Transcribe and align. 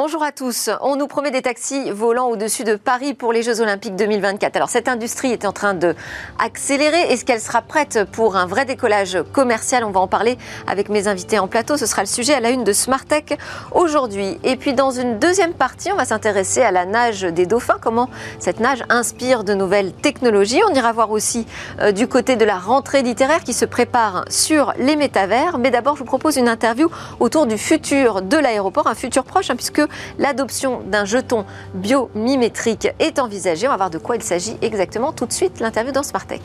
Bonjour 0.00 0.22
à 0.22 0.30
tous. 0.30 0.70
On 0.80 0.94
nous 0.94 1.08
promet 1.08 1.32
des 1.32 1.42
taxis 1.42 1.90
volants 1.90 2.28
au-dessus 2.28 2.62
de 2.62 2.76
Paris 2.76 3.14
pour 3.14 3.32
les 3.32 3.42
Jeux 3.42 3.60
Olympiques 3.60 3.96
2024. 3.96 4.54
Alors 4.54 4.68
cette 4.68 4.86
industrie 4.86 5.32
est 5.32 5.44
en 5.44 5.50
train 5.50 5.74
de 5.74 5.96
accélérer. 6.38 7.00
Est-ce 7.10 7.24
qu'elle 7.24 7.40
sera 7.40 7.62
prête 7.62 8.04
pour 8.12 8.36
un 8.36 8.46
vrai 8.46 8.64
décollage 8.64 9.18
commercial? 9.32 9.82
On 9.82 9.90
va 9.90 9.98
en 9.98 10.06
parler 10.06 10.38
avec 10.68 10.88
mes 10.88 11.08
invités 11.08 11.40
en 11.40 11.48
plateau. 11.48 11.76
Ce 11.76 11.84
sera 11.84 12.02
le 12.02 12.06
sujet 12.06 12.32
à 12.32 12.38
la 12.38 12.50
une 12.50 12.62
de 12.62 12.72
Smartech 12.72 13.40
aujourd'hui. 13.72 14.38
Et 14.44 14.54
puis 14.54 14.72
dans 14.72 14.92
une 14.92 15.18
deuxième 15.18 15.52
partie, 15.52 15.90
on 15.90 15.96
va 15.96 16.04
s'intéresser 16.04 16.62
à 16.62 16.70
la 16.70 16.86
nage 16.86 17.22
des 17.22 17.46
dauphins. 17.46 17.78
Comment 17.82 18.08
cette 18.38 18.60
nage 18.60 18.84
inspire 18.90 19.42
de 19.42 19.52
nouvelles 19.52 19.92
technologies? 19.92 20.60
On 20.70 20.74
ira 20.74 20.92
voir 20.92 21.10
aussi 21.10 21.44
euh, 21.80 21.90
du 21.90 22.06
côté 22.06 22.36
de 22.36 22.44
la 22.44 22.58
rentrée 22.58 23.02
littéraire 23.02 23.42
qui 23.42 23.52
se 23.52 23.64
prépare 23.64 24.26
sur 24.28 24.74
les 24.78 24.94
métavers. 24.94 25.58
Mais 25.58 25.72
d'abord, 25.72 25.96
je 25.96 25.98
vous 25.98 26.04
propose 26.04 26.36
une 26.36 26.48
interview 26.48 26.88
autour 27.18 27.48
du 27.48 27.58
futur 27.58 28.22
de 28.22 28.36
l'aéroport, 28.36 28.86
un 28.86 28.94
futur 28.94 29.24
proche, 29.24 29.50
hein, 29.50 29.56
puisque 29.56 29.87
l'adoption 30.18 30.80
d'un 30.86 31.04
jeton 31.04 31.44
biomimétrique 31.74 32.88
est 32.98 33.18
envisagée. 33.18 33.66
On 33.66 33.70
va 33.70 33.76
voir 33.76 33.90
de 33.90 33.98
quoi 33.98 34.16
il 34.16 34.22
s'agit 34.22 34.56
exactement 34.62 35.12
tout 35.12 35.26
de 35.26 35.32
suite. 35.32 35.60
L'interview 35.60 35.92
dans 35.92 36.02
Smartech. 36.02 36.42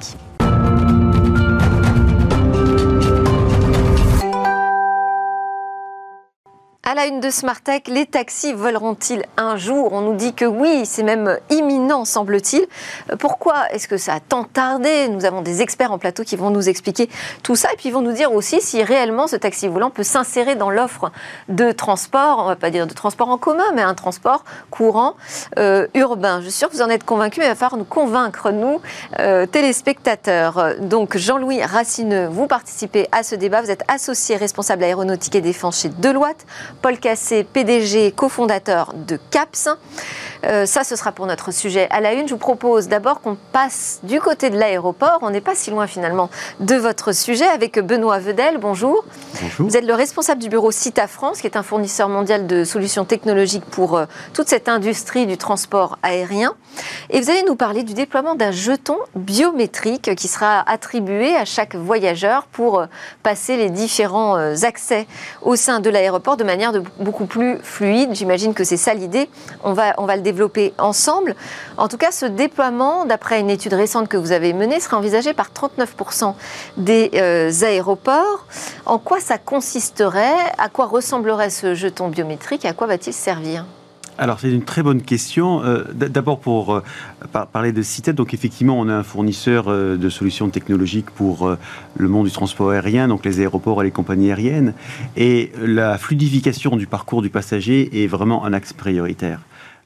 À 6.86 6.96
la 6.96 7.06
une 7.06 7.22
de 7.22 7.30
Smartech, 7.30 7.88
les 7.88 8.06
taxis 8.06 8.52
voleront-ils 8.52 9.24
un 9.38 9.56
jour? 9.56 9.94
On 9.94 10.02
nous 10.02 10.16
dit 10.16 10.34
que 10.34 10.44
oui, 10.44 10.86
c'est 10.86 11.02
même 11.02 11.40
imminent, 11.50 12.04
semble-t-il. 12.04 12.68
Pourquoi 13.20 13.70
est-ce 13.72 13.88
que 13.88 13.96
ça 13.96 14.16
a 14.16 14.20
tant 14.20 14.44
tardé? 14.44 15.08
Nous 15.08 15.24
avons 15.24 15.42
des 15.42 15.62
experts 15.62 15.94
en 15.94 15.98
plateau 15.98 16.26
qui 16.26 16.36
vont 16.36 16.50
nous 16.50 16.68
expliquer 16.68 17.10
tout 17.42 17.56
ça 17.56 17.72
et 17.72 17.78
puis 17.78 17.90
vont 17.90 18.02
nous 18.02 18.12
dire 18.12 18.34
aussi 18.34 18.60
si 18.60 18.84
réellement 18.84 19.28
ce 19.28 19.38
taxi 19.38 19.70
volant 19.70 19.92
peut 19.92 20.04
s'insérer 20.04 20.56
dans 20.56 20.70
l'offre 20.70 21.10
de 21.48 21.72
transport, 21.72 22.40
on 22.40 22.48
va 22.48 22.58
pas 22.58 22.70
dire 22.70 22.86
de 22.86 22.94
transport 22.94 23.30
en 23.30 23.38
commun, 23.38 23.72
mais 23.74 23.82
un 23.82 23.94
transport 23.94 24.44
courant 24.70 25.16
euh, 25.58 25.88
urbain. 25.94 26.42
Je 26.42 26.50
suis 26.50 26.60
sûre 26.60 26.70
que 26.70 26.76
vous 26.76 26.82
en 26.82 26.90
êtes 26.90 27.06
convaincus, 27.06 27.40
mais 27.40 27.46
il 27.46 27.50
va 27.50 27.56
falloir 27.56 27.78
nous 27.78 27.86
convaincre, 27.86 28.52
nous, 28.52 28.82
euh, 29.22 29.46
téléspectateurs. 29.46 30.76
Donc 30.82 31.16
Jean-Louis 31.16 31.64
Racineux, 31.64 32.28
vous 32.28 32.48
participez 32.48 33.08
à 33.14 33.24
ce 33.24 33.36
débat. 33.36 33.62
Vous 33.62 33.72
êtes 33.72 33.86
associé 33.88 34.36
responsable 34.36 34.84
aéronautique 34.84 35.36
et 35.36 35.42
défense 35.42 35.80
chez 35.80 35.88
Deloitte. 35.88 36.46
Paul 36.82 36.98
Cassé, 36.98 37.44
PDG, 37.44 38.14
cofondateur 38.14 38.94
de 38.94 39.20
CAPS. 39.30 39.70
Euh, 40.46 40.66
ça, 40.66 40.84
ce 40.84 40.96
sera 40.96 41.12
pour 41.12 41.26
notre 41.26 41.52
sujet 41.52 41.88
à 41.90 42.02
la 42.02 42.14
une. 42.14 42.28
Je 42.28 42.34
vous 42.34 42.40
propose 42.40 42.88
d'abord 42.88 43.22
qu'on 43.22 43.38
passe 43.52 44.00
du 44.04 44.20
côté 44.20 44.50
de 44.50 44.58
l'aéroport. 44.58 45.20
On 45.22 45.30
n'est 45.30 45.42
pas 45.42 45.56
si 45.56 45.72
loin 45.72 45.88
finalement 45.88 46.30
de 46.60 46.76
votre 46.76 47.14
sujet 47.14 47.48
avec 47.48 47.80
Benoît 47.80 48.20
Vedel. 48.20 48.58
Bonjour. 48.58 49.06
Bonjour. 49.42 49.68
Vous 49.68 49.78
êtes 49.78 49.86
le 49.86 49.94
responsable 49.94 50.42
du 50.42 50.50
bureau 50.50 50.72
Cita 50.72 51.08
France, 51.08 51.40
qui 51.40 51.48
est 51.48 51.56
un 51.56 51.64
fournisseur 51.64 52.10
mondial 52.10 52.46
de 52.46 52.66
solutions 52.66 53.06
technologiques 53.06 53.66
pour 53.66 53.96
euh, 53.96 54.06
toute 54.34 54.50
cette 54.50 54.68
industrie 54.68 55.26
du 55.26 55.38
transport 55.38 55.98
aérien. 56.04 56.56
Et 57.10 57.22
vous 57.22 57.30
allez 57.30 57.44
nous 57.44 57.56
parler 57.56 57.84
du 57.84 57.94
déploiement 57.94 58.36
d'un 58.36 58.52
jeton 58.52 58.98
biométrique 59.16 60.14
qui 60.16 60.28
sera 60.28 60.70
attribué 60.70 61.36
à 61.36 61.46
chaque 61.46 61.76
voyageur 61.76 62.48
pour 62.48 62.80
euh, 62.80 62.86
passer 63.22 63.56
les 63.56 63.70
différents 63.70 64.36
accès 64.64 65.08
au 65.42 65.56
sein 65.56 65.80
de 65.80 65.90
l'aéroport 65.90 66.38
de 66.38 66.44
manière 66.44 66.72
de 66.72 66.84
beaucoup 67.00 67.26
plus 67.26 67.60
fluide. 67.62 68.10
J'imagine 68.14 68.54
que 68.54 68.64
c'est 68.64 68.78
ça 68.78 68.94
l'idée. 68.94 69.30
On 69.64 69.74
va, 69.74 69.94
on 69.98 70.06
va 70.06 70.16
le 70.16 70.22
développer 70.22 70.33
ensemble. 70.78 71.36
En 71.78 71.88
tout 71.88 71.98
cas, 71.98 72.12
ce 72.12 72.26
déploiement, 72.26 73.06
d'après 73.06 73.40
une 73.40 73.50
étude 73.50 73.74
récente 73.74 74.08
que 74.08 74.18
vous 74.18 74.32
avez 74.32 74.54
menée, 74.54 74.80
sera 74.80 74.98
envisagé 74.98 75.34
par 75.34 75.50
39% 75.52 76.34
des 76.78 77.12
euh, 77.16 77.52
aéroports. 77.64 78.46
En 78.86 79.00
quoi 79.00 79.20
ça 79.20 79.38
consisterait? 79.38 80.34
À 80.58 80.70
quoi 80.70 80.86
ressemblerait 80.86 81.50
ce 81.50 81.74
jeton 81.74 82.10
biométrique? 82.10 82.66
À 82.66 82.74
quoi 82.74 82.88
va-t-il 82.88 83.14
servir? 83.14 83.66
Alors 84.20 84.40
c'est 84.40 84.52
une 84.52 84.64
très 84.64 84.84
bonne 84.84 85.02
question. 85.02 85.64
Euh, 85.64 85.86
d'abord 85.92 86.40
pour 86.40 86.76
euh, 86.76 86.84
parler 87.52 87.72
de 87.72 87.82
CITED, 87.82 88.16
donc 88.16 88.36
effectivement 88.36 88.80
on 88.80 88.88
est 88.88 88.92
un 88.92 89.02
fournisseur 89.02 89.66
de 89.66 90.10
solutions 90.10 90.50
technologiques 90.50 91.10
pour 91.10 91.58
le 91.98 92.08
monde 92.08 92.28
du 92.28 92.32
transport 92.32 92.70
aérien, 92.70 93.08
donc 93.08 93.26
les 93.26 93.40
aéroports 93.40 93.82
et 93.82 93.86
les 93.86 93.92
compagnies 93.92 94.30
aériennes. 94.30 94.76
Et 95.18 95.52
la 95.60 95.98
fluidification 95.98 96.76
du 96.76 96.86
parcours 96.86 97.24
du 97.24 97.32
passager 97.32 98.04
est 98.04 98.08
vraiment 98.08 98.46
un 98.46 98.54
axe 98.54 98.72
prioritaire. 98.72 99.40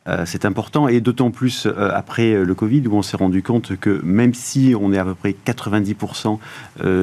Euh, 0.07 0.23
c'est 0.25 0.45
important 0.45 0.87
et 0.87 1.01
d'autant 1.01 1.31
plus 1.31 1.65
euh, 1.65 1.91
après 1.93 2.33
euh, 2.33 2.43
le 2.45 2.55
Covid 2.55 2.87
où 2.87 2.95
on 2.95 3.01
s'est 3.01 3.17
rendu 3.17 3.43
compte 3.43 3.75
que 3.77 3.99
même 4.03 4.33
si 4.33 4.73
on 4.79 4.93
est 4.93 4.97
à 4.97 5.03
peu 5.03 5.15
près 5.15 5.35
90% 5.45 6.39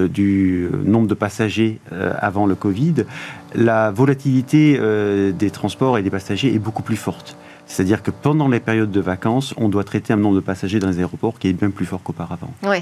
du 0.09 0.69
nombre 0.85 1.07
de 1.07 1.15
passagers 1.15 1.81
avant 2.19 2.47
le 2.47 2.55
Covid, 2.55 3.05
la 3.55 3.91
volatilité 3.91 4.79
des 5.33 5.51
transports 5.51 5.99
et 5.99 6.03
des 6.03 6.11
passagers 6.11 6.55
est 6.55 6.59
beaucoup 6.59 6.83
plus 6.83 6.97
forte. 6.97 7.37
C'est-à-dire 7.67 8.03
que 8.03 8.11
pendant 8.11 8.49
les 8.49 8.61
périodes 8.61 8.91
de 8.91 9.01
vacances, 9.01 9.55
on 9.57 9.69
doit 9.69 9.85
traiter 9.85 10.13
un 10.13 10.17
nombre 10.17 10.37
de 10.37 10.41
passagers 10.41 10.79
dans 10.79 10.89
les 10.89 10.99
aéroports 10.99 11.39
qui 11.39 11.49
est 11.49 11.53
bien 11.53 11.71
plus 11.71 11.87
fort 11.87 12.03
qu'auparavant. 12.03 12.51
Oui. 12.63 12.77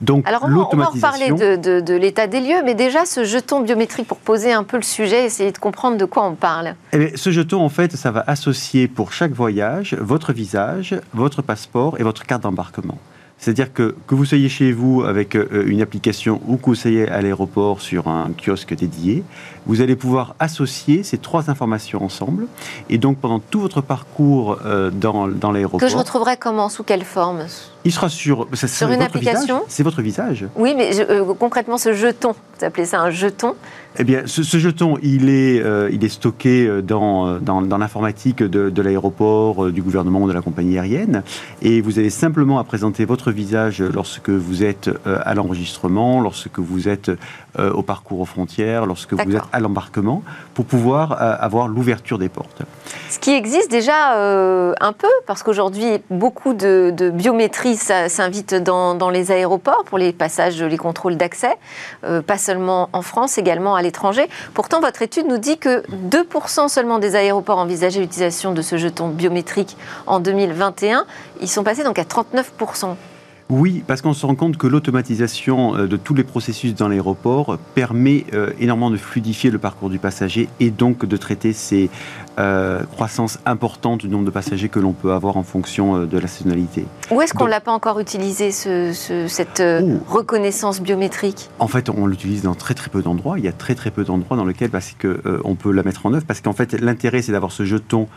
Donc, 0.00 0.26
Alors, 0.26 0.44
on, 0.44 0.68
on 0.72 0.76
va 0.76 0.86
reparler 0.86 1.30
de, 1.30 1.80
de, 1.80 1.94
l'état 1.94 2.26
des 2.26 2.40
lieux, 2.40 2.62
mais 2.64 2.74
déjà, 2.74 3.04
ce 3.04 3.24
jeton 3.24 3.60
biométrique, 3.60 4.06
pour 4.06 4.18
poser 4.18 4.52
un 4.52 4.64
peu 4.64 4.76
le 4.76 4.82
sujet, 4.82 5.24
essayer 5.24 5.52
de 5.52 5.58
comprendre 5.58 5.96
de 5.96 6.04
quoi 6.04 6.26
on 6.26 6.34
parle. 6.34 6.74
Eh 6.92 7.16
ce 7.16 7.30
jeton, 7.30 7.60
en 7.60 7.68
fait, 7.68 7.94
ça 7.96 8.10
va 8.10 8.24
associer 8.26 8.88
pour 8.88 9.12
chaque 9.12 9.32
voyage 9.32 9.94
votre 10.00 10.32
visage, 10.32 10.96
votre 11.12 11.42
passeport 11.42 12.00
et 12.00 12.02
votre 12.02 12.24
carte 12.24 12.42
d'embarquement. 12.42 12.98
C'est-à-dire 13.42 13.72
que 13.72 13.96
que 14.06 14.14
vous 14.14 14.24
soyez 14.24 14.48
chez 14.48 14.70
vous 14.70 15.02
avec 15.02 15.34
euh, 15.34 15.64
une 15.66 15.82
application 15.82 16.40
ou 16.46 16.58
que 16.58 16.66
vous 16.66 16.74
soyez 16.76 17.08
à 17.08 17.20
l'aéroport 17.22 17.80
sur 17.80 18.06
un 18.06 18.30
kiosque 18.40 18.72
dédié, 18.72 19.24
vous 19.66 19.80
allez 19.80 19.96
pouvoir 19.96 20.34
associer 20.38 21.02
ces 21.02 21.18
trois 21.18 21.50
informations 21.50 22.02
ensemble. 22.02 22.46
Et 22.90 22.98
donc 22.98 23.18
pendant 23.18 23.38
tout 23.38 23.60
votre 23.60 23.80
parcours 23.80 24.58
euh, 24.64 24.90
dans, 24.90 25.28
dans 25.28 25.52
l'aéroport... 25.52 25.80
Que 25.80 25.88
je 25.88 25.96
retrouverai 25.96 26.36
comment 26.36 26.68
Sous 26.68 26.82
quelle 26.82 27.04
forme? 27.04 27.44
Il 27.84 27.92
sera 27.92 28.08
sur, 28.08 28.46
sur 28.54 28.90
une 28.90 29.02
application? 29.02 29.62
C'est 29.68 29.82
votre 29.82 30.02
visage. 30.02 30.46
Oui, 30.56 30.74
mais 30.76 31.00
euh, 31.00 31.34
concrètement, 31.34 31.78
ce 31.78 31.92
jeton, 31.94 32.32
vous 32.58 32.64
appelez 32.64 32.86
ça 32.86 33.00
un 33.00 33.10
jeton? 33.10 33.54
Eh 33.98 34.04
bien, 34.04 34.22
ce, 34.26 34.42
jeton, 34.42 34.98
il 35.02 35.28
est, 35.28 35.60
euh, 35.60 35.90
il 35.92 36.04
est 36.04 36.08
stocké 36.08 36.80
dans, 36.82 37.38
dans, 37.40 37.78
l'informatique 37.78 38.42
de, 38.42 38.70
de 38.70 38.82
l'aéroport, 38.82 39.70
du 39.70 39.82
gouvernement 39.82 40.22
ou 40.22 40.28
de 40.28 40.32
la 40.32 40.42
compagnie 40.42 40.78
aérienne. 40.78 41.24
Et 41.60 41.80
vous 41.80 41.98
avez 41.98 42.10
simplement 42.10 42.58
à 42.58 42.64
présenter 42.64 43.04
votre 43.04 43.32
visage 43.32 43.82
lorsque 43.82 44.30
vous 44.30 44.62
êtes 44.62 44.88
à 45.04 45.34
l'enregistrement, 45.34 46.20
lorsque 46.20 46.58
vous 46.58 46.88
êtes 46.88 47.10
au 47.58 47.82
parcours 47.82 48.20
aux 48.20 48.24
frontières, 48.24 48.86
lorsque 48.86 49.12
vous 49.12 49.36
êtes 49.36 49.42
à 49.52 49.60
l'embarquement, 49.60 50.22
pour 50.54 50.64
pouvoir 50.64 51.12
avoir 51.20 51.68
l'ouverture 51.68 52.18
des 52.18 52.28
portes. 52.28 52.62
Ce 53.10 53.18
qui 53.18 53.32
existe 53.32 53.70
déjà 53.70 54.14
un 54.14 54.92
peu, 54.92 55.08
parce 55.26 55.42
qu'aujourd'hui, 55.42 55.98
beaucoup 56.10 56.54
de, 56.54 56.92
de 56.96 57.10
biométrie 57.10 57.76
s'invite 57.76 58.54
dans, 58.54 59.10
les 59.10 59.32
aéroports 59.32 59.84
pour 59.84 59.98
les 59.98 60.12
passages, 60.12 60.62
les 60.62 60.78
contrôles 60.78 61.16
d'accès, 61.16 61.54
euh, 62.04 62.22
pas 62.22 62.38
seulement 62.38 62.88
en 62.92 63.02
France, 63.02 63.38
également 63.38 63.74
à 63.74 63.82
l'étranger. 63.82 64.28
Pourtant, 64.54 64.80
votre 64.80 65.02
étude 65.02 65.26
nous 65.26 65.38
dit 65.38 65.58
que 65.58 65.82
2% 66.08 66.68
seulement 66.68 66.98
des 66.98 67.16
aéroports 67.16 67.58
envisageaient 67.58 68.00
l'utilisation 68.00 68.52
de 68.52 68.62
ce 68.62 68.76
jeton 68.76 69.08
biométrique 69.08 69.76
en 70.06 70.20
2021. 70.20 71.04
Ils 71.40 71.48
sont 71.48 71.64
passés 71.64 71.84
donc 71.84 71.98
à 71.98 72.04
39%. 72.04 72.96
Oui, 73.52 73.84
parce 73.86 74.00
qu'on 74.00 74.14
se 74.14 74.24
rend 74.24 74.34
compte 74.34 74.56
que 74.56 74.66
l'automatisation 74.66 75.76
euh, 75.76 75.86
de 75.86 75.98
tous 75.98 76.14
les 76.14 76.24
processus 76.24 76.74
dans 76.74 76.88
l'aéroport 76.88 77.58
permet 77.74 78.24
euh, 78.32 78.50
énormément 78.58 78.90
de 78.90 78.96
fluidifier 78.96 79.50
le 79.50 79.58
parcours 79.58 79.90
du 79.90 79.98
passager 79.98 80.48
et 80.58 80.70
donc 80.70 81.04
de 81.04 81.16
traiter 81.18 81.52
ces 81.52 81.90
euh, 82.38 82.82
croissances 82.84 83.40
importantes 83.44 84.00
du 84.00 84.08
nombre 84.08 84.24
de 84.24 84.30
passagers 84.30 84.70
que 84.70 84.80
l'on 84.80 84.94
peut 84.94 85.12
avoir 85.12 85.36
en 85.36 85.42
fonction 85.42 86.06
de 86.06 86.18
la 86.18 86.28
saisonnalité. 86.28 86.86
Où 87.10 87.20
est-ce 87.20 87.34
qu'on 87.34 87.44
ne 87.44 87.50
l'a 87.50 87.60
pas 87.60 87.72
encore 87.72 88.00
utilisé, 88.00 88.52
cette 88.52 89.62
reconnaissance 90.08 90.80
biométrique? 90.80 91.50
En 91.58 91.68
fait, 91.68 91.90
on 91.90 92.06
l'utilise 92.06 92.44
dans 92.44 92.54
très 92.54 92.72
très 92.72 92.88
peu 92.88 93.02
d'endroits. 93.02 93.38
Il 93.38 93.44
y 93.44 93.48
a 93.48 93.52
très 93.52 93.74
très 93.74 93.90
peu 93.90 94.02
d'endroits 94.02 94.38
dans 94.38 94.46
lesquels 94.46 94.70
parce 94.70 94.92
que, 94.98 95.20
on 95.44 95.56
peut 95.56 95.72
la 95.72 95.82
mettre 95.82 96.06
en 96.06 96.14
œuvre, 96.14 96.24
parce 96.24 96.40
qu'en 96.40 96.54
fait, 96.54 96.80
l'intérêt, 96.80 97.20
c'est 97.20 97.32
d'avoir 97.32 97.52
ce 97.52 97.66
jeton 97.66 98.08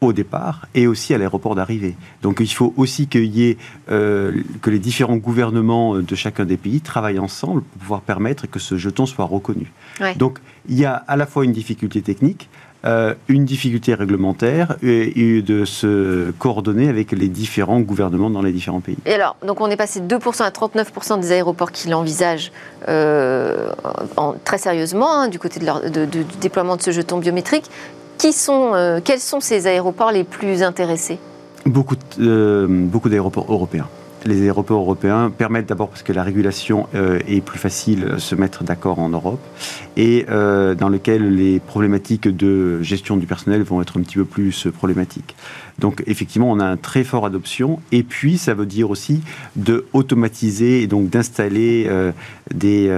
au 0.00 0.12
départ 0.12 0.66
et 0.74 0.86
aussi 0.86 1.14
à 1.14 1.18
l'aéroport 1.18 1.54
d'arrivée. 1.54 1.96
Donc 2.22 2.40
il 2.40 2.52
faut 2.52 2.74
aussi 2.76 3.06
qu'il 3.06 3.34
y 3.34 3.48
ait, 3.48 3.56
euh, 3.90 4.32
que 4.62 4.70
les 4.70 4.78
différents 4.78 5.16
gouvernements 5.16 5.96
de 5.96 6.14
chacun 6.14 6.44
des 6.44 6.56
pays 6.56 6.80
travaillent 6.80 7.18
ensemble 7.18 7.62
pour 7.62 7.78
pouvoir 7.80 8.00
permettre 8.02 8.46
que 8.48 8.58
ce 8.58 8.76
jeton 8.76 9.06
soit 9.06 9.24
reconnu. 9.24 9.72
Donc 10.16 10.38
il 10.68 10.78
y 10.78 10.84
a 10.84 10.94
à 10.94 11.16
la 11.16 11.26
fois 11.26 11.44
une 11.44 11.52
difficulté 11.52 12.02
technique, 12.02 12.48
euh, 12.84 13.14
une 13.28 13.46
difficulté 13.46 13.94
réglementaire 13.94 14.76
et, 14.82 15.40
de 15.40 15.64
se 15.64 16.32
coordonner 16.32 16.90
avec 16.90 17.12
les 17.12 17.28
différents 17.28 17.80
gouvernements 17.80 18.28
dans 18.28 18.42
les 18.42 18.52
différents 18.52 18.80
pays. 18.80 18.98
Et 19.06 19.14
alors, 19.14 19.36
donc 19.46 19.62
on 19.62 19.70
est 19.70 19.76
passé 19.76 20.00
de 20.00 20.16
2% 20.16 20.42
à 20.42 20.50
39% 20.50 21.18
des 21.18 21.32
aéroports 21.32 21.72
qui 21.72 21.88
l'envisagent 21.88 22.52
euh, 22.88 23.70
très 24.44 24.58
sérieusement 24.58 25.10
hein, 25.10 25.28
du 25.28 25.38
côté 25.38 25.60
de 25.60 26.04
du 26.04 26.24
déploiement 26.42 26.76
de 26.76 26.82
ce 26.82 26.90
jeton 26.90 27.18
biométrique. 27.18 27.70
Qui 28.18 28.32
sont, 28.32 28.74
euh, 28.74 29.00
quels 29.02 29.20
sont 29.20 29.40
ces 29.40 29.66
aéroports 29.66 30.12
les 30.12 30.24
plus 30.24 30.62
intéressés? 30.62 31.18
Beaucoup, 31.66 31.96
euh, 32.20 32.66
beaucoup 32.68 33.08
d'aéroports 33.08 33.46
européens. 33.48 33.88
les 34.26 34.42
aéroports 34.42 34.80
européens 34.80 35.30
permettent 35.30 35.68
d'abord 35.68 35.88
parce 35.90 36.02
que 36.02 36.14
la 36.14 36.22
régulation 36.22 36.86
euh, 36.94 37.18
est 37.28 37.42
plus 37.42 37.58
facile 37.58 38.14
se 38.16 38.34
mettre 38.34 38.64
d'accord 38.64 38.98
en 38.98 39.10
Europe 39.10 39.40
et 39.98 40.24
dans 40.26 40.88
lequel 40.88 41.34
les 41.34 41.60
problématiques 41.60 42.28
de 42.28 42.80
gestion 42.82 43.18
du 43.18 43.26
personnel 43.26 43.62
vont 43.62 43.82
être 43.82 43.98
un 43.98 44.02
petit 44.02 44.16
peu 44.16 44.24
plus 44.24 44.68
problématiques. 44.68 45.36
Donc 45.78 46.02
effectivement, 46.06 46.50
on 46.50 46.60
a 46.60 46.64
un 46.64 46.76
très 46.76 47.04
fort 47.04 47.26
adoption 47.26 47.80
et 47.92 48.02
puis 48.02 48.38
ça 48.38 48.54
veut 48.54 48.66
dire 48.66 48.90
aussi 48.90 49.22
de 49.56 49.86
automatiser 49.92 50.82
et 50.82 50.86
donc 50.86 51.10
d'installer 51.10 51.86
euh, 51.88 52.12
des, 52.52 52.90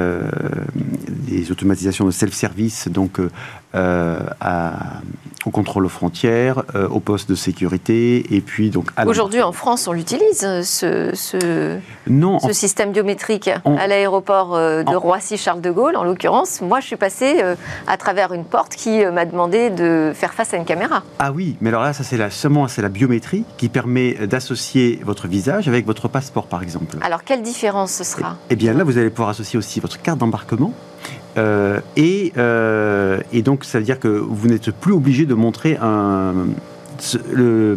des 1.08 1.50
automatisations 1.50 2.05
de 2.05 2.11
self-service 2.11 2.88
donc 2.88 3.20
à, 3.73 5.00
au 5.44 5.50
contrôle 5.50 5.84
aux 5.84 5.90
frontières, 5.90 6.62
au 6.90 7.00
poste 7.00 7.28
de 7.28 7.34
sécurité 7.34 8.34
et 8.34 8.40
puis 8.40 8.70
donc 8.70 8.90
Aujourd'hui 9.06 9.43
en 9.43 9.52
France, 9.52 9.87
on 9.88 9.93
l'utilise 9.93 10.40
ce, 10.62 11.11
ce, 11.14 11.78
non, 12.08 12.38
ce 12.38 12.52
système 12.52 12.93
biométrique 12.93 13.50
à 13.64 13.87
l'aéroport 13.87 14.55
euh, 14.55 14.82
de 14.82 14.96
Roissy-Charles 14.96 15.61
de 15.61 15.70
Gaulle, 15.70 15.96
en 15.96 16.05
l'occurrence. 16.05 16.61
Moi, 16.61 16.81
je 16.81 16.87
suis 16.87 16.96
passée 16.96 17.38
euh, 17.43 17.55
à 17.87 17.96
travers 17.96 18.32
une 18.32 18.44
porte 18.44 18.75
qui 18.75 19.05
euh, 19.05 19.12
m'a 19.12 19.25
demandé 19.25 19.70
de 19.70 20.12
faire 20.14 20.34
face 20.34 20.55
à 20.55 20.56
une 20.56 20.64
caméra. 20.64 21.02
Ah 21.19 21.32
oui, 21.32 21.56
mais 21.61 21.70
alors 21.70 21.82
là, 21.82 21.93
ça 21.93 22.05
c'est 22.05 22.17
la, 22.17 22.31
seulement 22.31 22.64
c'est 22.69 22.83
la 22.83 22.89
biométrie 22.89 23.45
qui 23.57 23.69
permet 23.69 24.27
d'associer 24.27 25.01
votre 25.05 25.29
visage 25.29 25.69
avec 25.69 25.87
votre 25.87 26.09
passeport, 26.09 26.47
par 26.47 26.63
exemple. 26.63 26.99
Alors, 27.03 27.25
quelle 27.25 27.43
différence 27.43 27.93
ce 27.93 28.05
sera? 28.05 28.37
Eh 28.51 28.57
bien 28.57 28.73
là, 28.73 28.85
vous 28.85 28.99
allez 28.99 29.11
pouvoir 29.11 29.31
associer 29.31 29.59
aussi 29.59 29.81
votre 29.81 30.01
carte 30.01 30.19
d'embarquement. 30.19 30.73
et, 31.37 32.33
et, 32.37 33.43
donc, 33.43 33.65
ça 33.65 33.79
veut 33.79 33.85
dire 33.85 34.01
que 34.01 34.09
vous 34.09 34.49
n'êtes 34.49 34.71
plus 34.71 34.93
obligé 34.93 35.27
de 35.27 35.35
montrer 35.35 35.77
un, 35.81 36.47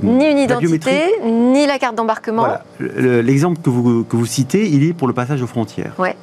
ni 0.03 0.25
une 0.31 0.37
identité, 0.37 1.11
ni 1.25 1.65
la 1.65 1.79
carte 1.79 1.95
d'embarquement. 1.95 2.47
L'exemple 2.79 3.61
que 3.61 3.69
vous, 3.69 4.03
que 4.03 4.15
vous 4.15 4.25
citez, 4.25 4.67
il 4.69 4.83
est 4.83 4.93
pour 4.93 5.07
le 5.07 5.13
passage 5.13 5.41
aux 5.41 5.47
frontières. 5.47 5.93
Ouais. 5.97 6.15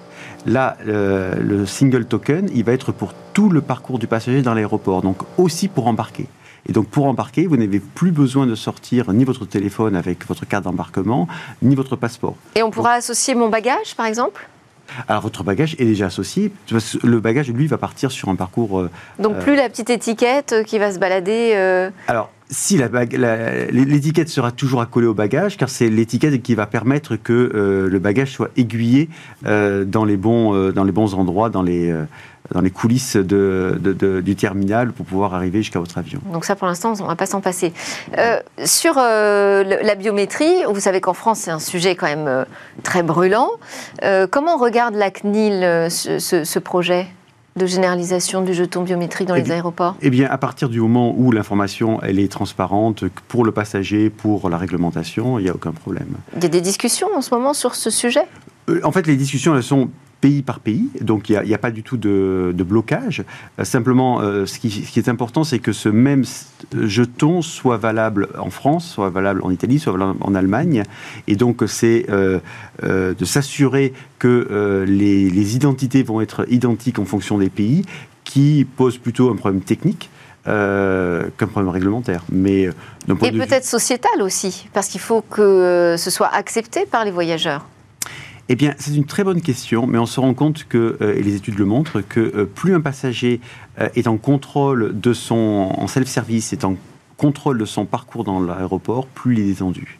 Là, 0.46 0.76
le, 0.84 1.66
single 1.66 2.04
token, 2.04 2.48
il 2.54 2.64
va 2.64 2.72
être 2.72 2.92
pour 2.92 3.12
tout 3.32 3.48
le 3.48 3.60
parcours 3.60 3.98
du 3.98 4.06
passager 4.06 4.42
dans 4.42 4.54
l'aéroport, 4.54 5.02
donc 5.02 5.18
aussi 5.38 5.68
pour 5.68 5.86
embarquer. 5.86 6.26
Et 6.68 6.72
donc 6.72 6.88
pour 6.88 7.06
embarquer, 7.06 7.46
vous 7.46 7.56
n'avez 7.56 7.80
plus 7.80 8.10
besoin 8.10 8.46
de 8.46 8.54
sortir 8.54 9.12
ni 9.12 9.24
votre 9.24 9.46
téléphone 9.46 9.96
avec 9.96 10.26
votre 10.26 10.46
carte 10.46 10.64
d'embarquement, 10.64 11.28
ni 11.62 11.74
votre 11.74 11.96
passeport. 11.96 12.36
Et 12.54 12.62
on 12.62 12.70
pourra 12.70 12.92
associer 12.92 13.34
mon 13.34 13.48
bagage, 13.48 13.94
par 13.96 14.06
exemple? 14.06 14.48
Alors 15.08 15.22
votre 15.22 15.42
bagage 15.42 15.74
est 15.78 15.84
déjà 15.84 16.06
associé. 16.06 16.52
Le 17.02 17.20
bagage, 17.20 17.50
lui, 17.50 17.66
va 17.66 17.78
partir 17.78 18.10
sur 18.10 18.28
un 18.28 18.36
parcours. 18.36 18.80
Euh, 18.80 18.90
donc 19.18 19.38
plus 19.40 19.56
la 19.56 19.68
petite 19.68 19.90
étiquette 19.90 20.62
qui 20.64 20.78
va 20.78 20.92
se 20.92 20.98
balader. 20.98 21.52
Euh, 21.54 21.90
Alors 22.08 22.30
si 22.48 22.78
l'étiquette 22.78 24.28
sera 24.28 24.52
toujours 24.52 24.80
accolée 24.80 25.06
au 25.06 25.14
bagage, 25.14 25.56
car 25.56 25.68
c'est 25.68 25.88
l'étiquette 25.88 26.42
qui 26.42 26.54
va 26.54 26.66
permettre 26.66 27.16
que 27.16 27.32
euh, 27.32 27.88
le 27.88 27.98
bagage 27.98 28.32
soit 28.32 28.50
aiguillé 28.56 29.08
euh, 29.46 29.84
dans, 29.84 30.04
les 30.04 30.16
bons, 30.16 30.54
euh, 30.54 30.72
dans 30.72 30.84
les 30.84 30.92
bons 30.92 31.14
endroits, 31.14 31.50
dans 31.50 31.62
les, 31.62 31.92
coulisses 32.72 33.16
du 33.16 34.36
terminal 34.36 34.92
pour 34.92 35.06
pouvoir 35.06 35.34
arriver 35.34 35.58
jusqu'à 35.58 35.80
votre 35.80 35.98
avion. 35.98 36.20
Donc 36.32 36.44
ça, 36.44 36.54
pour 36.54 36.68
l'instant, 36.68 36.92
on 37.00 37.02
ne 37.02 37.08
va 37.08 37.16
pas 37.16 37.26
s'en 37.26 37.40
passer. 37.40 37.72
sur 38.64 38.94
la 38.94 39.94
biométrie, 39.96 40.64
vous 40.68 40.80
savez 40.80 41.00
qu'en 41.00 41.14
France, 41.14 41.40
c'est 41.40 41.50
un 41.50 41.58
sujet 41.58 41.96
quand 41.96 42.06
même 42.06 42.46
très 42.84 43.02
brûlant. 43.02 43.50
comment 44.30 44.56
regarde 44.56 44.94
la 44.94 45.10
CNIL 45.10 45.90
ce 45.90 46.58
projet? 46.60 47.08
De 47.56 47.66
généralisation 47.66 48.42
du 48.42 48.54
jeton 48.54 48.82
biométrique 48.82 49.28
dans 49.28 49.34
eh 49.34 49.42
les 49.42 49.50
aéroports? 49.50 49.96
Eh 50.02 50.10
bien, 50.10 50.28
à 50.30 50.38
partir 50.38 50.68
du 50.68 50.80
moment 50.80 51.14
où 51.16 51.32
l'information 51.32 52.00
elle 52.02 52.18
est 52.18 52.30
transparente 52.30 53.04
pour 53.28 53.44
le 53.44 53.52
passager, 53.52 54.10
pour 54.10 54.48
la 54.48 54.58
réglementation, 54.58 55.38
il 55.38 55.44
n'y 55.44 55.48
a 55.48 55.54
aucun 55.54 55.72
problème. 55.72 56.08
Il 56.36 56.42
y 56.42 56.46
a 56.46 56.48
des 56.48 56.60
discussions 56.60 57.08
en 57.16 57.22
ce 57.22 57.34
moment 57.34 57.54
sur 57.54 57.74
ce 57.74 57.90
sujet? 57.90 58.26
Euh, 58.68 58.80
En 58.84 58.92
fait, 58.92 59.06
les 59.06 59.16
discussions, 59.16 59.56
elles 59.56 59.62
sont 59.62 59.88
pays 60.20 60.42
par 60.42 60.60
pays, 60.60 60.88
donc 61.00 61.28
il 61.28 61.40
n'y 61.42 61.54
a, 61.54 61.58
pas 61.58 61.70
du 61.70 61.82
tout 61.82 61.96
de, 61.96 62.54
blocage. 62.66 63.24
Euh, 63.58 63.64
simplement, 63.64 64.20
euh, 64.20 64.46
ce, 64.46 64.58
qui, 64.58 64.98
est 64.98 65.08
important, 65.08 65.44
c'est 65.44 65.58
que 65.58 65.72
ce 65.72 65.88
même 65.88 66.24
jeton 66.74 67.42
soit 67.42 67.76
valable 67.76 68.28
en 68.38 68.50
France, 68.50 68.88
soit 68.88 69.10
valable 69.10 69.40
en 69.42 69.50
Italie, 69.50 69.78
soit 69.78 69.92
valable 69.92 70.18
en 70.20 70.34
Allemagne. 70.34 70.84
Et 71.28 71.36
donc, 71.36 71.62
c'est 71.66 72.06
euh, 72.08 72.40
de 72.82 73.24
s'assurer 73.24 73.92
que 74.18 74.84
les, 74.88 75.30
les, 75.30 75.56
identités 75.56 76.02
vont 76.02 76.20
être 76.20 76.50
identiques 76.50 76.98
en 76.98 77.04
fonction 77.04 77.38
des 77.38 77.50
pays, 77.50 77.84
qui 78.24 78.66
pose 78.76 78.98
plutôt 78.98 79.30
un 79.30 79.36
problème 79.36 79.62
technique. 79.62 80.10
qu'un 80.44 81.46
problème 81.50 81.70
réglementaire. 81.70 82.24
Mais, 82.30 82.70
Et 83.22 83.32
peut-être 83.32 83.64
sociétal 83.64 84.22
aussi, 84.22 84.68
parce 84.72 84.88
qu'il 84.88 85.00
faut 85.00 85.20
que 85.20 85.96
ce 85.98 86.10
soit 86.10 86.32
accepté 86.32 86.86
par 86.86 87.04
les 87.04 87.10
voyageurs. 87.10 87.66
Eh 88.48 88.54
bien, 88.54 88.74
c'est 88.78 88.94
une 88.94 89.06
très 89.06 89.24
bonne 89.24 89.40
question, 89.40 89.86
mais 89.86 89.98
on 89.98 90.06
se 90.06 90.20
rend 90.20 90.32
compte 90.32 90.64
que, 90.68 90.96
euh, 91.00 91.16
et 91.16 91.22
les 91.22 91.34
études 91.34 91.58
le 91.58 91.64
montrent, 91.64 92.00
que 92.00 92.20
euh, 92.20 92.44
plus 92.44 92.74
un 92.74 92.80
passager 92.80 93.40
euh, 93.80 93.88
est 93.96 94.06
en 94.06 94.18
contrôle 94.18 94.98
de 94.98 95.12
son, 95.12 95.74
en 95.76 95.86
self-service, 95.88 96.52
est 96.52 96.64
en 96.64 96.76
contrôle 97.16 97.58
de 97.58 97.64
son 97.64 97.86
parcours 97.86 98.22
dans 98.22 98.40
l'aéroport, 98.40 99.06
plus 99.06 99.34
il 99.34 99.40
est 99.40 99.46
détendu. 99.46 99.98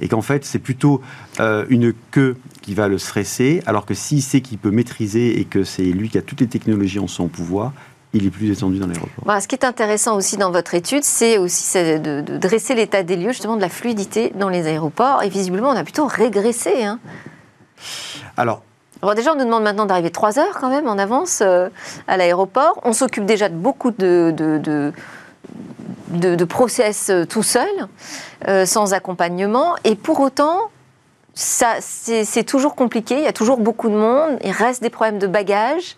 Et 0.00 0.08
qu'en 0.08 0.22
fait, 0.22 0.44
c'est 0.44 0.60
plutôt 0.60 1.02
une 1.40 1.92
queue 2.12 2.36
qui 2.62 2.72
va 2.74 2.86
le 2.86 2.98
stresser, 2.98 3.62
alors 3.66 3.84
que 3.84 3.94
s'il 3.94 4.22
sait 4.22 4.42
qu'il 4.42 4.58
peut 4.58 4.70
maîtriser 4.70 5.40
et 5.40 5.44
que 5.44 5.64
c'est 5.64 5.82
lui 5.82 6.08
qui 6.08 6.18
a 6.18 6.22
toutes 6.22 6.40
les 6.40 6.46
technologies 6.46 7.00
en 7.00 7.08
son 7.08 7.26
pouvoir, 7.26 7.72
il 8.12 8.24
est 8.24 8.30
plus 8.30 8.46
détendu 8.46 8.78
dans 8.78 8.86
l'aéroport. 8.86 9.42
Ce 9.42 9.48
qui 9.48 9.56
est 9.56 9.64
intéressant 9.64 10.16
aussi 10.16 10.36
dans 10.36 10.52
votre 10.52 10.74
étude, 10.74 11.02
c'est 11.02 11.38
aussi 11.38 11.76
de, 11.76 12.20
dresser 12.38 12.76
l'état 12.76 13.02
des 13.02 13.16
lieux 13.16 13.32
justement 13.32 13.56
de 13.56 13.60
la 13.60 13.68
fluidité 13.68 14.32
dans 14.36 14.48
les 14.48 14.68
aéroports. 14.68 15.24
Et 15.24 15.28
visiblement, 15.28 15.70
on 15.70 15.76
a 15.76 15.82
plutôt 15.82 16.06
régressé. 16.06 16.84
Hein. 16.84 17.00
Alors, 18.36 18.62
déjà, 19.14 19.32
on 19.32 19.36
nous 19.36 19.44
demande 19.44 19.62
maintenant 19.62 19.86
d'arriver 19.86 20.10
trois 20.10 20.38
heures 20.38 20.58
quand 20.60 20.70
même 20.70 20.88
en 20.88 20.98
avance 20.98 21.40
euh, 21.42 21.68
à 22.06 22.16
l'aéroport. 22.16 22.80
On 22.84 22.92
s'occupe 22.92 23.24
déjà 23.24 23.48
de 23.48 23.54
beaucoup 23.54 23.90
de, 23.90 24.32
de, 26.10 26.44
process 26.44 27.10
euh, 27.10 27.24
tout 27.24 27.42
seul, 27.42 27.68
euh, 28.48 28.66
sans 28.66 28.94
accompagnement. 28.94 29.74
Et 29.84 29.94
pour 29.94 30.20
autant, 30.20 30.70
c'est 31.34 32.44
toujours 32.44 32.74
compliqué. 32.74 33.16
Il 33.18 33.24
y 33.24 33.28
a 33.28 33.32
toujours 33.32 33.58
beaucoup 33.58 33.88
de 33.88 33.94
monde. 33.94 34.38
Il 34.42 34.50
reste 34.50 34.82
des 34.82 34.90
problèmes 34.90 35.18
de 35.20 35.28
bagages 35.28 35.96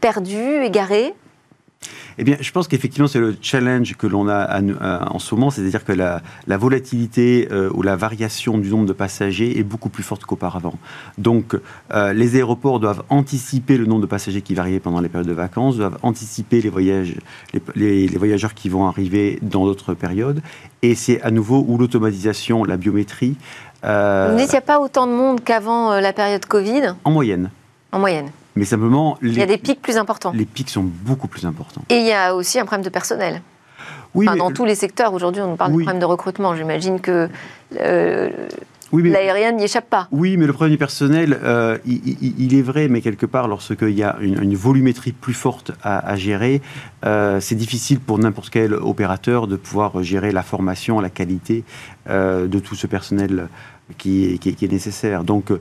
perdus, 0.00 0.64
égarés. 0.64 1.14
Eh 2.18 2.24
bien, 2.24 2.36
je 2.40 2.50
pense 2.52 2.68
qu'effectivement, 2.68 3.08
c'est 3.08 3.18
le 3.18 3.36
challenge 3.40 3.94
que 3.96 4.06
l'on 4.06 4.28
a 4.28 4.60
en 5.10 5.18
ce 5.18 5.34
moment, 5.34 5.50
c'est-à-dire 5.50 5.84
que 5.84 5.92
la, 5.92 6.22
volatilité 6.56 7.48
euh, 7.50 7.70
ou 7.74 7.82
la 7.82 7.96
variation 7.96 8.58
du 8.58 8.70
nombre 8.70 8.86
de 8.86 8.92
passagers 8.92 9.58
est 9.58 9.62
beaucoup 9.62 9.88
plus 9.88 10.02
forte 10.02 10.24
qu'auparavant. 10.24 10.74
Donc, 11.18 11.56
euh, 11.92 12.12
les 12.12 12.36
aéroports 12.36 12.80
doivent 12.80 13.02
anticiper 13.08 13.76
le 13.76 13.86
nombre 13.86 14.02
de 14.02 14.06
passagers 14.06 14.42
qui 14.42 14.54
va 14.54 14.62
arriver 14.62 14.80
pendant 14.80 15.00
les 15.00 15.08
périodes 15.08 15.28
de 15.28 15.34
vacances, 15.34 15.76
doivent 15.76 15.98
anticiper 16.02 16.60
les, 16.60 16.70
voyages, 16.70 17.14
les, 17.74 18.06
voyageurs 18.06 18.54
qui 18.54 18.68
vont 18.68 18.86
arriver 18.86 19.38
dans 19.42 19.64
d'autres 19.64 19.94
périodes. 19.94 20.40
Et 20.82 20.94
c'est 20.94 21.20
à 21.22 21.30
nouveau 21.30 21.64
où 21.66 21.78
l'automatisation, 21.78 22.64
la 22.64 22.76
biométrie. 22.76 23.36
Euh, 23.84 24.28
Vous 24.30 24.38
dites 24.38 24.46
qu'il 24.46 24.54
n'y 24.54 24.58
a 24.58 24.62
pas 24.62 24.80
autant 24.80 25.06
de 25.06 25.12
monde 25.12 25.42
qu'avant 25.42 25.98
la 26.00 26.12
période 26.12 26.46
Covid? 26.46 26.94
En 27.04 27.10
moyenne. 27.10 27.50
En 27.92 27.98
moyenne. 27.98 28.30
Mais 28.56 28.64
simplement. 28.64 29.18
il 29.22 29.36
y 29.36 29.42
a 29.42 29.46
des 29.46 29.58
pics 29.58 29.82
plus 29.82 29.96
importants. 29.96 30.32
Les 30.34 30.44
pics 30.44 30.70
sont 30.70 30.84
beaucoup 30.84 31.28
plus 31.28 31.44
importants. 31.44 31.82
Et 31.88 31.98
il 31.98 32.06
y 32.06 32.12
a 32.12 32.34
aussi 32.34 32.58
un 32.58 32.64
problème 32.64 32.84
de 32.84 32.90
personnel. 32.90 33.42
Oui, 34.14 34.26
dans 34.38 34.52
tous 34.52 34.64
les 34.64 34.74
secteurs, 34.74 35.12
aujourd'hui, 35.12 35.42
on 35.42 35.50
nous 35.50 35.56
parle 35.56 35.72
de 35.72 35.78
problème 35.78 35.98
de 35.98 36.04
recrutement. 36.04 36.54
J'imagine 36.54 37.00
que 37.00 37.28
euh, 37.80 38.30
oui, 38.92 39.02
l'aérienne 39.10 39.56
n'y 39.56 39.64
échappe 39.64 39.90
pas. 39.90 40.06
Oui, 40.12 40.36
mais 40.36 40.46
le 40.46 40.52
problème 40.52 40.72
du 40.72 40.78
personnel, 40.78 41.36
euh, 41.42 41.78
il, 41.84 42.54
est 42.56 42.62
vrai, 42.62 42.86
mais 42.86 43.00
quelque 43.00 43.26
part, 43.26 43.48
lorsqu'il 43.48 43.90
y 43.90 44.04
a 44.04 44.16
une, 44.20 44.54
volumétrie 44.54 45.10
plus 45.10 45.34
forte 45.34 45.72
à, 45.82 46.14
gérer, 46.14 46.62
euh, 47.04 47.40
c'est 47.40 47.56
difficile 47.56 47.98
pour 47.98 48.20
n'importe 48.20 48.50
quel 48.50 48.74
opérateur 48.74 49.48
de 49.48 49.56
pouvoir 49.56 50.00
gérer 50.04 50.30
la 50.30 50.44
formation, 50.44 51.00
la 51.00 51.10
qualité 51.10 51.64
de 52.08 52.58
tout 52.60 52.76
ce 52.76 52.86
personnel 52.86 53.48
qui, 53.98 54.38
est 54.44 54.72
nécessaire. 54.72 55.24
Donc 55.24 55.52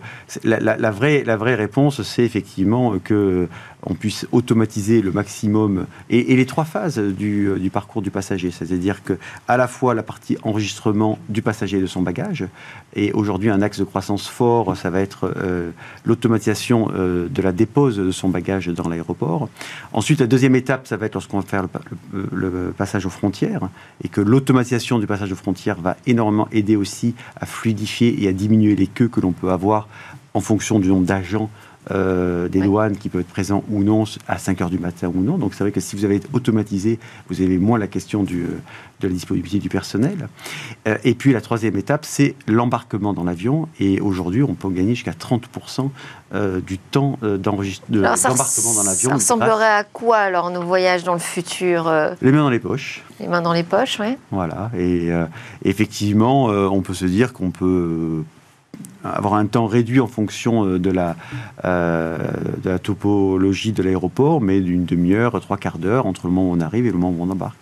la, 0.44 0.92
vraie, 0.92 1.24
la 1.26 1.38
vraie 1.38 1.56
réponse, 1.56 2.02
c'est 2.04 2.24
effectivement 2.24 2.98
que 3.00 3.48
on 3.86 3.96
puisse 3.96 4.26
automatiser 4.32 5.02
le 5.02 5.12
maximum 5.12 5.86
et, 6.10 6.36
les 6.36 6.46
trois 6.46 6.64
phases 6.64 7.00
du, 7.00 7.70
parcours 7.72 8.02
du 8.02 8.12
passager, 8.12 8.52
c'est-à-dire 8.52 9.04
que 9.04 9.18
à 9.48 9.58
la 9.58 9.68
fois 9.68 9.94
la 9.94 10.04
partie 10.04 10.38
enregistrement 10.44 11.20
du 11.30 11.42
passager 11.42 11.78
et 11.78 11.82
de 11.82 11.86
son 11.86 12.02
bagage, 12.02 12.46
et 12.96 13.12
aujourd'hui 13.12 13.50
un 13.50 13.62
axe 13.62 13.80
de 13.80 13.84
croissance 13.84 14.28
fort, 14.28 14.76
ça 14.78 14.90
va 14.90 15.02
être 15.02 15.34
euh, 15.38 15.72
l'automatisation 16.06 16.92
euh, 16.96 17.28
de 17.28 17.42
la 17.42 17.52
dépose 17.52 17.98
de 17.98 18.12
son 18.12 18.30
bagage 18.30 18.68
dans 18.68 18.88
l'aéroport. 18.88 19.50
Ensuite, 19.92 20.20
la 20.20 20.28
deuxième 20.28 20.56
étape, 20.56 20.88
ça 20.88 20.98
va 20.98 21.08
être 21.08 21.16
lorsqu'on 21.16 21.40
va 21.40 21.46
faire 21.46 21.68
le, 22.14 22.74
passage 22.78 23.06
aux 23.06 23.10
frontières, 23.10 23.70
et 24.04 24.08
que 24.08 24.22
l'automatisation 24.22 25.00
du 25.00 25.08
passage 25.08 25.32
aux 25.32 25.36
frontières 25.36 25.80
va 25.80 25.98
énormément 26.08 26.48
aider 26.52 26.76
aussi 26.76 27.16
à 27.40 27.46
fluidifier 27.46 28.13
et 28.18 28.28
à 28.28 28.34
diminuer 28.34 28.76
les 28.76 28.88
queues 28.88 29.08
que 29.08 29.20
l'on 29.20 29.32
peut 29.32 29.52
avoir 29.52 29.88
en 30.34 30.42
fonction 30.42 30.80
du 30.80 30.90
nombre 30.90 31.06
d'agents 31.06 31.50
euh, 31.92 32.48
des 32.48 32.62
douanes 32.62 32.96
qui 32.96 33.10
peuvent 33.10 33.22
être 33.22 33.28
présents 33.28 33.64
ou 33.70 33.84
non 33.84 34.06
à 34.28 34.38
5 34.38 34.62
heures 34.62 34.70
du 34.70 34.80
matin 34.80 35.12
ou 35.14 35.22
non. 35.22 35.38
Donc 35.38 35.54
c'est 35.54 35.64
vrai 35.64 35.72
que 35.72 35.82
si 35.82 35.96
vous 35.96 36.06
avez 36.06 36.22
automatisé, 36.32 37.00
vous 37.30 37.42
avez 37.42 37.58
moins 37.58 37.78
la 37.78 37.88
question 37.88 38.24
du, 38.24 38.46
de 39.02 39.08
la 39.08 39.14
disponibilité 39.14 39.60
du 39.60 39.70
personnel. 39.70 40.30
et 41.04 41.14
puis 41.14 41.34
la 41.34 41.42
troisième 41.42 41.78
étape, 41.78 42.06
c'est 42.06 42.36
l'embarquement 42.48 43.14
dans 43.14 43.24
l'avion. 43.24 43.68
Et 43.80 44.00
aujourd'hui, 44.00 44.44
on 44.44 44.54
peut 44.54 44.70
gagner 44.70 44.96
jusqu'à 44.96 45.12
30% 45.12 45.90
du 46.66 46.78
temps 46.78 47.20
d'embarquement 47.22 48.74
dans 48.76 48.84
l'avion. 48.84 49.10
Ça 49.10 49.16
ressemblerait 49.16 49.66
à 49.66 49.84
quoi 49.84 50.18
alors 50.18 50.52
nos 50.52 50.64
voyages 50.64 51.04
dans 51.04 51.14
le 51.14 51.20
futur 51.20 51.92
Les 52.22 52.32
mains 52.32 52.44
dans 52.44 52.50
les 52.50 52.60
poches. 52.60 53.04
Les 53.20 53.28
mains 53.28 53.42
dans 53.42 53.54
les 53.54 53.64
poches, 53.64 54.00
oui. 54.00 54.18
Voilà. 54.32 54.72
Et 54.78 55.10
effectivement, 55.66 56.46
on 56.46 56.82
peut 56.82 56.94
se 56.94 57.06
dire 57.06 57.34
qu'on 57.34 57.52
peut 57.52 58.24
avoir 59.04 59.36
un 59.36 59.46
temps 59.46 59.68
réduit 59.68 60.00
en 60.00 60.08
fonction 60.08 60.66
euh, 60.66 60.80
de 60.80 60.92
la, 60.92 61.16
euh, 61.66 62.18
de 62.64 62.70
la 62.70 62.80
topologie 62.80 63.72
de 63.72 63.84
l'aéroport, 63.84 64.42
mais 64.42 64.62
d'une 64.62 64.86
demi-heure, 64.86 65.40
trois 65.42 65.58
quarts 65.58 65.78
d'heure 65.78 66.06
entre 66.06 66.28
le 66.28 66.34
moment 66.34 66.50
où 66.50 66.56
on 66.56 66.62
arrive 66.62 66.86
et 66.86 66.92
le 66.92 66.98
moment 66.98 67.16
où 67.18 67.24
on 67.24 67.30
embarque. 67.30 67.60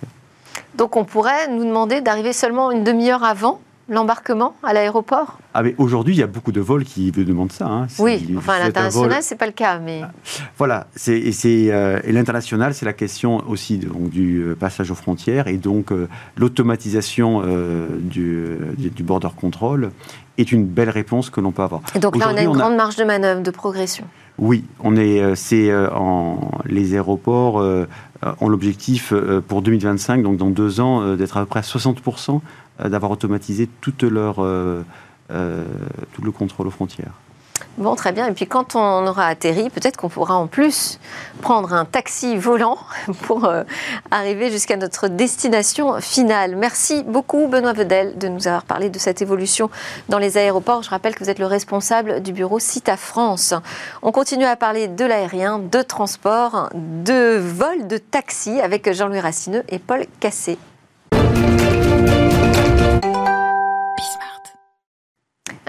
Donc 0.75 0.95
on 0.95 1.03
pourrait 1.03 1.47
nous 1.49 1.65
demander 1.65 2.01
d'arriver 2.01 2.33
seulement 2.33 2.71
une 2.71 2.83
demi-heure 2.83 3.23
avant 3.23 3.59
l'embarquement 3.91 4.55
à 4.63 4.73
l'aéroport? 4.73 5.37
Ah, 5.53 5.63
Aujourd'hui, 5.77 6.15
il 6.15 6.17
y 6.17 6.23
a 6.23 6.27
beaucoup 6.27 6.53
de 6.53 6.61
vols 6.61 6.85
qui 6.85 7.11
demandent 7.11 7.51
ça. 7.51 7.67
Hein. 7.67 7.87
Oui, 7.99 8.33
enfin 8.37 8.53
à 8.53 8.59
l'international, 8.59 9.21
ce 9.21 9.33
n'est 9.33 9.37
pas 9.37 9.45
le 9.45 9.51
cas. 9.51 9.79
Mais... 9.79 10.01
Ah, 10.03 10.11
voilà, 10.57 10.87
et, 11.07 11.33
euh, 11.45 11.99
et 12.03 12.11
l'international, 12.13 12.73
c'est 12.73 12.85
la 12.85 12.93
question 12.93 13.43
aussi 13.49 13.77
donc, 13.77 14.09
du 14.09 14.55
passage 14.59 14.89
aux 14.91 14.95
frontières 14.95 15.47
et 15.47 15.57
donc 15.57 15.91
euh, 15.91 16.07
l'automatisation 16.37 17.43
du, 17.99 18.55
du, 18.77 19.03
border 19.03 19.29
control 19.35 19.91
est 20.37 20.51
une 20.51 20.65
belle 20.65 20.89
réponse 20.89 21.29
que 21.29 21.41
l'on 21.41 21.51
peut 21.51 21.63
avoir. 21.63 21.81
Et 21.95 21.99
donc 21.99 22.17
là, 22.17 22.29
on 22.31 22.37
a 22.37 22.41
une 22.41 22.51
grande 22.51 22.75
marge 22.75 22.95
de 22.95 23.03
manœuvre, 23.03 23.41
de 23.41 23.51
progression. 23.51 24.05
Oui, 24.37 24.63
on 24.79 24.95
est, 24.95 25.35
c'est 25.35 25.71
en 25.75 26.51
les 26.65 26.93
aéroports 26.93 27.55
ont 28.39 28.49
l'objectif 28.49 29.13
pour 29.47 29.61
2025, 29.61 30.23
donc 30.23 30.37
dans 30.37 30.49
deux 30.49 30.79
ans, 30.79 31.15
d'être 31.15 31.37
à 31.37 31.41
peu 31.41 31.47
près 31.47 31.59
à 31.59 31.63
60% 31.63 32.39
euh, 32.81 32.89
d'avoir 32.89 33.11
automatisé 33.11 33.69
toute 33.81 34.03
leur, 34.03 34.39
euh, 34.39 34.83
euh, 35.31 35.65
tout 36.13 36.21
le 36.21 36.31
contrôle 36.31 36.67
aux 36.67 36.71
frontières. 36.71 37.13
Bon, 37.77 37.95
très 37.95 38.11
bien. 38.11 38.27
Et 38.27 38.31
puis 38.31 38.47
quand 38.47 38.75
on 38.75 39.07
aura 39.07 39.27
atterri, 39.27 39.69
peut-être 39.69 39.97
qu'on 39.97 40.09
pourra 40.09 40.35
en 40.35 40.47
plus 40.47 40.99
prendre 41.41 41.73
un 41.73 41.85
taxi 41.85 42.37
volant 42.37 42.77
pour 43.23 43.49
arriver 44.11 44.51
jusqu'à 44.51 44.77
notre 44.77 45.07
destination 45.07 45.99
finale. 46.01 46.55
Merci 46.55 47.03
beaucoup, 47.03 47.47
Benoît 47.47 47.73
Vedel, 47.73 48.17
de 48.17 48.27
nous 48.27 48.47
avoir 48.47 48.63
parlé 48.63 48.89
de 48.89 48.99
cette 48.99 49.21
évolution 49.21 49.69
dans 50.09 50.19
les 50.19 50.37
aéroports. 50.37 50.83
Je 50.83 50.89
rappelle 50.89 51.15
que 51.15 51.23
vous 51.23 51.29
êtes 51.29 51.39
le 51.39 51.45
responsable 51.45 52.21
du 52.21 52.33
bureau 52.33 52.59
CITA 52.59 52.97
France. 52.97 53.53
On 54.01 54.11
continue 54.11 54.45
à 54.45 54.55
parler 54.55 54.87
de 54.87 55.05
l'aérien, 55.05 55.59
de 55.59 55.81
transport, 55.81 56.69
de 56.73 57.37
vol, 57.37 57.87
de 57.87 57.97
taxi 57.97 58.59
avec 58.59 58.91
Jean-Louis 58.91 59.19
Racineux 59.19 59.63
et 59.69 59.79
Paul 59.79 60.05
Cassé. 60.19 60.57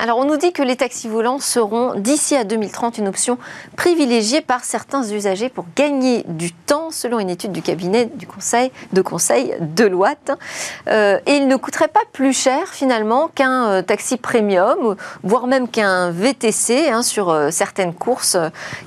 Alors 0.03 0.19
on 0.19 0.25
nous 0.25 0.37
dit 0.37 0.53
que 0.53 0.65
les 0.65 0.75
taxis 0.75 1.07
volants 1.07 1.39
seront 1.39 1.95
d'ici 1.95 2.35
à 2.35 2.43
2030 2.43 2.99
une 2.99 3.07
option 3.07 3.39
privilégiée 3.77 4.41
par 4.41 4.65
certains 4.65 5.05
usagers 5.05 5.49
pour 5.49 5.65
gagner 5.77 6.25
du 6.27 6.51
temps, 6.53 6.91
selon 6.91 7.21
une 7.21 7.31
étude 7.31 7.53
du 7.53 7.63
cabinet 7.63 8.07
du 8.07 8.27
conseil, 8.27 8.73
de 8.93 9.01
conseil 9.01 9.55
Deloitte. 9.61 10.33
Euh, 10.89 11.21
et 11.27 11.35
il 11.35 11.47
ne 11.47 11.55
coûterait 11.55 11.87
pas 11.87 12.01
plus 12.13 12.33
cher 12.33 12.67
finalement 12.67 13.29
qu'un 13.29 13.69
euh, 13.69 13.83
taxi 13.83 14.17
premium, 14.17 14.97
voire 15.23 15.47
même 15.47 15.69
qu'un 15.69 16.11
VTC 16.11 16.89
hein, 16.89 17.03
sur 17.03 17.31
euh, 17.31 17.53
certaines 17.53 17.95
courses 17.95 18.37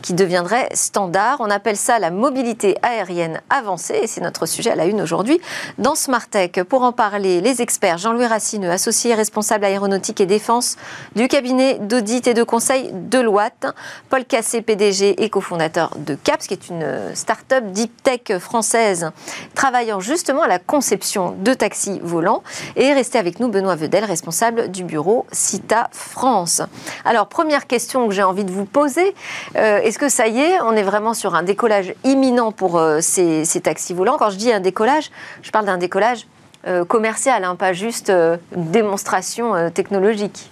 qui 0.01 0.15
deviendraient 0.15 0.67
standard. 0.73 1.37
On 1.39 1.49
appelle 1.49 1.77
ça 1.77 1.97
la 1.97 2.11
mobilité 2.11 2.75
aérienne 2.81 3.39
avancée 3.49 4.01
et 4.03 4.07
c'est 4.07 4.19
notre 4.19 4.47
sujet 4.47 4.71
à 4.71 4.75
la 4.75 4.83
une 4.85 4.99
aujourd'hui 4.99 5.39
dans 5.77 5.95
Smart 5.95 6.27
Pour 6.67 6.83
en 6.83 6.91
parler, 6.91 7.39
les 7.39 7.61
experts 7.61 7.99
Jean-Louis 7.99 8.25
Racineux, 8.25 8.69
associé 8.69 9.13
responsable 9.13 9.63
aéronautique 9.63 10.19
et 10.19 10.25
défense 10.25 10.75
du 11.15 11.27
cabinet 11.27 11.79
d'audit 11.79 12.27
et 12.27 12.33
de 12.33 12.43
conseil 12.43 12.91
Deloitte. 12.93 13.67
Paul 14.09 14.25
Cassé, 14.25 14.61
PDG 14.61 15.23
et 15.23 15.29
cofondateur 15.29 15.91
de 15.97 16.15
CAPS, 16.15 16.47
qui 16.47 16.53
est 16.53 16.69
une 16.69 16.85
start-up 17.13 17.63
deep 17.71 18.03
tech 18.03 18.37
française 18.39 19.11
travaillant 19.53 19.99
justement 19.99 20.43
à 20.43 20.47
la 20.47 20.59
conception 20.59 21.35
de 21.39 21.53
taxis 21.53 21.99
volants. 22.03 22.43
Et 22.75 22.93
restez 22.93 23.17
avec 23.17 23.39
nous 23.39 23.47
Benoît 23.47 23.75
Vedel, 23.75 24.03
responsable 24.03 24.69
du 24.69 24.83
bureau 24.83 25.25
CITA 25.31 25.89
France. 25.91 26.61
Alors, 27.03 27.27
première 27.27 27.67
question 27.67 28.07
que 28.07 28.13
j'ai 28.13 28.23
envie 28.23 28.43
de 28.43 28.51
vous 28.51 28.65
poser, 28.65 29.15
euh, 29.55 29.79
est-ce 29.79 29.99
que 29.99 30.09
ça 30.09 30.27
y 30.27 30.39
est, 30.39 30.61
on 30.61 30.73
est 30.73 30.83
vraiment 30.83 31.13
sur 31.13 31.35
un 31.35 31.43
décollage 31.43 31.93
imminent 32.03 32.51
pour 32.51 32.77
euh, 32.77 32.99
ces, 33.01 33.45
taxis 33.61 33.93
volants? 33.93 34.17
Quand 34.17 34.29
je 34.29 34.37
dis 34.37 34.51
un 34.51 34.59
décollage, 34.59 35.11
je 35.41 35.51
parle 35.51 35.65
d'un 35.65 35.77
décollage 35.77 36.27
euh, 36.67 36.85
commercial, 36.85 37.43
hein, 37.43 37.55
pas 37.55 37.73
juste 37.73 38.11
démonstration 38.55 39.69
technologique. 39.71 40.49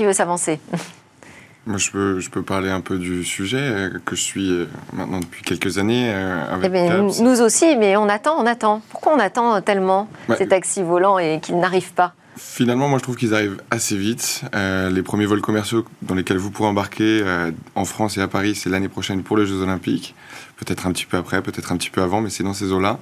Qui 0.00 0.06
veut 0.06 0.14
s'avancer 0.14 0.58
Moi, 1.66 1.76
je 1.76 1.90
peux, 1.90 2.20
je 2.20 2.30
peux 2.30 2.40
parler 2.40 2.70
un 2.70 2.80
peu 2.80 2.96
du 2.96 3.22
sujet 3.22 3.60
euh, 3.60 3.90
que 4.06 4.16
je 4.16 4.22
suis 4.22 4.50
euh, 4.50 4.64
maintenant 4.94 5.20
depuis 5.20 5.42
quelques 5.42 5.76
années 5.76 6.10
euh, 6.10 6.54
avec 6.54 6.72
eh 6.74 7.22
Nous 7.22 7.42
aussi, 7.42 7.76
mais 7.76 7.98
on 7.98 8.08
attend, 8.08 8.42
on 8.42 8.46
attend. 8.46 8.80
Pourquoi 8.88 9.14
on 9.14 9.18
attend 9.18 9.60
tellement 9.60 10.08
ces 10.38 10.48
taxis 10.48 10.82
volants 10.82 11.18
et 11.18 11.38
qu'ils 11.42 11.60
n'arrivent 11.60 11.92
pas? 11.92 12.14
Finalement, 12.38 12.88
moi, 12.88 12.96
je 12.96 13.02
trouve 13.02 13.16
qu'ils 13.16 13.34
arrivent 13.34 13.60
assez 13.70 13.94
vite. 13.94 14.42
les 14.54 15.02
premiers 15.02 15.26
vols 15.26 15.42
commerciaux 15.42 15.84
dans 16.00 16.14
lesquels 16.14 16.38
vous 16.38 16.50
pourrez 16.50 16.70
embarquer 16.70 17.22
en 17.74 17.84
France 17.84 18.16
et 18.16 18.22
à 18.22 18.28
Paris, 18.28 18.54
c'est 18.54 18.70
l'année 18.70 18.88
prochaine 18.88 19.22
pour 19.22 19.36
les 19.36 19.44
Jeux 19.44 19.60
Olympiques. 19.60 20.14
Peut-être 20.56 20.86
un 20.86 20.92
petit 20.92 21.04
peu 21.04 21.18
après, 21.18 21.42
peut-être 21.42 21.72
un 21.72 21.76
petit 21.76 21.90
peu 21.90 22.00
avant, 22.00 22.22
mais 22.22 22.30
c'est 22.30 22.42
dans 22.42 22.54
ces 22.54 22.72
eaux-là. 22.72 22.98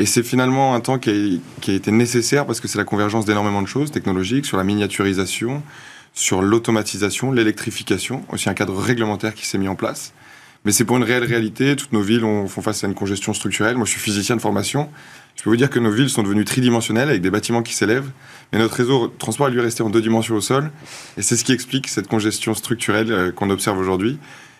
Et 0.00 0.06
c'est 0.06 0.24
finalement 0.24 0.74
un 0.74 0.80
temps 0.80 0.98
qui 0.98 1.10
a, 1.10 1.60
qui 1.60 1.70
a 1.70 1.74
été 1.74 1.92
nécessaire 1.92 2.46
parce 2.46 2.60
que 2.60 2.66
c'est 2.66 2.78
la 2.78 2.84
convergence 2.84 3.24
d'énormément 3.26 3.62
de 3.62 3.68
choses 3.68 3.92
technologiques 3.92 4.44
sur 4.44 4.56
la 4.56 4.64
miniaturisation, 4.64 5.62
sur 6.16 6.42
l'automatisation, 6.42 7.30
l'électrification, 7.30 8.24
aussi 8.32 8.48
un 8.48 8.54
cadre 8.54 8.76
réglementaire 8.76 9.34
qui 9.34 9.46
s'est 9.46 9.58
mis 9.58 9.68
en 9.68 9.76
place. 9.76 10.14
Mais 10.64 10.72
c'est 10.72 10.84
pour 10.84 10.96
une 10.96 11.04
réelle 11.04 11.22
réalité. 11.22 11.76
Toutes 11.76 11.92
nos 11.92 12.00
villes 12.00 12.24
font 12.48 12.62
face 12.62 12.82
à 12.82 12.88
une 12.88 12.94
congestion 12.94 13.32
structurelle. 13.34 13.76
Moi, 13.76 13.84
je 13.84 13.92
suis 13.92 14.00
physicien 14.00 14.34
de 14.34 14.40
formation. 14.40 14.88
Je 15.36 15.42
peux 15.44 15.50
vous 15.50 15.56
dire 15.56 15.70
que 15.70 15.78
nos 15.78 15.90
villes 15.90 16.08
sont 16.08 16.24
devenues 16.24 16.46
tridimensionnelles 16.46 17.10
avec 17.10 17.20
des 17.20 17.30
bâtiments 17.30 17.62
qui 17.62 17.74
s'élèvent. 17.74 18.10
Mais 18.52 18.58
notre 18.58 18.74
réseau 18.74 19.08
transport, 19.08 19.48
lui, 19.48 19.58
est 19.58 19.62
resté 19.62 19.82
en 19.82 19.90
deux 19.90 20.00
dimensions 20.00 20.34
au 20.34 20.40
sol. 20.40 20.72
Et 21.18 21.22
c'est 21.22 21.36
ce 21.36 21.44
qui 21.44 21.52
explique 21.52 21.86
cette 21.86 22.08
congestion 22.08 22.54
structurelle 22.54 23.12
euh, 23.12 23.30
qu'on 23.30 23.50
observe 23.50 23.78
aujourd'hui. 23.78 24.18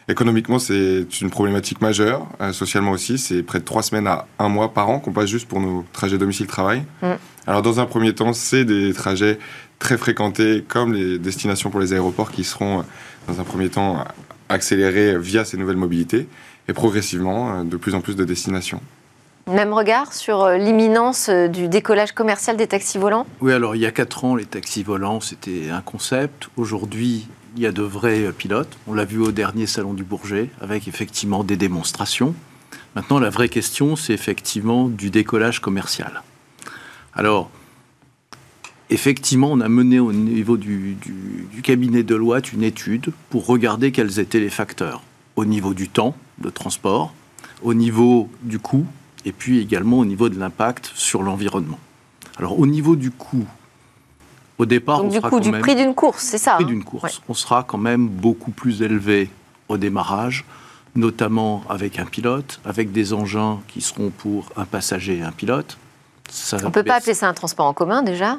Économiquement, 0.08 0.60
c'est 0.60 1.04
une 1.20 1.30
problématique 1.30 1.80
majeure. 1.80 2.28
Euh, 2.40 2.52
socialement 2.52 2.92
aussi, 2.92 3.18
c'est 3.18 3.42
près 3.42 3.58
de 3.58 3.64
trois 3.64 3.82
semaines 3.82 4.06
à 4.06 4.26
un 4.38 4.48
mois 4.48 4.72
par 4.72 4.88
an 4.90 5.00
qu'on 5.00 5.12
passe 5.12 5.28
juste 5.28 5.48
pour 5.48 5.60
nos 5.60 5.84
trajets 5.92 6.18
domicile-travail. 6.18 6.84
Mm. 7.02 7.14
Alors, 7.48 7.62
dans 7.62 7.80
un 7.80 7.86
premier 7.86 8.14
temps, 8.14 8.32
c'est 8.32 8.64
des 8.64 8.92
trajets 8.92 9.38
très 9.78 9.98
fréquentés, 9.98 10.64
comme 10.66 10.92
les 10.92 11.18
destinations 11.18 11.70
pour 11.70 11.80
les 11.80 11.92
aéroports, 11.92 12.30
qui 12.30 12.44
seront, 12.44 12.80
euh, 12.80 12.82
dans 13.28 13.40
un 13.40 13.44
premier 13.44 13.68
temps, 13.68 14.04
accélérés 14.48 15.18
via 15.18 15.44
ces 15.44 15.56
nouvelles 15.56 15.76
mobilités, 15.76 16.28
et 16.68 16.72
progressivement, 16.72 17.60
euh, 17.60 17.64
de 17.64 17.76
plus 17.76 17.94
en 17.94 18.00
plus 18.00 18.16
de 18.16 18.24
destinations. 18.24 18.80
Même 19.48 19.72
regard 19.72 20.12
sur 20.12 20.48
l'imminence 20.50 21.30
du 21.30 21.68
décollage 21.68 22.10
commercial 22.12 22.56
des 22.56 22.66
taxis 22.66 22.98
volants? 22.98 23.26
Oui, 23.40 23.52
alors 23.52 23.76
il 23.76 23.80
y 23.80 23.86
a 23.86 23.92
quatre 23.92 24.24
ans, 24.24 24.34
les 24.34 24.44
taxis 24.44 24.82
volants, 24.82 25.20
c'était 25.20 25.70
un 25.70 25.82
concept. 25.82 26.48
Aujourd'hui, 26.56 27.28
il 27.54 27.62
y 27.62 27.66
a 27.66 27.70
de 27.70 27.82
vrais 27.82 28.32
pilotes. 28.36 28.76
On 28.88 28.94
l'a 28.94 29.04
vu 29.04 29.18
au 29.18 29.30
dernier 29.30 29.66
salon 29.66 29.94
du 29.94 30.02
Bourget, 30.02 30.50
avec 30.60 30.88
effectivement 30.88 31.44
des 31.44 31.56
démonstrations. 31.56 32.34
Maintenant, 32.96 33.20
la 33.20 33.30
vraie 33.30 33.48
question, 33.48 33.94
c'est 33.94 34.14
effectivement 34.14 34.88
du 34.88 35.10
décollage 35.10 35.60
commercial. 35.60 36.22
Alors, 37.14 37.50
effectivement, 38.90 39.50
on 39.50 39.60
a 39.60 39.68
mené 39.68 39.98
au 39.98 40.12
niveau 40.12 40.56
du, 40.56 40.96
cabinet 41.62 42.02
de 42.02 42.14
loi 42.14 42.40
une 42.52 42.62
étude 42.62 43.12
pour 43.30 43.46
regarder 43.46 43.92
quels 43.92 44.20
étaient 44.20 44.40
les 44.40 44.50
facteurs 44.50 45.02
au 45.34 45.44
niveau 45.44 45.74
du 45.74 45.88
temps 45.88 46.14
de 46.38 46.48
transport, 46.50 47.12
au 47.62 47.74
niveau 47.74 48.30
du 48.42 48.58
coût, 48.58 48.86
et 49.24 49.32
puis 49.32 49.58
également 49.58 49.98
au 49.98 50.04
niveau 50.04 50.28
de 50.28 50.38
l'impact 50.38 50.92
sur 50.94 51.22
l'environnement. 51.22 51.78
Alors, 52.38 52.58
au 52.58 52.66
niveau 52.66 52.96
du 52.96 53.10
coût, 53.10 53.46
au 54.58 54.66
départ, 54.66 55.04
du 55.04 55.20
coup, 55.20 55.40
du 55.40 55.50
prix 55.50 55.74
d'une 55.74 55.94
course, 55.94 56.22
c'est 56.22 56.38
ça 56.38 56.54
prix 56.54 56.64
hein 56.64 56.68
d'une 56.68 56.84
course. 56.84 57.20
On 57.28 57.34
sera 57.34 57.64
quand 57.64 57.78
même 57.78 58.08
beaucoup 58.08 58.50
plus 58.50 58.82
élevé 58.82 59.30
au 59.68 59.76
démarrage, 59.76 60.44
notamment 60.94 61.62
avec 61.68 61.98
un 61.98 62.06
pilote, 62.06 62.60
avec 62.64 62.92
des 62.92 63.12
engins 63.12 63.60
qui 63.68 63.80
seront 63.80 64.10
pour 64.10 64.48
un 64.56 64.64
passager 64.64 65.18
et 65.18 65.22
un 65.22 65.32
pilote. 65.32 65.76
Ça 66.30 66.56
on 66.62 66.66
ne 66.66 66.70
peut 66.70 66.82
pas 66.82 66.96
appeler 66.96 67.14
ça 67.14 67.28
un 67.28 67.34
transport 67.34 67.66
en 67.66 67.74
commun 67.74 68.02
déjà? 68.02 68.38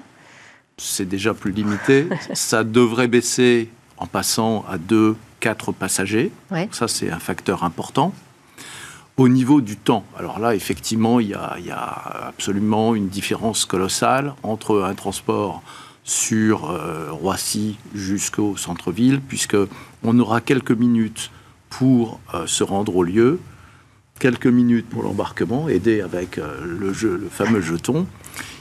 C'est 0.77 1.07
déjà 1.07 1.33
plus 1.33 1.51
limité. 1.51 2.07
ça 2.33 2.63
devrait 2.63 3.07
baisser 3.07 3.69
en 3.97 4.05
passant 4.05 4.63
à 4.69 4.77
deux, 4.77 5.15
quatre 5.39 5.71
passagers. 5.71 6.31
Ça, 6.71 6.87
c'est 6.87 7.11
un 7.11 7.19
facteur 7.19 7.63
important. 7.63 8.13
Au 9.17 9.27
niveau 9.27 9.61
du 9.61 9.77
temps, 9.77 10.05
alors 10.17 10.37
là, 10.37 10.53
effectivement, 10.53 11.19
il 11.19 11.29
y, 11.29 11.33
a, 11.33 11.55
il 11.57 11.65
y 11.65 11.71
a 11.71 12.27
absolument 12.27 12.93
une 12.93 13.07
différence 13.07 13.65
colossale 13.65 14.35
entre 14.43 14.83
un 14.83 14.93
transport 14.93 15.63
sur 16.03 16.79
Roissy 17.09 17.77
jusqu'au 17.95 18.55
centre-ville, 18.55 19.19
puisque 19.19 19.57
on 20.03 20.19
aura 20.19 20.39
quelques 20.39 20.71
minutes 20.71 21.31
pour 21.69 22.19
se 22.45 22.63
rendre 22.63 22.95
au 22.95 23.03
lieu, 23.03 23.39
quelques 24.19 24.47
minutes 24.47 24.87
pour 24.87 25.01
l'embarquement, 25.01 25.67
aidé 25.67 26.01
avec 26.01 26.37
le, 26.37 26.93
jeu, 26.93 27.17
le 27.17 27.27
fameux 27.27 27.61
jeton, 27.61 28.05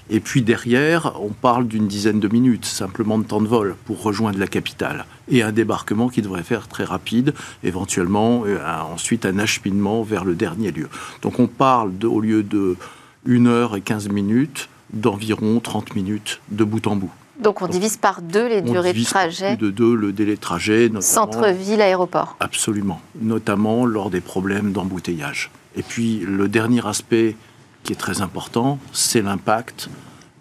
et 0.09 0.21
puis 0.21 0.43
derrière, 0.43 1.21
on 1.21 1.31
parle 1.31 1.67
d'une 1.67 1.89
dizaine 1.89 2.21
de 2.21 2.29
minutes 2.29 2.65
simplement 2.65 3.19
de 3.19 3.25
temps 3.25 3.41
de 3.41 3.49
vol 3.49 3.77
pour 3.87 4.03
rejoindre 4.03 4.39
la 4.39 4.47
capitale. 4.47 5.07
Et 5.29 5.43
un 5.43 5.53
débarquement 5.53 6.09
qui 6.09 6.23
devrait 6.23 6.45
faire 6.45 6.69
très 6.69 6.85
rapide, 6.85 7.35
éventuellement 7.65 8.45
euh, 8.47 8.59
ensuite 8.93 9.27
un 9.27 9.39
acheminement 9.39 10.03
vers 10.03 10.25
le 10.25 10.35
dernier 10.35 10.71
lieu. 10.71 10.89
Donc 11.23 11.41
on 11.41 11.49
parle 11.49 11.93
au 12.05 12.21
lieu 12.21 12.43
de 12.45 12.77
1 13.29 13.47
heure 13.47 13.77
et 13.77 13.81
15 13.81 14.09
minutes, 14.09 14.69
d'environ 14.93 15.59
30 15.59 15.97
minutes 15.97 16.41
de 16.51 16.63
bout 16.63 16.87
en 16.87 16.95
bout. 16.95 17.11
Donc 17.41 17.61
on 17.61 17.67
divise 17.67 17.97
par 17.97 18.23
deux 18.23 18.49
les 18.49 18.63
durées 18.63 18.93
de 18.93 19.05
trajet. 19.05 19.57
de 19.57 19.71
deux 19.71 19.95
le 19.95 20.13
délai 20.13 20.37
de 20.37 20.41
trajet. 20.41 20.91
Centre-ville, 21.01 21.83
aéroport. 21.83 22.37
Absolument, 22.41 23.01
notamment 23.21 23.85
lors 23.85 24.09
des 24.09 24.21
problèmes 24.21 24.73
d'embouteillage. 24.73 25.51
Et 25.77 25.83
puis 25.83 26.21
le 26.21 26.49
dernier 26.49 26.87
aspect 26.87 27.37
qui 27.87 27.93
est 27.93 27.97
très 27.97 28.21
important, 28.21 28.81
c'est 28.93 29.23
l'impact 29.23 29.89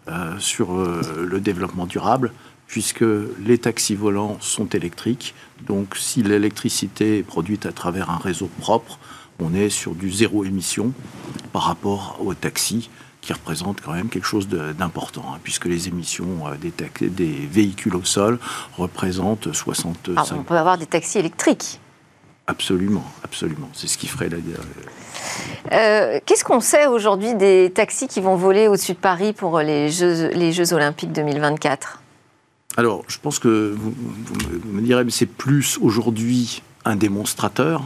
euh, 0.08 0.38
sur 0.40 0.74
euh, 0.74 1.28
le 1.30 1.40
développement 1.40 1.86
durable, 1.86 2.32
puisque 2.66 3.06
les 3.40 3.60
taxis 3.60 3.94
volants 3.94 4.38
sont 4.42 4.66
électriques. 4.70 5.36
Donc 5.68 5.96
si 5.96 6.24
l'électricité 6.24 7.20
est 7.20 7.24
produite 7.24 7.68
à 7.68 7.72
travers 7.72 8.10
un 8.10 8.18
réseau 8.18 8.50
propre, 8.60 8.98
on 9.40 9.54
est 9.54 9.70
sur 9.70 9.94
du 9.94 10.12
zéro 10.12 10.44
émission 10.44 10.92
par 11.54 11.64
rapport 11.64 12.18
aux 12.20 12.34
taxis 12.34 12.90
qui 13.22 13.32
représentent 13.32 13.82
quand 13.82 13.94
même 13.94 14.10
quelque 14.10 14.28
chose 14.28 14.48
d'important, 14.48 15.26
hein, 15.34 15.40
puisque 15.44 15.66
les 15.66 15.88
émissions 15.88 16.48
euh, 16.48 16.56
des, 16.58 17.10
des, 17.10 17.48
véhicules 17.48 17.96
au 17.96 18.04
sol 18.04 18.40
représentent 18.76 19.54
65... 19.54 20.18
Ah, 20.18 20.36
on 20.36 20.44
peut 20.44 20.58
avoir 20.58 20.80
des 20.80 20.88
taxis 20.88 21.20
électriques 21.20 21.80
Absolument, 22.48 23.04
absolument. 23.24 23.70
C'est 23.74 23.88
ce 23.88 23.98
qui 23.98 24.08
ferait 24.08 24.30
la... 24.30 24.38
Euh, 25.72 26.20
qu'est-ce 26.26 26.44
qu'on 26.44 26.60
sait 26.60 26.86
aujourd'hui 26.86 27.34
des 27.34 27.72
taxis 27.74 28.08
qui 28.08 28.22
vont 28.22 28.36
voler 28.36 28.68
au-dessus 28.68 28.94
de 28.94 28.98
Paris 28.98 29.34
pour 29.34 29.60
les 29.60 29.90
Jeux, 29.90 30.30
les 30.30 30.52
Jeux 30.52 30.74
Olympiques 30.74 31.12
2024 31.12 32.02
Alors, 32.78 33.04
je 33.08 33.18
pense 33.18 33.40
que 33.40 33.76
vous, 33.76 33.94
me 34.66 34.82
direz, 34.82 35.04
mais 35.04 35.12
c'est 35.12 35.26
plus 35.26 35.80
aujourd'hui 35.82 36.62
un 36.86 36.96
démonstrateur 36.96 37.82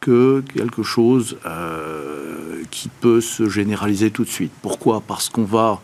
que 0.00 0.44
quelque 0.54 0.84
chose 0.84 1.38
euh, 1.44 2.62
qui 2.70 2.88
peut 2.88 3.20
se 3.20 3.48
généraliser 3.48 4.12
tout 4.12 4.24
de 4.24 4.28
suite. 4.28 4.52
Pourquoi? 4.62 5.00
Parce 5.00 5.28
qu'on 5.28 5.44
va 5.44 5.80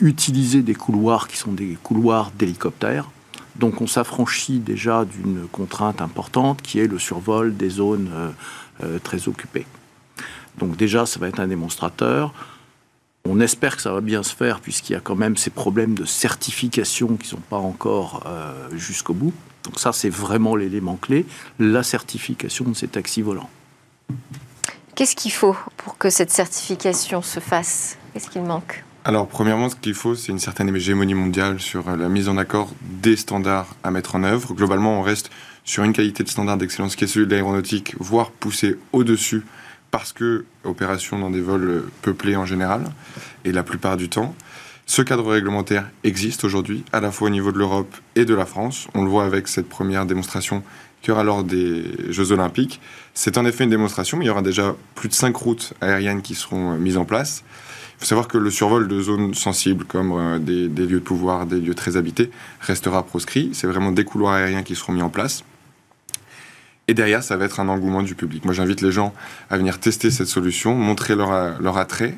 utiliser 0.00 0.62
des 0.62 0.74
couloirs 0.74 1.28
qui 1.28 1.36
sont 1.36 1.52
des 1.52 1.76
couloirs 1.82 2.32
d'hélicoptères. 2.36 3.10
Donc 3.58 3.80
on 3.80 3.86
s'affranchit 3.86 4.60
déjà 4.60 5.04
d'une 5.04 5.46
contrainte 5.50 6.00
importante 6.00 6.62
qui 6.62 6.78
est 6.78 6.86
le 6.86 6.98
survol 6.98 7.56
des 7.56 7.70
zones 7.70 8.10
euh, 8.82 8.98
très 9.00 9.28
occupées. 9.28 9.66
Donc 10.58 10.76
déjà, 10.76 11.06
ça 11.06 11.18
va 11.18 11.28
être 11.28 11.40
un 11.40 11.48
démonstrateur. 11.48 12.32
On 13.24 13.40
espère 13.40 13.76
que 13.76 13.82
ça 13.82 13.92
va 13.92 14.00
bien 14.00 14.22
se 14.22 14.34
faire 14.34 14.60
puisqu'il 14.60 14.92
y 14.92 14.96
a 14.96 15.00
quand 15.00 15.16
même 15.16 15.36
ces 15.36 15.50
problèmes 15.50 15.94
de 15.94 16.04
certification 16.04 17.08
qui 17.16 17.24
ne 17.24 17.30
sont 17.30 17.36
pas 17.50 17.58
encore 17.58 18.22
euh, 18.26 18.68
jusqu'au 18.76 19.14
bout. 19.14 19.34
Donc 19.64 19.78
ça, 19.78 19.92
c'est 19.92 20.08
vraiment 20.08 20.56
l'élément 20.56 20.96
clé, 20.96 21.26
la 21.58 21.82
certification 21.82 22.64
de 22.64 22.74
ces 22.74 22.88
taxis 22.88 23.22
volants. 23.22 23.50
Qu'est-ce 24.94 25.14
qu'il 25.14 25.32
faut 25.32 25.56
pour 25.76 25.98
que 25.98 26.10
cette 26.10 26.30
certification 26.30 27.22
se 27.22 27.40
fasse? 27.40 27.98
Qu'est-ce 28.12 28.30
qu'il 28.30 28.42
manque? 28.42 28.84
Alors, 29.04 29.26
premièrement, 29.26 29.70
ce 29.70 29.76
qu'il 29.76 29.94
faut, 29.94 30.14
c'est 30.14 30.32
une 30.32 30.38
certaine 30.38 30.74
hégémonie 30.74 31.14
mondiale 31.14 31.60
sur 31.60 31.96
la 31.96 32.08
mise 32.08 32.28
en 32.28 32.36
accord 32.36 32.70
des 32.82 33.16
standards 33.16 33.74
à 33.82 33.90
mettre 33.90 34.16
en 34.16 34.22
œuvre. 34.22 34.52
Globalement, 34.54 34.98
on 34.98 35.02
reste 35.02 35.30
sur 35.64 35.84
une 35.84 35.92
qualité 35.92 36.24
de 36.24 36.28
standard 36.28 36.58
d'excellence 36.58 36.96
qui 36.96 37.04
est 37.04 37.06
celui 37.06 37.26
de 37.26 37.30
l'aéronautique, 37.30 37.94
voire 37.98 38.30
poussé 38.30 38.76
au-dessus 38.92 39.44
parce 39.90 40.12
que 40.12 40.44
opération 40.64 41.18
dans 41.18 41.30
des 41.30 41.40
vols 41.40 41.84
peuplés 42.02 42.36
en 42.36 42.44
général, 42.44 42.82
et 43.44 43.52
la 43.52 43.62
plupart 43.62 43.96
du 43.96 44.08
temps. 44.08 44.34
Ce 44.86 45.02
cadre 45.02 45.30
réglementaire 45.30 45.88
existe 46.04 46.44
aujourd'hui, 46.44 46.84
à 46.92 47.00
la 47.00 47.10
fois 47.10 47.28
au 47.28 47.30
niveau 47.30 47.52
de 47.52 47.58
l'Europe 47.58 47.94
et 48.16 48.24
de 48.24 48.34
la 48.34 48.46
France. 48.46 48.88
On 48.94 49.02
le 49.02 49.10
voit 49.10 49.24
avec 49.24 49.48
cette 49.48 49.68
première 49.68 50.06
démonstration 50.06 50.62
qu'il 51.02 51.10
y 51.10 51.12
aura 51.12 51.24
lors 51.24 51.44
des 51.44 51.84
Jeux 52.10 52.32
Olympiques. 52.32 52.80
C'est 53.14 53.38
en 53.38 53.44
effet 53.44 53.64
une 53.64 53.70
démonstration, 53.70 54.16
mais 54.16 54.24
il 54.24 54.28
y 54.28 54.30
aura 54.30 54.42
déjà 54.42 54.74
plus 54.94 55.08
de 55.08 55.14
cinq 55.14 55.36
routes 55.36 55.74
aériennes 55.80 56.22
qui 56.22 56.34
seront 56.34 56.74
mises 56.74 56.96
en 56.96 57.04
place. 57.04 57.44
Faut 57.98 58.04
savoir 58.04 58.28
que 58.28 58.38
le 58.38 58.50
survol 58.50 58.86
de 58.86 59.00
zones 59.00 59.34
sensibles, 59.34 59.84
comme 59.84 60.12
euh, 60.12 60.38
des, 60.38 60.68
lieux 60.68 61.00
de 61.00 61.04
pouvoir, 61.04 61.46
des 61.46 61.60
lieux 61.60 61.74
très 61.74 61.96
habités, 61.96 62.30
restera 62.60 63.04
proscrit. 63.04 63.50
C'est 63.54 63.66
vraiment 63.66 63.90
des 63.90 64.04
couloirs 64.04 64.34
aériens 64.34 64.62
qui 64.62 64.76
seront 64.76 64.92
mis 64.92 65.02
en 65.02 65.08
place. 65.08 65.44
Et 66.86 66.94
derrière, 66.94 67.22
ça 67.22 67.36
va 67.36 67.44
être 67.44 67.58
un 67.60 67.68
engouement 67.68 68.02
du 68.02 68.14
public. 68.14 68.44
Moi, 68.44 68.54
j'invite 68.54 68.82
les 68.82 68.92
gens 68.92 69.12
à 69.50 69.58
venir 69.58 69.80
tester 69.80 70.10
cette 70.10 70.28
solution, 70.28 70.74
montrer 70.74 71.16
leur, 71.16 71.60
leur 71.60 71.76
attrait, 71.76 72.16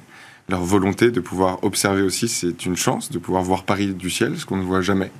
leur 0.50 0.62
volonté 0.62 1.10
de 1.10 1.20
pouvoir 1.20 1.62
observer 1.62 2.02
aussi. 2.02 2.28
C'est 2.28 2.66
une 2.66 2.76
chance 2.76 3.10
de 3.10 3.18
pouvoir 3.18 3.42
voir 3.42 3.64
Paris 3.64 3.94
du 3.94 4.10
ciel, 4.10 4.36
ce 4.36 4.44
qu'on 4.44 4.56
ne 4.56 4.62
voit 4.62 4.82
jamais, 4.82 5.10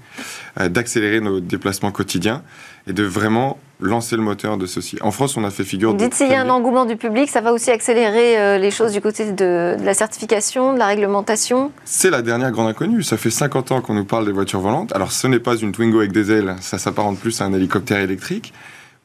euh, 0.61 0.69
d'accélérer 0.69 1.21
nos 1.21 1.41
déplacements 1.41 1.93
quotidiens 1.93 2.43
et 2.87 2.93
de 2.93 3.03
vraiment 3.03 3.59
lancer 3.81 4.17
le 4.17 4.23
moteur 4.23 4.59
de 4.59 4.67
ceci. 4.67 4.99
En 5.01 5.11
France, 5.11 5.37
on 5.37 5.45
a 5.45 5.51
fait 5.51 5.65
figure. 5.65 5.95
Dites 5.95 6.15
s'il 6.15 6.29
y 6.29 6.35
a 6.35 6.43
un 6.43 6.51
engouement 6.51 6.85
du 6.85 6.97
public, 6.97 7.31
ça 7.31 7.41
va 7.41 7.53
aussi 7.53 7.71
accélérer 7.71 8.39
euh, 8.39 8.59
les 8.59 8.71
choses 8.71 8.93
du 8.93 9.01
côté 9.01 9.33
de, 9.33 9.77
de, 9.79 9.85
la 9.85 9.95
certification, 9.95 10.75
de 10.75 10.79
la 10.79 10.87
réglementation? 10.87 11.73
C'est 11.85 12.11
la 12.11 12.21
dernière 12.21 12.51
grande 12.51 12.69
inconnue. 12.69 13.03
Ça 13.03 13.17
fait 13.17 13.31
50 13.31 13.73
ans 13.73 13.81
qu'on 13.81 13.95
nous 13.95 14.05
parle 14.05 14.27
des 14.27 14.33
voitures 14.33 14.61
volantes. 14.61 14.95
Alors, 14.95 15.13
ce 15.13 15.27
n'est 15.27 15.39
pas 15.39 15.57
une 15.57 15.73
Twingo 15.73 16.01
avec 16.01 16.13
des 16.13 16.31
ailes, 16.31 16.57
ça 16.61 16.79
s'apparente 16.79 17.19
plus 17.19 17.41
à 17.41 17.45
un 17.45 17.53
hélicoptère 17.53 18.01
électrique. 18.01 18.53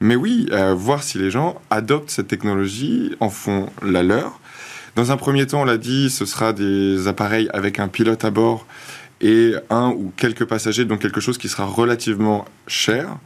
Mais 0.02 0.16
oui, 0.16 0.48
euh, 0.52 0.74
voir 0.74 1.04
si 1.04 1.18
les 1.18 1.32
gens 1.32 1.56
adoptent 1.70 2.10
cette 2.10 2.28
technologie, 2.28 3.16
en 3.20 3.30
font 3.30 3.70
la 3.82 4.04
leur. 4.04 4.40
Dans 4.96 5.12
un 5.12 5.18
premier 5.18 5.46
temps, 5.46 5.62
on 5.62 5.66
l'a 5.66 5.78
dit, 5.78 6.10
ce 6.10 6.26
sera 6.26 6.54
des 6.54 7.10
appareils 7.10 7.50
avec 7.54 7.80
un 7.80 7.90
pilote 7.90 8.24
à 8.24 8.32
bord 8.32 8.66
et 9.20 9.54
un 9.70 9.90
ou 9.90 10.14
quelques 10.16 10.46
passagers, 10.46 10.86
donc 10.86 11.00
quelque 11.00 11.20
chose 11.20 11.38
qui 11.38 11.50
sera 11.50 11.66
relativement 11.66 12.46
cher. 12.66 13.18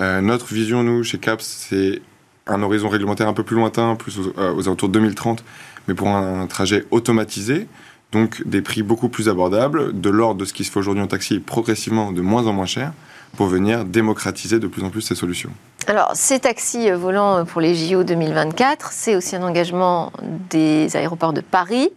Euh, 0.00 0.20
notre 0.20 0.52
vision, 0.52 0.82
nous, 0.82 1.04
chez 1.04 1.18
CAPS, 1.18 1.44
c'est 1.68 2.02
un 2.48 2.60
horizon 2.60 2.88
réglementaire 2.88 3.28
un 3.28 3.34
peu 3.34 3.44
plus 3.44 3.54
lointain, 3.54 3.94
plus 3.94 4.18
aux, 4.18 4.34
euh, 4.36 4.60
alentours 4.62 4.88
de 4.88 4.94
2030, 4.94 5.44
mais 5.86 5.94
pour 5.94 6.08
un, 6.08 6.48
trajet 6.48 6.86
automatisé, 6.90 7.68
donc 8.10 8.42
des 8.44 8.60
prix 8.60 8.82
beaucoup 8.82 9.08
plus 9.08 9.28
abordables, 9.28 9.98
de 10.00 10.10
l'ordre 10.10 10.40
de 10.40 10.44
ce 10.44 10.52
qui 10.52 10.64
se 10.64 10.72
fait 10.72 10.80
aujourd'hui 10.80 11.04
en 11.04 11.06
taxi, 11.06 11.38
progressivement 11.38 12.10
de 12.10 12.20
moins 12.20 12.48
en 12.48 12.52
moins 12.52 12.66
cher, 12.66 12.92
pour 13.36 13.46
venir 13.46 13.84
démocratiser 13.84 14.58
de 14.58 14.66
plus 14.66 14.82
en 14.82 14.90
plus 14.90 15.02
ces 15.02 15.14
solutions. 15.14 15.50
Alors, 15.86 16.12
ces 16.14 16.38
taxis 16.38 16.90
volants 16.90 17.44
pour 17.44 17.60
les 17.60 17.74
JO 17.74 18.04
2024, 18.04 18.92
c'est 18.92 19.16
aussi 19.16 19.34
un 19.34 19.42
engagement 19.42 20.12
des 20.50 20.94
aéroports 20.96 21.32
de 21.32 21.40
Paris. 21.40 21.90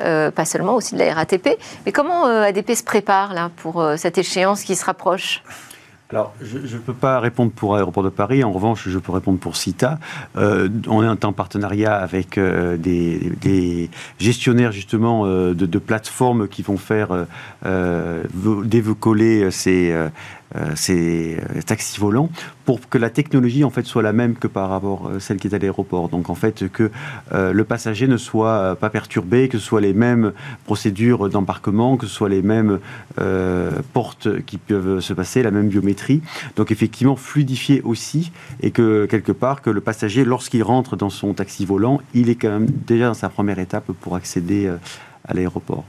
Euh, 0.00 0.30
pas 0.30 0.44
seulement, 0.44 0.76
aussi 0.76 0.94
de 0.94 1.00
la 1.00 1.12
RATP. 1.12 1.58
Mais 1.84 1.90
comment 1.90 2.26
euh, 2.26 2.42
ADP 2.42 2.74
se 2.74 2.84
prépare 2.84 3.34
là, 3.34 3.50
pour 3.56 3.80
euh, 3.80 3.96
cette 3.96 4.16
échéance 4.16 4.62
qui 4.62 4.76
se 4.76 4.84
rapproche? 4.84 5.42
Alors, 6.10 6.32
je 6.40 6.58
ne 6.58 6.80
peux 6.80 6.94
pas 6.94 7.18
répondre 7.18 7.50
pour 7.50 7.76
Aéroport 7.76 8.04
de 8.04 8.08
Paris. 8.08 8.44
En 8.44 8.52
revanche, 8.52 8.88
je 8.88 8.98
peux 8.98 9.12
répondre 9.12 9.38
pour 9.38 9.56
CITA. 9.56 9.98
on 10.36 11.02
est 11.02 11.24
en 11.24 11.32
partenariat 11.34 11.96
avec 11.96 12.40
des, 12.40 13.90
gestionnaires 14.18 14.72
justement 14.72 15.26
de, 15.26 15.78
plateformes 15.78 16.48
qui 16.48 16.62
vont 16.62 16.78
faire 16.78 17.26
décoller 18.64 19.50
ces, 19.50 19.92
euh, 19.92 20.08
ces 20.74 21.36
euh, 21.36 21.62
taxis 21.62 22.00
volants 22.00 22.30
pour 22.64 22.88
que 22.88 22.98
la 22.98 23.10
technologie 23.10 23.64
en 23.64 23.70
fait 23.70 23.84
soit 23.84 24.02
la 24.02 24.12
même 24.12 24.34
que 24.34 24.46
par 24.46 24.70
rapport 24.70 25.08
à 25.08 25.10
euh, 25.10 25.20
celle 25.20 25.36
qui 25.36 25.48
est 25.48 25.54
à 25.54 25.58
l'aéroport. 25.58 26.08
Donc 26.08 26.30
en 26.30 26.34
fait 26.34 26.68
que 26.68 26.90
le 27.32 27.64
passager 27.64 28.08
ne 28.08 28.16
soit 28.16 28.76
pas 28.76 28.90
perturbé, 28.90 29.48
que 29.48 29.58
ce 29.58 29.64
soit 29.64 29.80
les 29.80 29.92
mêmes 29.92 30.32
procédures 30.64 31.28
d'embarquement, 31.28 31.96
que 31.96 32.06
ce 32.06 32.14
soit 32.14 32.28
les 32.28 32.42
mêmes 32.42 32.78
portes 33.92 34.42
qui 34.44 34.58
peuvent 34.58 35.00
se 35.00 35.12
passer, 35.12 35.42
la 35.42 35.50
même 35.50 35.68
biométrie. 35.68 36.22
Donc 36.56 36.70
effectivement 36.70 37.16
fluidifier 37.16 37.82
aussi 37.82 38.32
et 38.60 38.70
que 38.70 39.06
quelque 39.06 39.32
part 39.32 39.62
que 39.62 39.70
le 39.70 39.80
passager 39.80 40.24
lorsqu'il 40.24 40.62
rentre 40.62 40.96
dans 40.96 41.10
son 41.10 41.34
taxi 41.34 41.64
volant, 41.64 42.00
il 42.14 42.30
est 42.30 42.36
quand 42.36 42.50
même 42.50 42.68
déjà 42.86 43.08
dans 43.08 43.14
sa 43.14 43.28
première 43.28 43.58
étape 43.58 43.90
pour 44.00 44.16
accéder 44.16 44.70
à 45.24 45.34
l'aéroport. 45.34 45.84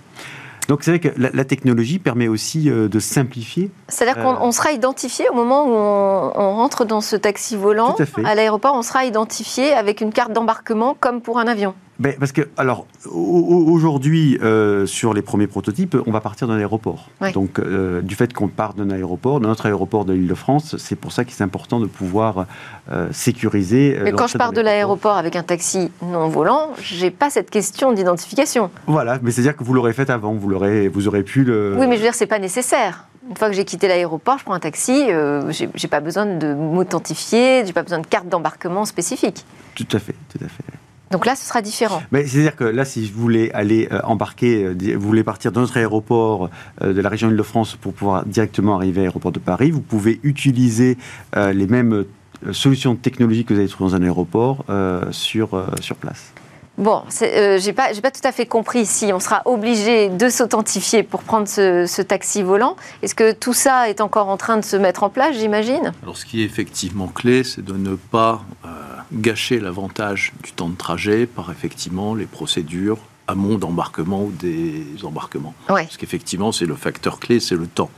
Donc 0.70 0.84
c'est 0.84 0.92
vrai 0.92 1.00
que 1.00 1.10
la, 1.18 1.46
technologie 1.46 1.98
permet 1.98 2.28
aussi 2.28 2.70
euh, 2.70 2.88
de 2.88 3.00
simplifier. 3.00 3.72
C'est-à-dire 3.88 4.22
qu'on 4.22 4.48
euh, 4.48 4.52
sera 4.52 4.72
identifié 4.72 5.28
au 5.28 5.34
moment 5.34 5.66
où 5.66 5.72
on, 5.72 6.54
rentre 6.54 6.86
dans 6.86 7.02
ce 7.02 7.16
taxi 7.16 7.56
volant 7.56 7.96
à, 8.24 8.30
à 8.30 8.36
l'aéroport, 8.36 8.76
on 8.76 8.84
sera 8.84 9.04
identifié 9.04 9.74
avec 9.74 10.00
une 10.00 10.14
carte 10.14 10.32
d'embarquement 10.32 10.96
comme 11.00 11.22
pour 11.22 11.40
un 11.40 11.48
avion. 11.48 11.74
Ben, 12.00 12.14
parce 12.18 12.32
que, 12.32 12.48
alors, 12.56 12.86
aujourd'hui, 13.12 14.40
euh, 14.42 14.86
sur 14.86 15.14
les 15.14 15.22
premiers 15.22 15.48
prototypes, 15.48 15.98
on 16.08 16.12
va 16.12 16.22
partir 16.22 16.48
d'un 16.48 16.58
aéroport. 16.58 17.10
Donc, 17.34 17.60
euh, 17.60 18.02
du 18.02 18.16
fait 18.16 18.32
qu'on 18.32 18.48
part 18.48 18.74
d'un 18.74 18.90
aéroport, 18.90 19.42
d'un 19.42 19.50
autre 19.50 19.66
aéroport 19.66 20.06
de 20.06 20.14
l'Île-de-France, 20.14 20.78
c'est 20.78 20.96
pour 20.96 21.12
ça 21.12 21.26
qu'il 21.26 21.36
est 21.38 21.44
important 21.44 21.82
de 21.82 21.88
pouvoir 21.88 22.46
euh, 22.90 23.10
sécuriser. 23.12 24.00
Mais 24.02 24.14
quand 24.14 24.28
je 24.28 24.38
pars 24.38 24.54
de 24.54 24.62
l'aéroport 24.62 25.18
avec 25.18 25.36
un 25.36 25.44
taxi 25.44 25.92
non 26.02 26.30
volant, 26.30 26.72
j'ai 26.82 27.12
pas 27.12 27.30
cette 27.30 27.50
question 27.50 27.92
d'identification. 27.92 28.72
Voilà, 28.88 29.20
mais 29.22 29.32
c'est-à-dire 29.32 29.58
que 29.58 29.66
vous 29.66 29.74
l'aurez 29.74 29.92
fait 29.92 30.10
avant, 30.10 30.34
vous, 30.34 30.48
l'aurez, 30.48 30.88
vous 30.88 31.10
aurez 31.10 31.24
pu 31.24 31.44
le. 31.44 31.76
Oui, 31.78 31.86
mais 31.88 31.96
je 31.96 32.02
veux 32.02 32.08
dire, 32.08 32.16
c'est 32.16 32.28
pas 32.28 32.40
nécessaire 32.40 33.08
Une 33.30 33.36
fois 33.36 33.50
que 33.50 33.56
j'ai 33.56 33.66
quitté 33.66 33.90
l'aéroport, 33.90 34.38
je 34.38 34.46
prends 34.46 34.54
un 34.54 34.60
taxi, 34.62 35.08
euh, 35.10 35.52
j'ai 35.52 35.68
j'ai 35.76 35.88
pas 35.90 36.00
besoin 36.00 36.26
de 36.26 36.54
m'authentifier, 36.54 37.66
j'ai 37.66 37.74
pas 37.74 37.84
besoin 37.84 38.00
de 38.00 38.08
carte 38.08 38.30
d'embarquement 38.30 38.86
spécifique. 38.86 39.46
Tout 39.76 39.88
à 39.92 40.00
fait, 40.00 40.16
tout 40.32 40.40
à 40.44 40.48
fait. 40.48 40.64
Donc 41.12 41.26
là, 41.26 41.36
ce 41.36 41.46
sera 41.46 41.62
différent. 41.62 42.02
C'est-à-dire 42.12 42.56
que 42.56 42.64
là, 42.64 42.86
si 42.86 43.10
vous 43.10 43.22
voulez 43.22 43.50
aller 43.54 43.88
euh, 43.92 44.00
embarquer, 44.04 44.64
euh, 44.64 44.96
vous 44.96 45.08
voulez 45.08 45.24
partir 45.24 45.52
dans 45.52 45.62
notre 45.62 45.78
aéroport 45.78 46.50
euh, 46.84 46.94
de 46.94 47.02
la 47.02 47.10
région 47.10 47.30
Île-de-France 47.30 47.78
pour 47.82 47.94
pouvoir 47.94 48.26
directement 48.26 48.76
arriver 48.76 49.02
à 49.02 49.04
l'aéroport 49.06 49.32
de 49.32 49.40
Paris, 49.40 49.72
vous 49.72 49.82
pouvez 49.82 50.20
utiliser 50.24 50.98
euh, 51.36 51.52
les 51.52 51.68
mêmes 51.68 52.06
solutions 52.52 52.96
technologiques 52.96 53.48
que 53.48 53.54
vous 53.54 53.60
allez 53.60 53.70
trouver 53.70 53.92
dans 53.92 53.98
un 53.98 54.04
aéroport 54.04 54.66
euh, 54.70 55.04
sur, 55.12 55.56
euh, 55.56 55.66
sur 55.82 55.96
place. 55.96 56.32
Bon, 56.78 57.04
euh, 57.22 57.58
j'ai 57.60 57.74
pas, 57.74 57.92
j'ai 57.92 58.00
pas 58.00 58.12
tout 58.12 58.26
à 58.26 58.32
fait 58.32 58.46
compris 58.46 58.86
si 58.86 59.12
on 59.12 59.20
sera 59.20 59.42
obligé 59.44 60.08
de 60.08 60.30
s'authentifier 60.30 61.04
pour 61.04 61.24
prendre 61.24 61.46
ce, 61.46 61.86
ce 61.86 62.02
taxi 62.02 62.42
volant. 62.42 62.78
Est-ce 63.02 63.16
que 63.16 63.34
tout 63.34 63.52
ça 63.52 63.90
est 63.90 64.00
encore 64.00 64.30
en 64.30 64.38
train 64.38 64.56
de 64.56 64.64
se 64.64 64.78
mettre 64.78 65.04
en 65.04 65.10
place, 65.10 65.36
j'imagine? 65.36 65.92
Alors, 66.04 66.16
ce 66.16 66.24
qui 66.24 66.42
est 66.42 66.46
effectivement 66.46 67.08
clé, 67.08 67.44
c'est 67.44 67.66
de 67.66 67.74
ne 67.74 67.96
pas 67.96 68.44
euh, 68.64 68.70
gâcher 69.12 69.60
l'avantage 69.60 70.34
du 70.44 70.52
temps 70.52 70.70
de 70.70 70.76
trajet 70.76 71.26
par 71.26 71.52
effectivement 71.52 72.14
les 72.14 72.26
procédures 72.26 73.00
amont 73.28 73.58
d'embarquement 73.58 74.24
ou 74.24 74.32
des 74.32 74.86
embarquements. 75.04 75.54
Ouais. 75.70 75.84
Parce 75.84 75.98
qu'effectivement, 75.98 76.52
c'est 76.52 76.66
le 76.66 76.76
facteur 76.76 77.20
clé, 77.20 77.40
c'est 77.40 77.56
le 77.56 77.68
temps. 77.68 77.92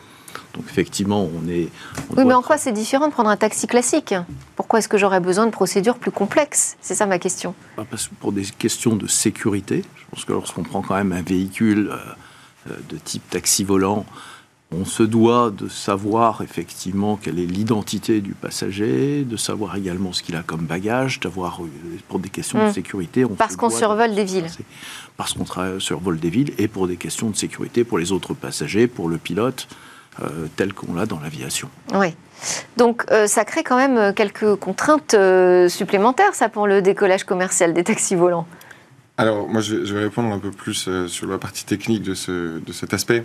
Donc, 0.53 0.65
effectivement, 0.69 1.23
on 1.23 1.47
est. 1.49 1.69
on 2.09 2.17
Oui, 2.17 2.25
mais 2.25 2.33
en 2.33 2.41
quoi 2.41 2.57
c'est 2.57 2.71
différent 2.71 3.07
de 3.07 3.13
prendre 3.13 3.29
un 3.29 3.37
taxi 3.37 3.67
classique? 3.67 4.13
Pourquoi 4.55 4.79
est-ce 4.79 4.87
que 4.87 4.97
j'aurais 4.97 5.19
besoin 5.19 5.45
de 5.45 5.51
procédures 5.51 5.97
plus 5.97 6.11
complexes? 6.11 6.77
C'est 6.81 6.95
ça 6.95 7.05
ma 7.05 7.19
question. 7.19 7.53
Pas 7.75 7.85
parce 7.85 8.07
que 8.07 8.15
pour 8.15 8.31
des 8.31 8.43
questions 8.43 8.95
de 8.95 9.07
sécurité. 9.07 9.83
Je 9.95 10.03
pense 10.11 10.25
que 10.25 10.33
lorsqu'on 10.33 10.63
prend 10.63 10.81
quand 10.81 10.95
même 10.95 11.13
un 11.13 11.21
véhicule 11.21 11.89
euh, 11.91 11.97
euh, 12.69 12.77
de 12.89 12.97
type 12.97 13.29
taxi 13.29 13.63
volant, 13.63 14.05
on 14.73 14.85
se 14.85 15.03
doit 15.03 15.51
de 15.51 15.67
savoir 15.67 16.41
effectivement 16.41 17.17
quelle 17.17 17.39
est 17.39 17.45
l'identité 17.45 18.21
du 18.21 18.33
passager, 18.33 19.23
de 19.23 19.35
savoir 19.35 19.75
également 19.75 20.13
ce 20.13 20.23
qu'il 20.23 20.35
a 20.35 20.43
comme 20.43 20.61
bagage, 20.61 21.19
d'avoir, 21.19 21.61
euh, 21.61 21.67
pour 22.07 22.19
des 22.19 22.29
questions 22.29 22.65
de 22.65 22.71
sécurité, 22.71 23.25
on 23.25 23.29
Parce 23.29 23.57
qu'on 23.57 23.67
de- 23.67 23.73
survole 23.73 24.15
des 24.15 24.23
villes. 24.23 24.47
Parce 25.17 25.33
qu'on 25.33 25.45
survole 25.79 26.19
des 26.19 26.29
villes 26.29 26.53
et 26.57 26.67
pour 26.67 26.87
des 26.87 26.95
questions 26.95 27.29
de 27.29 27.35
sécurité 27.35 27.83
pour 27.83 27.97
les 27.97 28.11
autres 28.11 28.33
passagers, 28.33 28.87
pour 28.87 29.09
le 29.09 29.17
pilote, 29.17 29.67
euh, 30.21 30.47
tel 30.55 30.73
qu'on 30.73 30.93
l'a 30.93 31.05
dans 31.05 31.19
l'aviation. 31.19 31.69
Oui. 31.93 32.15
Donc 32.77 33.05
euh, 33.11 33.27
ça 33.27 33.45
crée 33.45 33.63
quand 33.63 33.77
même 33.77 34.13
quelques 34.13 34.55
contraintes 34.55 35.13
euh, 35.13 35.67
supplémentaires, 35.69 36.33
ça, 36.33 36.49
pour 36.49 36.65
le 36.65 36.81
décollage 36.81 37.25
commercial 37.25 37.73
des 37.73 37.83
taxis 37.83 38.15
volants. 38.15 38.47
Alors, 39.17 39.47
moi, 39.47 39.61
je 39.61 39.75
vais, 39.75 39.99
répondre 39.99 40.33
un 40.33 40.39
peu 40.39 40.49
plus 40.49 40.89
sur 41.07 41.27
la 41.27 41.37
partie 41.37 41.63
technique 41.63 42.01
de, 42.01 42.15
ce, 42.15 42.57
de 42.59 42.71
cet 42.73 42.93
aspect. 42.93 43.23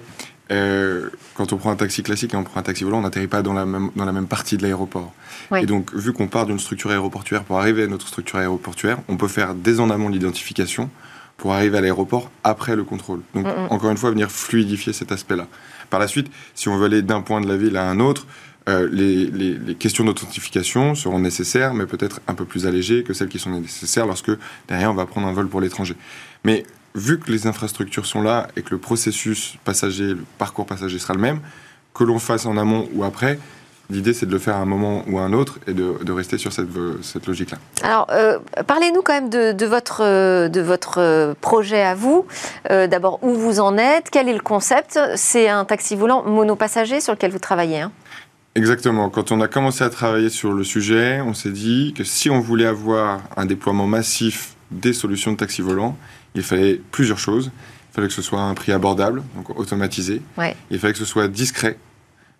Euh, 0.52 1.10
quand 1.34 1.52
on 1.52 1.56
prend 1.56 1.70
un 1.72 1.76
taxi 1.76 2.02
classique 2.04 2.32
et 2.34 2.36
on 2.36 2.44
prend 2.44 2.60
un 2.60 2.62
taxi 2.62 2.84
volant, 2.84 2.98
on 2.98 3.02
n'atterrit 3.02 3.26
pas 3.26 3.42
dans 3.42 3.52
la, 3.52 3.66
même, 3.66 3.90
dans 3.96 4.04
la 4.04 4.12
même 4.12 4.28
partie 4.28 4.56
de 4.56 4.62
l'aéroport. 4.62 5.12
Oui. 5.50 5.60
Et 5.62 5.66
donc, 5.66 5.92
vu 5.94 6.12
qu'on 6.12 6.28
part 6.28 6.46
d'une 6.46 6.60
structure 6.60 6.90
aéroportuaire 6.90 7.42
pour 7.42 7.58
arriver 7.58 7.82
à 7.82 7.86
notre 7.88 8.06
structure 8.06 8.38
aéroportuaire, 8.38 8.98
on 9.08 9.16
peut 9.16 9.26
faire 9.28 9.54
dès 9.54 9.80
en 9.80 9.90
amont 9.90 10.08
l'identification 10.08 10.88
pour 11.36 11.52
arriver 11.52 11.76
à 11.78 11.80
l'aéroport 11.80 12.30
après 12.44 12.76
le 12.76 12.84
contrôle. 12.84 13.20
Donc, 13.34 13.44
Mm, 13.46 13.66
encore 13.70 13.90
une 13.90 13.96
fois, 13.96 14.10
venir 14.10 14.30
fluidifier 14.30 14.92
cet 14.92 15.10
aspect-là. 15.12 15.46
Par 15.90 15.98
la 16.00 16.06
suite, 16.08 16.28
si 16.54 16.68
on 16.68 16.76
veut 16.78 16.86
aller 16.86 17.02
d'un 17.02 17.20
point 17.22 17.40
de 17.40 17.48
la 17.48 17.56
ville 17.56 17.76
à 17.76 17.88
un 17.90 17.98
autre, 18.00 18.26
euh, 18.68 18.88
les, 18.90 19.26
les- 19.26 19.54
les 19.58 19.74
questions 19.74 20.04
d'authentification 20.04 20.94
seront 20.94 21.18
nécessaires, 21.18 21.74
mais 21.74 21.86
peut-être 21.86 22.20
un 22.26 22.34
peu 22.34 22.44
plus 22.44 22.66
allégées 22.66 23.02
que 23.04 23.12
celles 23.12 23.28
qui 23.28 23.38
sont 23.38 23.50
nécessaires 23.50 24.06
lorsque 24.06 24.30
derrière 24.68 24.90
on 24.90 24.94
va 24.94 25.06
prendre 25.06 25.26
un 25.28 25.32
vol 25.32 25.48
pour 25.48 25.60
l'étranger. 25.60 25.94
Mais 26.44 26.64
vu 26.96 27.20
que 27.20 27.30
les 27.30 27.46
infrastructures 27.46 28.06
sont 28.06 28.22
là 28.22 28.48
et 28.56 28.62
que 28.62 28.70
le 28.70 28.78
processus 28.78 29.54
passager, 29.64 30.08
le 30.14 30.24
parcours 30.38 30.66
passager 30.66 30.98
sera 30.98 31.14
le 31.14 31.20
même, 31.20 31.40
que 31.94 32.02
l'on 32.02 32.18
fasse 32.18 32.46
en 32.46 32.56
amont 32.56 32.88
ou 32.94 33.04
après, 33.04 33.38
l'idée 33.90 34.12
c'est 34.14 34.26
de 34.26 34.32
le 34.32 34.38
faire 34.40 34.56
à 34.56 34.58
un 34.60 34.64
moment 34.64 35.04
ou 35.08 35.18
à 35.18 35.22
un 35.22 35.32
autre 35.32 35.58
et 35.68 35.72
de, 35.74 36.02
de 36.02 36.12
rester 36.12 36.38
sur 36.38 36.52
cette, 36.52 36.68
cette 37.02 37.26
logique-là. 37.26 37.58
Alors, 37.82 38.06
euh, 38.10 38.38
parlez-nous 38.66 39.02
quand 39.02 39.12
même 39.12 39.28
de, 39.30 39.52
de 39.52 39.66
votre, 39.66 40.02
euh, 40.02 40.48
de 40.48 40.60
votre 40.60 40.98
euh, 40.98 41.34
projet 41.40 41.82
à 41.82 41.94
vous. 41.94 42.26
Euh, 42.70 42.86
D'abord, 42.88 43.18
où 43.22 43.34
vous 43.34 43.60
en 43.60 43.78
êtes 43.78 44.08
Quel 44.10 44.28
est 44.28 44.34
le 44.34 44.40
concept? 44.40 44.98
C'est 45.14 45.48
un 45.48 45.64
taxi 45.64 45.94
volant 45.96 46.24
monopassager 46.24 47.00
sur 47.00 47.12
lequel 47.12 47.30
vous 47.30 47.38
travaillez. 47.38 47.80
hein? 47.82 47.92
Exactement. 48.56 49.10
Quand 49.10 49.32
on 49.32 49.40
a 49.42 49.48
commencé 49.48 49.84
à 49.84 49.90
travailler 49.90 50.30
sur 50.30 50.52
le 50.54 50.64
sujet, 50.64 51.20
on 51.20 51.34
s'est 51.34 51.50
dit 51.50 51.92
que 51.96 52.04
si 52.04 52.30
on 52.30 52.40
voulait 52.40 52.66
avoir 52.66 53.20
un 53.36 53.44
déploiement 53.44 53.86
massif 53.86 54.54
des 54.70 54.94
solutions 54.94 55.32
de 55.32 55.36
taxi 55.36 55.60
volant, 55.62 55.96
il 56.36 56.42
fallait 56.42 56.80
plusieurs 56.92 57.18
choses. 57.18 57.50
Il 57.90 57.94
fallait 57.96 58.08
que 58.08 58.14
ce 58.14 58.22
soit 58.22 58.40
un 58.40 58.54
prix 58.54 58.72
abordable, 58.72 59.22
donc 59.34 59.58
automatisé. 59.58 60.20
Ouais. 60.38 60.54
Il 60.70 60.78
fallait 60.78 60.92
que 60.92 60.98
ce 60.98 61.04
soit 61.04 61.26
discret, 61.28 61.78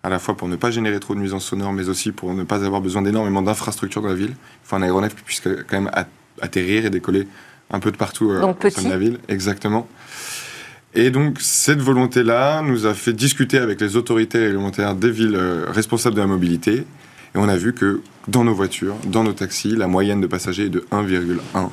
à 0.03 0.09
la 0.09 0.19
fois 0.19 0.37
pour 0.37 0.47
ne 0.47 0.55
pas 0.55 0.69
générer 0.71 0.99
trop 0.99 1.15
de 1.15 1.19
nuisances 1.19 1.45
sonores, 1.45 1.73
mais 1.73 1.89
aussi 1.89 2.11
pour 2.11 2.33
ne 2.33 2.43
pas 2.43 2.63
avoir 2.63 2.79
besoin 2.81 3.01
d'énormément 3.01 3.41
d'infrastructures 3.41 4.01
dans 4.03 4.09
la 4.09 4.15
ville. 4.15 4.31
Il 4.37 4.67
faut 4.67 4.75
un 4.75 4.81
aéronef 4.83 5.15
qui 5.15 5.23
puisse 5.23 5.41
quand 5.41 5.81
même 5.81 5.89
at- 5.93 6.07
atterrir 6.41 6.85
et 6.85 6.89
décoller 6.91 7.27
un 7.71 7.79
peu 7.79 7.91
de 7.91 7.97
partout 7.97 8.31
euh, 8.31 8.39
Donc 8.39 8.63
au 8.63 8.69
sein 8.69 8.83
de 8.83 8.89
la 8.89 8.97
ville. 8.97 9.17
Exactement. 9.27 9.87
Et 10.93 11.09
donc, 11.11 11.37
cette 11.41 11.79
volonté-là 11.81 12.61
nous 12.61 12.85
a 12.85 12.93
fait 12.93 13.13
discuter 13.13 13.57
avec 13.57 13.81
les 13.81 13.95
autorités 13.97 14.39
réglementaires 14.45 14.95
des 14.95 15.11
villes 15.11 15.35
euh, 15.35 15.65
responsables 15.69 16.15
de 16.15 16.21
la 16.21 16.27
mobilité. 16.27 16.85
Et 17.35 17.37
on 17.37 17.49
a 17.49 17.57
vu 17.57 17.73
que 17.73 18.01
dans 18.27 18.43
nos 18.43 18.53
voitures, 18.53 18.95
dans 19.05 19.23
nos 19.23 19.33
taxis, 19.33 19.75
la 19.75 19.87
moyenne 19.87 20.21
de 20.21 20.27
passagers 20.27 20.65
est 20.65 20.69
de 20.69 20.85
1,1. 20.91 21.69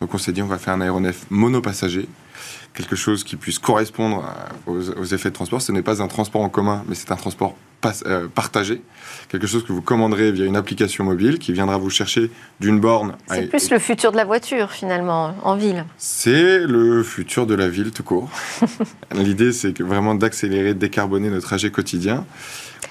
Donc, 0.00 0.14
on 0.14 0.18
s'est 0.18 0.32
dit, 0.32 0.42
on 0.42 0.46
va 0.46 0.58
faire 0.58 0.74
un 0.74 0.80
aéronef 0.80 1.24
monopassager, 1.30 2.08
quelque 2.74 2.96
chose 2.96 3.24
qui 3.24 3.36
puisse 3.36 3.58
correspondre 3.58 4.24
aux, 4.66 4.90
aux 4.90 5.04
effets 5.04 5.30
de 5.30 5.34
transport. 5.34 5.60
Ce 5.60 5.72
n'est 5.72 5.82
pas 5.82 6.02
un 6.02 6.06
transport 6.08 6.42
en 6.42 6.48
commun, 6.48 6.84
mais 6.88 6.94
c'est 6.94 7.10
un 7.10 7.16
transport 7.16 7.56
pas- 7.80 7.92
euh, 8.06 8.28
partagé. 8.32 8.80
Quelque 9.28 9.46
chose 9.48 9.64
que 9.64 9.72
vous 9.72 9.82
commanderez 9.82 10.30
via 10.30 10.44
une 10.44 10.54
application 10.56 11.02
mobile 11.04 11.38
qui 11.40 11.52
viendra 11.52 11.78
vous 11.78 11.90
chercher 11.90 12.30
d'une 12.60 12.78
borne 12.78 13.14
à 13.28 13.36
C'est 13.36 13.46
plus 13.48 13.70
le 13.70 13.78
futur 13.80 14.12
de 14.12 14.16
la 14.16 14.24
voiture, 14.24 14.70
finalement, 14.70 15.34
en 15.42 15.56
ville. 15.56 15.84
c'est 15.96 16.60
le 16.60 17.02
futur 17.02 17.46
de 17.46 17.54
la 17.54 17.68
ville 17.68 17.90
tout 17.90 18.04
court. 18.04 18.30
L'idée, 19.14 19.52
c'est 19.52 19.80
vraiment 19.80 20.14
d'accélérer, 20.14 20.74
de 20.74 20.78
décarboner 20.78 21.30
notre 21.30 21.46
trajet 21.46 21.70
quotidien. 21.72 22.24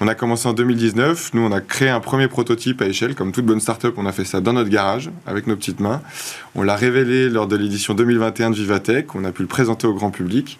On 0.00 0.08
a 0.08 0.14
commencé 0.14 0.48
en 0.48 0.52
2019. 0.52 1.34
Nous, 1.34 1.42
on 1.42 1.52
a 1.52 1.60
créé 1.60 1.88
un 1.88 2.00
premier 2.00 2.28
prototype 2.28 2.80
à 2.82 2.86
échelle. 2.86 3.14
Comme 3.14 3.32
toute 3.32 3.46
bonne 3.46 3.60
start-up, 3.60 3.94
on 3.96 4.06
a 4.06 4.12
fait 4.12 4.24
ça 4.24 4.40
dans 4.40 4.52
notre 4.52 4.70
garage, 4.70 5.10
avec 5.26 5.46
nos 5.46 5.56
petites 5.56 5.80
mains. 5.80 6.00
On 6.54 6.62
l'a 6.62 6.76
révélé 6.76 7.28
lors 7.28 7.46
de 7.46 7.56
l'édition 7.56 7.94
2021 7.94 8.50
de 8.50 8.54
Vivatech. 8.54 9.14
On 9.14 9.24
a 9.24 9.32
pu 9.32 9.42
le 9.42 9.48
présenter 9.48 9.86
au 9.86 9.94
grand 9.94 10.10
public. 10.10 10.58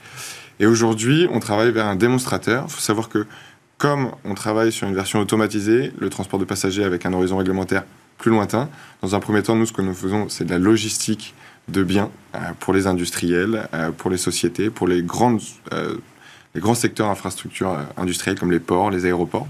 Et 0.61 0.67
aujourd'hui, 0.67 1.29
on 1.33 1.41
travaille 1.41 1.71
vers 1.71 1.87
un 1.87 1.97
démonstrateur. 1.97 2.65
Il 2.69 2.73
faut 2.73 2.81
savoir 2.81 3.09
que, 3.09 3.27
comme 3.79 4.11
on 4.25 4.35
travaille 4.35 4.73
sur 4.73 4.89
une 4.89 4.95
version 4.95 5.21
automatisée, 5.21 5.93
le 5.99 6.11
transport 6.11 6.41
de 6.41 6.45
passagers 6.45 6.85
avec 6.85 7.07
un 7.07 7.13
horizon 7.13 7.37
réglementaire 7.37 7.85
plus 8.19 8.33
lointain, 8.33 8.69
dans 9.03 9.15
un 9.15 9.21
premier 9.21 9.43
temps, 9.43 9.55
nous, 9.55 9.67
ce 9.67 9.73
que 9.73 9.83
nous 9.83 9.95
faisons, 9.95 10.29
c'est 10.29 10.45
de 10.45 10.51
la 10.51 10.59
logistique 10.59 11.35
de 11.69 11.83
biens 11.83 12.11
euh, 12.35 12.39
pour 12.59 12.73
les 12.73 12.87
industriels, 12.87 13.69
euh, 13.75 13.91
pour 13.91 14.11
les 14.11 14.17
sociétés, 14.17 14.71
pour 14.71 14.89
les, 14.89 15.03
grandes, 15.03 15.41
euh, 15.73 15.97
les 16.59 16.61
grands 16.61 16.75
secteurs 16.75 17.07
infrastructures 17.07 17.71
euh, 17.71 17.85
industrielles 17.97 18.37
comme 18.37 18.51
les 18.51 18.59
ports, 18.59 18.91
les 18.91 19.07
aéroports, 19.07 19.47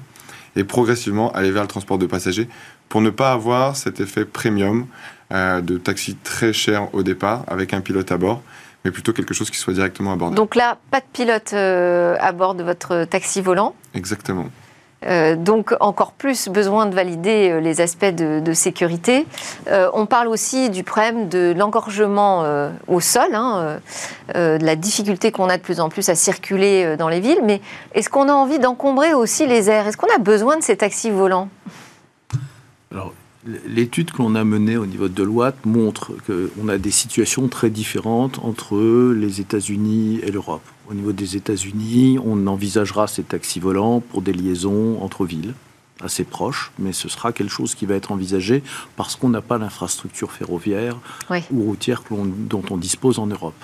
et 0.57 0.65
progressivement 0.65 1.33
aller 1.33 1.51
vers 1.51 1.63
le 1.63 1.69
transport 1.69 1.97
de 1.97 2.05
passagers 2.05 2.49
pour 2.91 3.01
ne 3.01 3.09
pas 3.09 3.33
avoir 3.33 3.77
cet 3.77 3.99
effet 3.99 4.27
premium 4.27 4.87
euh, 5.33 5.63
de 5.63 5.79
taxi 5.79 6.17
très 6.17 6.53
cher 6.53 6.95
au 6.95 7.03
départ 7.03 7.45
avec 7.47 7.73
un 7.73 7.81
pilote 7.81 8.13
à 8.13 8.19
bord, 8.19 8.43
mais 8.85 8.91
plutôt 8.91 9.15
quelque 9.15 9.33
chose 9.33 9.49
qui 9.49 9.57
soit 9.57 9.73
directement 9.73 10.13
abordable. 10.13 10.37
Donc 10.37 10.55
là, 10.55 10.77
pas 10.91 11.01
de 11.01 11.07
pilote 11.11 11.55
euh, 11.55 12.15
à 12.21 12.33
bord 12.33 12.55
de 12.55 12.63
votre 12.63 13.05
taxi 13.05 13.41
volant. 13.41 13.75
Exactement. 13.95 14.45
Euh, 15.07 15.37
donc 15.37 15.75
encore 15.79 16.13
plus 16.13 16.49
besoin 16.49 16.87
de 16.87 16.95
valider 16.95 17.51
euh, 17.51 17.61
les 17.61 17.81
aspects 17.81 18.05
de, 18.05 18.53
sécurité. 18.53 19.27
Euh, 19.69 19.89
on 19.95 20.07
parle 20.07 20.27
aussi 20.27 20.71
du 20.71 20.83
problème 20.83 21.29
de 21.29 21.55
l'engorgement 21.57 22.45
au 22.89 23.01
sol, 23.01 23.35
hein, 23.35 23.79
de 24.35 24.65
la 24.65 24.77
difficulté 24.77 25.31
qu'on 25.31 25.49
a 25.49 25.57
de 25.57 25.63
plus 25.63 25.81
en 25.81 25.89
plus 25.89 26.09
à 26.09 26.15
circuler 26.15 26.97
dans 26.97 27.09
les 27.09 27.21
villes. 27.21 27.41
Mais 27.45 27.61
est-ce 27.95 28.09
qu'on 28.09 28.29
a 28.29 28.33
envie 28.33 28.59
d'encombrer 28.59 29.15
aussi 29.15 29.47
les 29.47 29.71
airs? 29.71 29.87
Est-ce 29.87 29.97
qu'on 29.97 30.13
a 30.13 30.19
besoin 30.19 30.57
de 30.57 30.63
ces 30.63 30.77
taxis 30.77 31.11
volants? 31.11 31.49
Alors, 32.91 33.13
l'étude 33.67 34.11
que 34.11 34.19
l'on 34.19 34.35
a 34.35 34.45
menée 34.45 34.77
au 34.77 34.87
niveau 34.87 35.09
de 35.09 35.15
Deloitte 35.15 35.65
montre 35.67 36.13
qu'on 36.27 36.69
a 36.69 36.79
des 36.79 36.91
situations 36.91 37.49
très 37.49 37.71
différentes 37.71 38.39
entre 38.43 39.13
les 39.13 39.41
États-Unis 39.41 40.21
et 40.23 40.31
l'Europe. 40.31 40.63
Au 40.91 40.95
niveau 40.95 41.13
des 41.13 41.37
États-Unis, 41.37 42.19
on 42.25 42.47
envisagera 42.47 43.07
ces 43.07 43.23
taxis 43.23 43.61
volants 43.61 44.01
pour 44.01 44.23
des 44.23 44.33
liaisons 44.33 44.99
entre 45.03 45.27
villes 45.27 45.55
assez 46.01 46.23
proches, 46.23 46.71
mais 46.79 46.93
ce 46.93 47.09
sera 47.09 47.33
quelque 47.33 47.51
chose 47.51 47.75
qui 47.75 47.85
va 47.85 47.97
être 47.97 48.13
envisagé 48.13 48.63
parce 48.97 49.17
qu'on 49.17 49.29
n'a 49.31 49.41
pas 49.43 49.59
l'infrastructure 49.59 50.31
ferroviaire 50.31 50.97
Oui. 51.29 51.41
ou 51.53 51.65
routière 51.65 52.05
dont 52.11 52.63
on 52.71 52.77
dispose 52.77 53.19
en 53.19 53.27
Europe. 53.27 53.57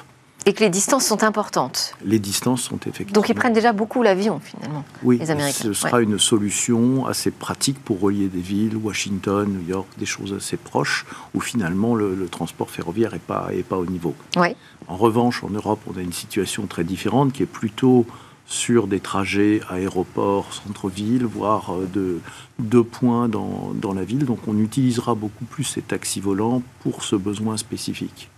Et 0.46 0.52
que 0.52 0.60
les 0.60 0.70
distances 0.70 1.06
sont 1.06 1.24
importantes. 1.24 1.94
Les 2.04 2.18
distances 2.18 2.62
sont 2.62 2.78
effectivement... 2.80 3.14
Donc 3.14 3.28
ils 3.30 3.34
prennent 3.34 3.54
déjà 3.54 3.72
beaucoup 3.72 4.02
l'avion 4.02 4.40
finalement. 4.40 4.84
Oui, 5.02 5.18
les 5.18 5.30
Américains, 5.30 5.64
ce 5.64 5.72
sera 5.72 6.02
une 6.02 6.18
solution 6.18 7.06
assez 7.06 7.30
pratique 7.30 7.78
pour 7.82 8.00
relier 8.00 8.28
des 8.28 8.40
villes, 8.40 8.76
Washington, 8.76 9.48
New 9.48 9.66
York, 9.66 9.86
des 9.96 10.06
choses 10.06 10.34
assez 10.34 10.58
proches, 10.58 11.06
où 11.32 11.40
finalement 11.40 11.94
le, 11.94 12.14
le 12.14 12.28
transport 12.28 12.70
ferroviaire 12.70 13.12
n'est 13.12 13.18
pas, 13.20 13.48
est 13.52 13.62
pas 13.62 13.78
au 13.78 13.86
niveau. 13.86 14.14
Oui. 14.36 14.48
En 14.86 14.96
revanche, 14.96 15.42
en 15.44 15.50
Europe, 15.50 15.80
on 15.86 15.98
a 15.98 16.02
une 16.02 16.12
situation 16.12 16.66
très 16.66 16.84
différente 16.84 17.32
qui 17.32 17.42
est 17.42 17.46
plutôt 17.46 18.04
sur 18.46 18.86
des 18.86 19.00
trajets 19.00 19.62
aéroport, 19.70 20.52
centre-ville, 20.52 21.24
voire 21.24 21.72
euh, 21.72 21.88
de 21.92 22.20
deux 22.58 22.84
points 22.84 23.26
dans, 23.26 23.72
dans 23.74 23.94
la 23.94 24.04
ville. 24.04 24.26
Donc 24.26 24.40
on 24.46 24.58
utilisera 24.58 25.14
beaucoup 25.14 25.46
plus 25.46 25.64
ces 25.64 25.80
taxis 25.80 26.20
volants 26.20 26.62
pour 26.80 27.02
ce 27.02 27.16
besoin 27.16 27.56
spécifique. 27.56 28.28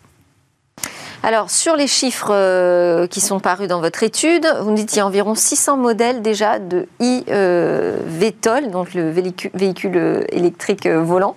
Alors, 1.22 1.50
sur 1.50 1.76
les 1.76 1.86
chiffres 1.86 2.30
euh, 2.30 3.06
qui 3.06 3.20
sont 3.20 3.40
parus 3.40 3.68
dans 3.68 3.80
votre 3.80 4.02
étude, 4.02 4.46
vous 4.60 4.70
nous 4.70 4.76
dites 4.76 4.90
qu'il 4.90 4.98
y 4.98 5.00
a 5.00 5.06
environ 5.06 5.34
600 5.34 5.76
modèles 5.76 6.22
déjà 6.22 6.58
de 6.58 6.86
e-VTOL, 7.00 8.70
donc 8.70 8.94
le 8.94 9.10
véhicule, 9.10 9.96
euh, 9.96 10.24
électrique 10.28 10.86
euh, 10.86 11.02
volant, 11.02 11.34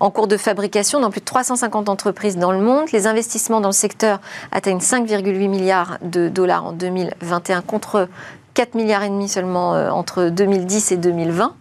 en 0.00 0.10
cours 0.10 0.28
de 0.28 0.36
fabrication 0.36 1.00
dans 1.00 1.10
plus 1.10 1.20
de 1.20 1.26
350 1.26 1.88
entreprises 1.88 2.36
dans 2.36 2.52
le 2.52 2.58
monde. 2.58 2.86
Les 2.92 3.06
investissements 3.06 3.60
dans 3.60 3.68
le 3.68 3.72
secteur 3.72 4.20
atteignent 4.50 4.78
5,8 4.78 5.48
milliards 5.48 5.98
de 6.02 6.28
dollars 6.28 6.66
en 6.66 6.72
2021 6.72 7.62
contre 7.62 8.08
4 8.54 8.74
milliards 8.74 9.04
et 9.04 9.08
demi 9.08 9.28
seulement 9.28 9.70
entre 9.92 10.30
2010 10.30 10.92
et 10.92 10.96
2020. 10.96 11.54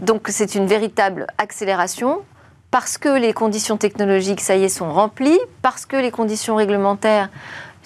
donc 0.00 0.28
c'est 0.28 0.54
une 0.54 0.66
véritable 0.66 1.26
accélération 1.38 2.20
parce 2.70 2.98
que 2.98 3.08
les 3.08 3.32
conditions 3.32 3.76
technologiques, 3.76 4.40
ça 4.40 4.56
y 4.56 4.64
est, 4.64 4.68
sont 4.68 4.92
remplies, 4.92 5.38
parce 5.62 5.86
que 5.86 5.96
les 5.96 6.10
conditions 6.10 6.56
réglementaires 6.56 7.28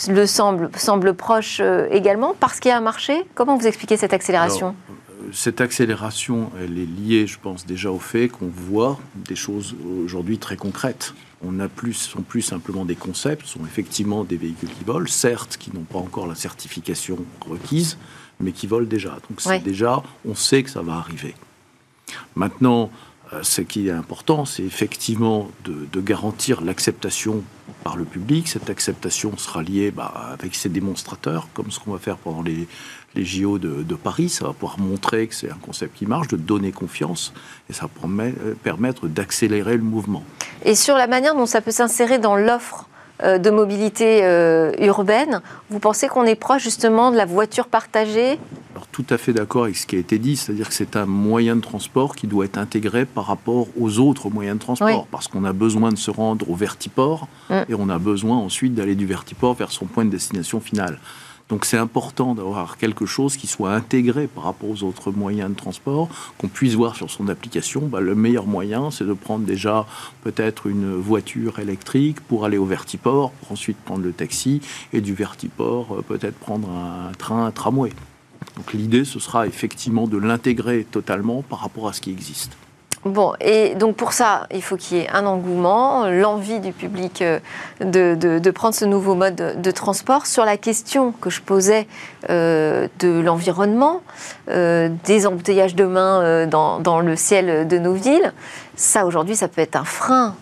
le 0.08 0.26
semblent, 0.26 0.70
semblent 0.76 1.14
proches 1.14 1.60
euh, 1.60 1.86
également, 1.90 2.34
parce 2.38 2.60
qu'il 2.60 2.70
y 2.70 2.72
a 2.72 2.76
un 2.76 2.82
marché 2.82 3.22
Comment 3.34 3.56
vous 3.56 3.66
expliquez 3.66 3.96
cette 3.96 4.12
accélération 4.12 4.74
euh, 4.90 5.30
Cette 5.32 5.60
accélération, 5.60 6.50
elle 6.60 6.78
est 6.78 6.86
liée, 6.86 7.26
je 7.26 7.38
pense, 7.38 7.64
déjà 7.64 7.90
au 7.90 7.98
fait 7.98 8.28
qu'on 8.28 8.48
voit 8.48 8.98
des 9.14 9.36
choses 9.36 9.74
aujourd'hui 10.04 10.38
très 10.38 10.56
concrètes. 10.56 11.14
On 11.42 11.52
n'a 11.52 11.68
plus, 11.68 11.94
sont 11.94 12.22
plus 12.22 12.42
simplement 12.42 12.84
des 12.84 12.96
concepts, 12.96 13.46
sont 13.46 13.64
effectivement 13.66 14.24
des 14.24 14.36
véhicules 14.36 14.70
qui 14.70 14.84
volent, 14.84 15.06
certes, 15.06 15.56
qui 15.56 15.74
n'ont 15.74 15.82
pas 15.82 15.98
encore 15.98 16.26
la 16.26 16.34
certification 16.34 17.18
requise, 17.48 17.96
mais 18.40 18.52
qui 18.52 18.66
volent 18.66 18.86
déjà. 18.86 19.10
Donc 19.30 19.40
c'est 19.40 19.60
déjà, 19.60 20.02
on 20.26 20.34
sait 20.34 20.62
que 20.62 20.70
ça 20.70 20.82
va 20.82 20.94
arriver. 20.94 21.34
Maintenant, 22.34 22.90
ce 23.42 23.60
qui 23.60 23.88
est 23.88 23.92
important, 23.92 24.44
c'est 24.44 24.62
effectivement 24.62 25.48
de, 25.64 26.00
garantir 26.00 26.60
l'acceptation 26.60 27.42
par 27.82 27.96
le 27.96 28.04
public. 28.04 28.48
Cette 28.48 28.70
acceptation 28.70 29.36
sera 29.36 29.62
liée 29.62 29.90
bah, 29.90 30.12
avec 30.32 30.54
ces 30.54 30.68
démonstrateurs, 30.68 31.48
comme 31.54 31.70
ce 31.70 31.80
qu'on 31.80 31.92
va 31.92 31.98
faire 31.98 32.16
pendant 32.16 32.42
les, 32.42 32.66
JO 33.16 33.58
de, 33.58 33.94
Paris. 33.94 34.28
Ça 34.28 34.46
va 34.46 34.52
pouvoir 34.52 34.78
montrer 34.78 35.26
que 35.28 35.34
c'est 35.34 35.50
un 35.50 35.58
concept 35.62 35.96
qui 35.96 36.06
marche, 36.06 36.28
de 36.28 36.36
donner 36.36 36.72
confiance, 36.72 37.32
et 37.70 37.72
ça 37.72 37.86
va 37.86 38.24
euh, 38.24 38.54
permettre 38.62 39.06
d'accélérer 39.06 39.76
le 39.76 39.84
mouvement. 39.84 40.24
Et 40.64 40.74
sur 40.74 40.96
la 40.96 41.06
manière 41.06 41.34
dont 41.34 41.46
ça 41.46 41.60
peut 41.60 41.70
s'insérer 41.70 42.18
dans 42.18 42.36
l'offre 42.36 42.88
euh, 43.22 43.38
de 43.38 43.50
mobilité 43.50 44.22
urbaine, 44.80 45.40
vous 45.70 45.78
pensez 45.78 46.08
qu'on 46.08 46.24
est 46.24 46.34
proche 46.34 46.62
justement 46.62 47.10
de 47.10 47.16
la 47.16 47.26
voiture 47.26 47.68
partagée 47.68 48.38
tout 48.94 49.04
à 49.10 49.18
fait 49.18 49.32
d'accord 49.32 49.64
avec 49.64 49.76
ce 49.76 49.88
qui 49.88 49.96
a 49.96 49.98
été 49.98 50.20
dit, 50.20 50.36
c'est-à-dire 50.36 50.68
que 50.68 50.74
c'est 50.74 50.94
un 50.94 51.04
moyen 51.04 51.56
de 51.56 51.60
transport 51.60 52.14
qui 52.14 52.28
doit 52.28 52.44
être 52.44 52.58
intégré 52.58 53.04
par 53.04 53.26
rapport 53.26 53.66
aux 53.76 53.98
autres 53.98 54.30
moyens 54.30 54.56
de 54.56 54.62
transport, 54.62 55.08
parce 55.08 55.26
qu'on 55.26 55.44
a 55.44 55.52
besoin 55.52 55.90
de 55.90 55.96
se 55.96 56.12
rendre 56.12 56.48
au 56.48 56.54
vertiport 56.54 57.26
mm. 57.50 57.54
et 57.68 57.74
on 57.74 57.88
a 57.88 57.98
besoin 57.98 58.36
ensuite 58.36 58.72
d'aller 58.72 58.94
du 58.94 59.04
vertiport 59.04 59.54
vers 59.54 59.72
son 59.72 59.86
point 59.86 60.04
de 60.04 60.10
destination 60.10 60.60
finale. 60.60 61.00
Donc 61.48 61.64
c'est 61.64 61.76
important 61.76 62.36
d'avoir 62.36 62.76
quelque 62.76 63.04
chose 63.04 63.36
qui 63.36 63.48
soit 63.48 63.74
intégré 63.74 64.28
par 64.28 64.44
rapport 64.44 64.70
aux 64.70 64.84
autres 64.84 65.10
moyens 65.10 65.50
de 65.50 65.56
transport, 65.56 66.08
qu'on 66.38 66.46
puisse 66.46 66.74
voir 66.74 66.94
sur 66.94 67.10
son 67.10 67.26
application. 67.26 67.88
Bah, 67.88 68.00
le 68.00 68.14
meilleur 68.14 68.46
moyen, 68.46 68.92
c'est 68.92 69.04
de 69.04 69.12
prendre 69.12 69.44
déjà 69.44 69.86
peut-être 70.22 70.68
une 70.68 70.94
voiture 70.94 71.58
électrique 71.58 72.20
pour 72.20 72.44
aller 72.44 72.58
au 72.58 72.64
vertiport, 72.64 73.32
pour 73.32 73.50
ensuite 73.50 73.76
prendre 73.78 74.04
le 74.04 74.12
taxi, 74.12 74.60
et 74.92 75.00
du 75.00 75.14
vertiport 75.14 75.96
euh, 75.96 76.02
peut-être 76.02 76.38
prendre 76.38 76.70
un 76.70 77.10
train, 77.18 77.46
un 77.46 77.50
tramway. 77.50 77.90
Donc 78.56 78.72
l'idée, 78.72 79.04
ce 79.04 79.18
sera 79.18 79.46
effectivement 79.46 80.06
de 80.06 80.16
l'intégrer 80.16 80.86
totalement 80.90 81.42
par 81.42 81.60
rapport 81.60 81.88
à 81.88 81.92
ce 81.92 82.00
qui 82.00 82.10
existe. 82.10 82.52
Bon, 83.04 83.34
et 83.38 83.74
donc 83.74 83.96
pour 83.96 84.14
ça, 84.14 84.46
il 84.50 84.62
faut 84.62 84.76
qu'il 84.76 84.96
y 84.96 85.00
ait 85.00 85.10
un 85.10 85.26
engouement, 85.26 86.08
l'envie 86.08 86.58
du 86.60 86.72
public 86.72 87.20
euh, 87.20 87.38
de, 87.80 88.50
prendre 88.50 88.74
ce 88.74 88.86
nouveau 88.86 89.14
mode 89.14 89.60
de 89.60 89.70
transport. 89.70 90.26
Sur 90.26 90.46
la 90.46 90.56
question 90.56 91.12
que 91.12 91.28
je 91.28 91.42
posais 91.42 91.86
euh, 92.30 92.88
de 93.00 93.20
l'environnement, 93.20 94.00
euh, 94.48 94.88
des 95.04 95.26
embouteillages 95.26 95.74
demain 95.74 96.46
dans, 96.46 96.80
dans, 96.80 97.00
le 97.00 97.14
ciel 97.14 97.68
de 97.68 97.78
nos 97.78 97.92
villes, 97.92 98.32
ça 98.74 99.04
aujourd'hui, 99.04 99.36
ça 99.36 99.48
peut 99.48 99.60
être 99.60 99.76
un 99.76 99.84
frein 99.84 100.34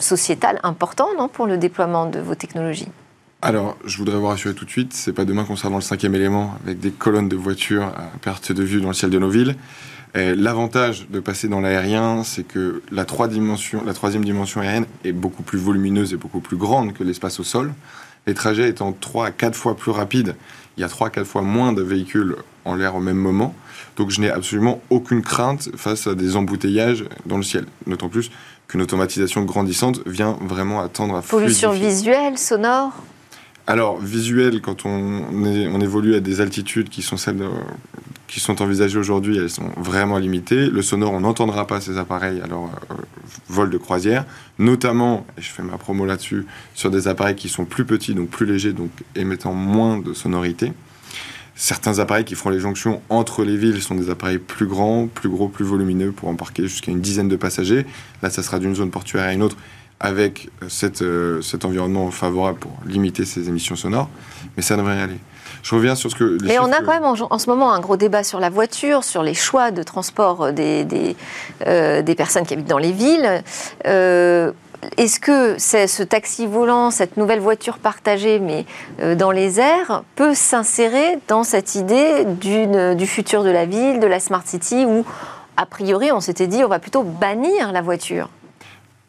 sociétal 0.00 0.58
important 0.64 1.08
non, 1.16 1.28
pour 1.28 1.46
le 1.46 1.56
déploiement 1.56 2.06
de 2.06 2.18
vos 2.18 2.34
technologies. 2.34 2.88
Alors, 3.40 3.76
je 3.84 3.96
voudrais 3.98 4.16
vous 4.16 4.26
rassurer 4.26 4.52
tout 4.52 4.64
de 4.64 4.70
suite, 4.70 4.92
c'est 4.92 5.12
pas 5.12 5.24
demain 5.24 5.44
qu'on 5.44 5.54
sera 5.54 5.68
dans 5.68 5.76
le 5.76 5.80
cinquième 5.80 6.14
élément 6.16 6.58
avec 6.64 6.80
des 6.80 6.90
colonnes 6.90 7.28
de 7.28 7.36
voitures 7.36 7.84
à 7.84 8.10
perte 8.20 8.50
de 8.50 8.64
vue 8.64 8.80
dans 8.80 8.88
le 8.88 8.94
ciel 8.94 9.12
de 9.12 9.18
nos 9.18 9.28
villes. 9.28 9.54
L'avantage 10.14 11.06
de 11.08 11.20
passer 11.20 11.46
dans 11.46 11.60
l'aérien, 11.60 12.24
c'est 12.24 12.42
que 12.42 12.82
la, 12.90 13.02
la 13.02 13.94
troisième 13.94 14.24
dimension 14.24 14.60
aérienne 14.60 14.86
est 15.04 15.12
beaucoup 15.12 15.44
plus 15.44 15.58
volumineuse 15.58 16.12
et 16.12 16.16
beaucoup 16.16 16.40
plus 16.40 16.56
grande 16.56 16.94
que 16.94 17.04
l'espace 17.04 17.38
au 17.38 17.44
sol. 17.44 17.72
Les 18.26 18.34
trajets 18.34 18.68
étant 18.68 18.92
3 18.92 19.26
à 19.26 19.30
4 19.30 19.54
fois 19.54 19.76
plus 19.76 19.92
rapides, 19.92 20.34
il 20.76 20.80
y 20.80 20.84
a 20.84 20.88
3 20.88 21.06
à 21.06 21.10
4 21.10 21.24
fois 21.24 21.42
moins 21.42 21.72
de 21.72 21.82
véhicules 21.82 22.34
en 22.64 22.74
l'air 22.74 22.96
au 22.96 23.00
même 23.00 23.16
moment. 23.16 23.54
Donc 23.96 24.10
je 24.10 24.20
n'ai 24.20 24.30
absolument 24.30 24.80
aucune 24.90 25.22
crainte 25.22 25.70
face 25.76 26.08
à 26.08 26.16
des 26.16 26.34
embouteillages 26.34 27.04
dans 27.24 27.36
le 27.36 27.44
ciel. 27.44 27.66
D'autant 27.86 28.08
plus 28.08 28.32
qu'une 28.66 28.82
automatisation 28.82 29.44
grandissante 29.44 30.00
vient 30.06 30.36
vraiment 30.40 30.80
attendre 30.80 31.14
à 31.14 31.22
Pollution 31.22 31.70
visuelle, 31.70 32.36
sonore? 32.36 32.92
Alors, 33.68 33.98
visuel, 33.98 34.62
quand 34.62 34.86
on, 34.86 35.80
évolue 35.82 36.14
à 36.14 36.20
des 36.20 36.40
altitudes 36.40 36.88
qui 36.88 37.02
sont 37.02 37.18
celles 37.18 37.42
qui 38.26 38.40
sont 38.40 38.62
envisagées 38.62 38.98
aujourd'hui, 38.98 39.36
elles 39.36 39.50
sont 39.50 39.68
vraiment 39.76 40.16
limitées. 40.16 40.70
Le 40.70 40.80
sonore, 40.80 41.12
on 41.12 41.20
n'entendra 41.20 41.66
pas 41.66 41.78
ces 41.82 41.98
appareils 41.98 42.40
leur 42.48 42.64
euh, 42.64 42.94
vol 43.50 43.68
de 43.68 43.76
croisière, 43.76 44.24
notamment, 44.58 45.26
et 45.36 45.42
je 45.42 45.50
fais 45.50 45.62
ma 45.62 45.76
promo 45.76 46.06
là-dessus, 46.06 46.46
sur 46.74 46.90
des 46.90 47.08
appareils 47.08 47.36
qui 47.36 47.50
sont 47.50 47.66
plus 47.66 47.84
petits, 47.84 48.14
donc 48.14 48.30
plus 48.30 48.46
légers, 48.46 48.72
donc 48.72 48.90
émettant 49.14 49.52
moins 49.52 49.98
de 49.98 50.14
sonorité. 50.14 50.72
Certains 51.54 51.98
appareils 51.98 52.24
qui 52.24 52.36
feront 52.36 52.50
les 52.50 52.60
jonctions 52.60 53.02
entre 53.10 53.44
les 53.44 53.58
villes 53.58 53.82
sont 53.82 53.96
des 53.96 54.08
appareils 54.08 54.38
plus 54.38 54.66
grands, 54.66 55.08
plus 55.08 55.28
gros, 55.28 55.48
plus 55.48 55.66
volumineux 55.66 56.12
pour 56.12 56.30
embarquer 56.30 56.62
jusqu'à 56.62 56.90
une 56.90 57.02
dizaine 57.02 57.28
de 57.28 57.36
passagers. 57.36 57.84
Là, 58.22 58.30
ça 58.30 58.42
sera 58.42 58.58
d'une 58.58 58.74
zone 58.76 58.90
portuaire 58.90 59.24
à 59.24 59.32
une 59.34 59.42
autre 59.42 59.58
avec 60.00 60.48
cette, 60.68 61.02
euh, 61.02 61.42
cet 61.42 61.64
environnement 61.64 62.10
favorable 62.10 62.58
pour 62.58 62.72
limiter 62.86 63.24
ces 63.24 63.48
émissions 63.48 63.76
sonores, 63.76 64.08
mais 64.56 64.62
ça 64.62 64.76
devrait 64.76 65.00
aller. 65.00 65.18
Je 65.62 65.74
reviens 65.74 65.96
sur 65.96 66.10
ce 66.10 66.14
que... 66.14 66.38
Mais 66.44 66.58
on 66.60 66.70
a 66.72 66.80
quand 66.82 66.92
même 66.92 67.04
en, 67.04 67.38
ce 67.38 67.50
moment 67.50 67.72
un 67.72 67.80
gros 67.80 67.96
débat 67.96 68.22
sur 68.22 68.38
la 68.38 68.48
voiture, 68.48 69.02
sur 69.02 69.22
les 69.22 69.34
choix 69.34 69.70
de 69.72 69.82
transport 69.82 70.52
des, 70.52 70.84
des, 70.84 71.16
euh, 71.66 72.00
des 72.00 72.14
personnes 72.14 72.46
qui 72.46 72.54
habitent 72.54 72.68
dans 72.68 72.78
les 72.78 72.92
villes. 72.92 73.42
Euh, 73.86 74.52
est-ce 74.96 75.18
que 75.18 75.58
ce 75.58 76.02
taxi 76.04 76.46
volant, 76.46 76.92
cette 76.92 77.16
nouvelle 77.16 77.40
voiture 77.40 77.78
partagée, 77.78 78.38
mais 78.38 78.64
dans 79.16 79.32
les 79.32 79.58
airs, 79.58 80.04
peut 80.14 80.34
s'insérer 80.34 81.18
dans 81.26 81.42
cette 81.42 81.74
idée 81.74 82.24
du 82.24 83.06
futur 83.08 83.42
de 83.42 83.50
la 83.50 83.66
ville, 83.66 83.98
de 83.98 84.06
la 84.06 84.20
smart 84.20 84.44
city, 84.46 84.84
où, 84.86 85.04
a 85.56 85.66
priori, 85.66 86.12
on 86.12 86.20
s'était 86.20 86.46
dit 86.46 86.62
on 86.62 86.68
va 86.68 86.78
plutôt 86.78 87.02
bannir 87.02 87.72
la 87.72 87.82
voiture? 87.82 88.28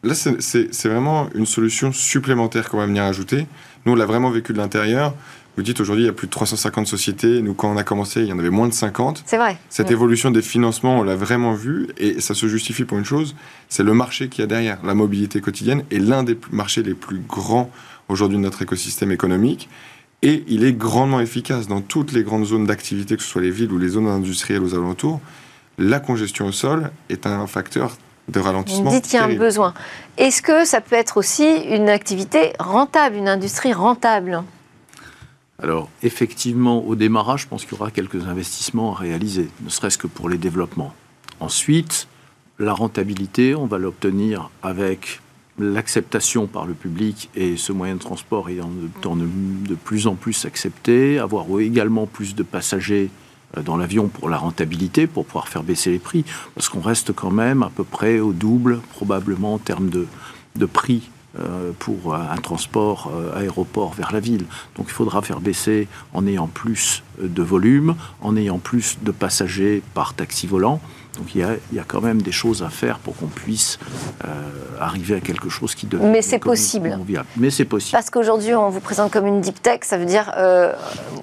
Là, 0.02 0.14
c'est 0.14 0.88
vraiment 0.88 1.28
une 1.34 1.46
solution 1.46 1.92
supplémentaire 1.92 2.70
qu'on 2.70 2.78
va 2.78 2.86
venir 2.86 3.04
ajouter. 3.04 3.46
Nous, 3.84 3.92
on 3.92 3.96
l'a 3.96 4.06
vraiment 4.06 4.30
vécu 4.30 4.52
de 4.52 4.58
l'intérieur. 4.58 5.14
Vous 5.56 5.62
dites 5.62 5.80
aujourd'hui, 5.80 6.04
il 6.04 6.06
y 6.06 6.10
a 6.10 6.14
plus 6.14 6.26
de 6.26 6.32
350 6.32 6.86
sociétés. 6.86 7.42
Nous, 7.42 7.52
quand 7.52 7.70
on 7.70 7.76
a 7.76 7.84
commencé, 7.84 8.22
il 8.22 8.28
y 8.28 8.32
en 8.32 8.38
avait 8.38 8.50
moins 8.50 8.68
de 8.68 8.72
50. 8.72 9.24
C'est 9.26 9.36
vrai. 9.36 9.58
Cette 9.68 9.90
évolution 9.90 10.30
des 10.30 10.40
financements, 10.40 11.00
on 11.00 11.02
l'a 11.02 11.16
vraiment 11.16 11.52
vu. 11.52 11.88
Et 11.98 12.20
ça 12.20 12.34
se 12.34 12.46
justifie 12.48 12.84
pour 12.84 12.96
une 12.96 13.04
chose 13.04 13.34
c'est 13.68 13.82
le 13.82 13.92
marché 13.92 14.28
qu'il 14.28 14.40
y 14.40 14.44
a 14.44 14.46
derrière. 14.46 14.78
La 14.84 14.94
mobilité 14.94 15.40
quotidienne 15.40 15.84
est 15.90 15.98
l'un 15.98 16.22
des 16.22 16.38
marchés 16.50 16.82
les 16.82 16.94
plus 16.94 17.18
grands 17.18 17.70
aujourd'hui 18.08 18.38
de 18.38 18.42
notre 18.42 18.62
écosystème 18.62 19.12
économique. 19.12 19.68
Et 20.22 20.44
il 20.48 20.64
est 20.64 20.72
grandement 20.72 21.20
efficace 21.20 21.68
dans 21.68 21.80
toutes 21.80 22.12
les 22.12 22.22
grandes 22.22 22.44
zones 22.46 22.66
d'activité, 22.66 23.16
que 23.16 23.22
ce 23.22 23.28
soit 23.28 23.42
les 23.42 23.50
villes 23.50 23.72
ou 23.72 23.78
les 23.78 23.88
zones 23.88 24.08
industrielles 24.08 24.62
aux 24.62 24.74
alentours. 24.74 25.20
La 25.78 26.00
congestion 26.00 26.46
au 26.46 26.52
sol 26.52 26.90
est 27.08 27.26
un 27.26 27.46
facteur 27.46 27.96
de 28.30 28.40
ralentissement. 28.40 28.90
Vous 28.90 28.96
dites 28.96 29.04
qu'il 29.04 29.14
y 29.14 29.22
a 29.22 29.24
un 29.24 29.34
besoin. 29.34 29.74
Est-ce 30.16 30.42
que 30.42 30.64
ça 30.64 30.80
peut 30.80 30.96
être 30.96 31.16
aussi 31.16 31.46
une 31.46 31.88
activité 31.88 32.52
rentable, 32.58 33.16
une 33.16 33.28
industrie 33.28 33.72
rentable? 33.72 34.42
Alors, 35.62 35.90
effectivement, 36.02 36.84
au 36.86 36.94
démarrage, 36.94 37.42
je 37.42 37.48
pense 37.48 37.64
qu'il 37.64 37.76
y 37.76 37.80
aura 37.80 37.90
quelques 37.90 38.26
investissements 38.26 38.94
à 38.94 38.98
réaliser, 38.98 39.48
ne 39.62 39.68
serait-ce 39.68 39.98
que 39.98 40.06
pour 40.06 40.28
les 40.28 40.38
développements. 40.38 40.94
Ensuite, 41.38 42.08
la 42.58 42.72
rentabilité, 42.72 43.54
on 43.54 43.66
va 43.66 43.78
l'obtenir 43.78 44.50
avec 44.62 45.20
l'acceptation 45.58 46.46
par 46.46 46.64
le 46.64 46.72
public 46.72 47.28
et 47.34 47.58
ce 47.58 47.72
moyen 47.72 47.94
de 47.94 48.00
transport 48.00 48.48
ayant 48.48 48.68
de, 48.68 49.68
de 49.68 49.74
plus 49.74 50.06
en 50.06 50.14
plus 50.14 50.46
accepté, 50.46 51.18
avoir 51.18 51.46
également 51.60 52.06
plus 52.06 52.34
de 52.34 52.42
passagers 52.42 53.10
dans 53.64 53.76
l'avion 53.76 54.08
pour 54.08 54.28
la 54.28 54.36
rentabilité, 54.36 55.06
pour 55.06 55.24
pouvoir 55.24 55.48
faire 55.48 55.62
baisser 55.62 55.90
les 55.90 55.98
prix, 55.98 56.24
parce 56.54 56.68
qu'on 56.68 56.80
reste 56.80 57.12
quand 57.12 57.30
même 57.30 57.62
à 57.62 57.70
peu 57.74 57.84
près 57.84 58.20
au 58.20 58.32
double, 58.32 58.80
probablement 58.94 59.54
en 59.54 59.58
termes 59.58 59.90
de, 59.90 60.06
prix 60.66 61.10
euh, 61.38 61.72
pour 61.78 62.14
un 62.14 62.36
transport 62.36 63.10
aéroport 63.34 63.94
vers 63.94 64.12
la 64.12 64.20
ville. 64.20 64.46
Donc 64.76 64.86
il 64.88 64.92
faudra 64.92 65.22
faire 65.22 65.40
baisser 65.40 65.88
en 66.12 66.26
ayant 66.26 66.46
plus 66.46 67.02
de 67.20 67.42
volume, 67.42 67.94
en 68.20 68.36
ayant 68.36 68.58
plus 68.58 68.98
de 69.02 69.10
passagers 69.10 69.82
par 69.94 70.14
taxi 70.14 70.46
volant. 70.46 70.80
Donc 71.20 71.34
il 71.34 71.42
y, 71.42 71.44
a, 71.44 71.50
il 71.70 71.76
y 71.76 71.78
a, 71.78 71.84
quand 71.86 72.00
même 72.00 72.22
des 72.22 72.32
choses 72.32 72.62
à 72.62 72.70
faire 72.70 72.98
pour 72.98 73.14
qu'on 73.14 73.26
puisse 73.26 73.78
euh, 74.24 74.28
arriver 74.80 75.16
à 75.16 75.20
quelque 75.20 75.50
chose 75.50 75.74
qui 75.74 75.86
devient. 75.86 76.06
Mais 76.06 76.22
c'est 76.22 76.38
possible. 76.38 76.98
Viable. 77.06 77.26
Mais 77.36 77.50
c'est 77.50 77.66
possible. 77.66 77.92
Parce 77.92 78.08
qu'aujourd'hui, 78.08 78.54
on 78.54 78.70
vous 78.70 78.80
présente 78.80 79.12
comme 79.12 79.26
une 79.26 79.42
deep 79.42 79.60
tech, 79.60 79.80
ça 79.82 79.98
veut 79.98 80.06
dire, 80.06 80.32
euh, 80.38 80.72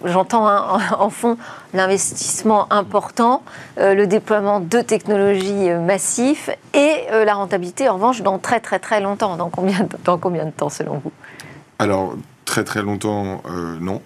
j'entends 0.06 0.48
hein, 0.48 0.80
en 1.00 1.10
fond 1.10 1.36
l'investissement 1.74 2.72
important, 2.72 3.42
euh, 3.80 3.96
le 3.96 4.06
déploiement 4.06 4.60
de 4.60 4.82
technologies 4.82 5.72
massifs 5.72 6.52
et 6.76 6.94
euh, 7.12 7.26
la 7.26 7.34
rentabilité, 7.34 7.90
en 7.90 7.96
revanche, 7.96 8.22
dans 8.22 8.38
très 8.38 8.60
très 8.60 8.78
très 8.78 9.02
longtemps. 9.02 9.36
Dans 9.36 9.50
combien 9.50 9.80
de, 9.80 9.98
dans 10.04 10.20
combien 10.20 10.46
de 10.46 10.52
temps, 10.52 10.70
selon 10.70 11.02
vous? 11.04 11.12
Alors, 11.80 12.16
très 12.58 12.64
très 12.64 12.82
longtemps, 12.82 13.44
euh, 13.52 13.78
non. 13.80 14.02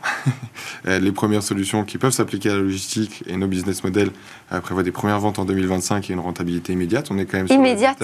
les 0.85 1.11
premières 1.13 1.41
solutions 1.43 1.85
qui 1.85 1.97
peuvent 1.97 2.11
s'appliquer 2.11 2.49
à 2.49 2.55
la 2.55 2.59
logistique 2.59 3.23
et 3.27 3.37
nos 3.37 3.47
business 3.47 3.81
models 3.81 4.11
euh, 4.51 4.59
prévoient 4.59 4.83
des 4.83 4.91
premières 4.91 5.19
ventes 5.21 5.39
en 5.39 5.45
2025 5.45 6.09
et 6.09 6.13
une 6.13 6.19
rentabilité 6.19 6.73
immédiate. 6.73 7.07
On 7.11 7.17
est 7.17 7.25
quand 7.25 7.37
même 7.37 7.47
sur 7.47 7.55
immédiate 7.55 8.03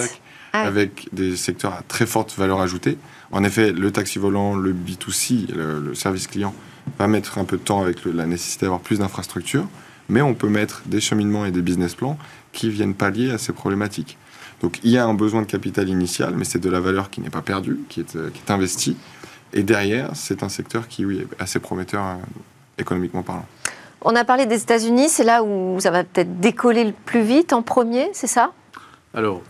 ah. 0.54 0.62
avec 0.62 1.10
des 1.12 1.36
secteurs 1.36 1.74
à 1.74 1.82
très 1.82 2.06
forte 2.06 2.34
valeur 2.38 2.62
ajoutée. 2.62 2.98
En 3.32 3.44
effet, 3.44 3.74
le 3.74 3.92
taxi 3.92 4.20
volant, 4.20 4.56
le 4.56 4.72
B2C, 4.72 5.54
le, 5.54 5.82
le 5.82 5.96
service 5.96 6.28
client 6.28 6.56
va 6.98 7.08
mettre 7.08 7.40
un 7.40 7.44
peu 7.44 7.58
de 7.58 7.64
temps 7.64 7.82
avec 7.82 8.06
le, 8.06 8.14
la 8.14 8.26
nécessité 8.26 8.68
d'avoir 8.68 8.80
plus 8.80 9.00
d'infrastructures, 9.00 9.68
mais 10.08 10.22
on 10.22 10.34
peut 10.34 10.48
mettre 10.48 10.84
des 10.86 11.02
cheminements 11.02 11.46
et 11.46 11.52
des 11.52 11.62
business 11.62 11.94
plans 11.94 12.18
qui 12.54 12.70
viennent 12.70 12.94
pallier 12.94 13.32
à 13.32 13.38
ces 13.38 13.52
problématiques. 13.52 14.18
Donc 14.62 14.80
il 14.84 14.92
y 14.92 14.98
a 14.98 15.06
un 15.06 15.14
besoin 15.14 15.42
de 15.42 15.48
capital 15.48 15.90
initial, 15.90 16.36
mais 16.38 16.46
c'est 16.46 16.60
de 16.60 16.70
la 16.70 16.80
valeur 16.80 17.10
qui 17.10 17.20
n'est 17.20 17.30
pas 17.30 17.42
perdue, 17.42 17.80
qui 17.90 18.00
est, 18.00 18.16
euh, 18.16 18.30
qui 18.34 18.42
est 18.48 18.52
investie. 18.52 18.96
Et 19.54 19.64
derrière, 19.64 20.12
c'est 20.14 20.44
un 20.44 20.50
secteur 20.50 20.88
qui, 20.88 21.06
oui, 21.06 21.20
est 21.20 21.42
assez 21.42 21.60
prometteur 21.60 22.04
euh, 22.04 22.16
économiquement 22.78 23.24
parlant. 23.24 23.46
On 24.02 24.16
a 24.16 24.24
parlé 24.24 24.46
des 24.46 24.62
États-Unis, 24.62 25.10
c'est 25.10 25.24
là 25.24 25.44
où 25.44 25.80
ça 25.80 25.92
va 25.92 26.04
peut-être 26.04 26.40
décoller 26.40 26.84
le 26.84 26.94
plus 26.94 27.24
vite 27.24 27.54
en 27.54 27.62
premier, 27.62 28.10
c'est 28.14 28.28
ça? 28.28 28.52
Alors, 29.14 29.42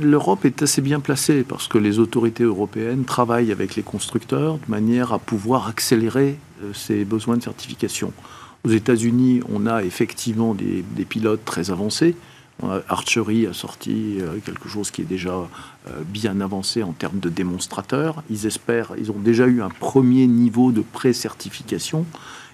l'Europe 0.00 0.44
est 0.46 0.62
assez 0.62 0.80
bien 0.80 1.00
placée 1.00 1.42
parce 1.42 1.68
que 1.68 1.76
les 1.76 1.98
autorités 1.98 2.44
européennes 2.44 3.04
travaillent 3.04 3.52
avec 3.52 3.76
les 3.76 3.82
constructeurs 3.82 4.54
de 4.54 4.70
manière 4.70 5.12
à 5.12 5.18
pouvoir 5.18 5.68
accélérer 5.68 6.38
ces 6.72 7.04
besoins 7.04 7.36
de 7.36 7.42
certification. 7.42 8.12
Aux 8.64 8.70
États-Unis, 8.70 9.42
on 9.52 9.66
a 9.66 9.82
effectivement 9.82 10.54
des, 10.54 10.82
des, 10.96 11.04
pilotes 11.04 11.44
très 11.44 11.70
avancés. 11.70 12.14
Archery 12.88 13.46
a 13.46 13.52
sorti 13.52 14.18
quelque 14.44 14.68
chose 14.68 14.90
qui 14.90 15.02
est 15.02 15.06
déjà 15.06 15.48
bien 16.06 16.40
avancé 16.40 16.82
en 16.82 16.92
termes 16.92 17.18
de 17.18 17.28
démonstrateurs. 17.28 18.22
Ils 18.30 18.46
espèrent, 18.46 18.92
ils 18.98 19.10
ont 19.10 19.18
déjà 19.18 19.46
eu 19.46 19.62
un 19.62 19.70
premier 19.70 20.26
niveau 20.26 20.72
de 20.72 20.82
pré-certification. 20.82 22.04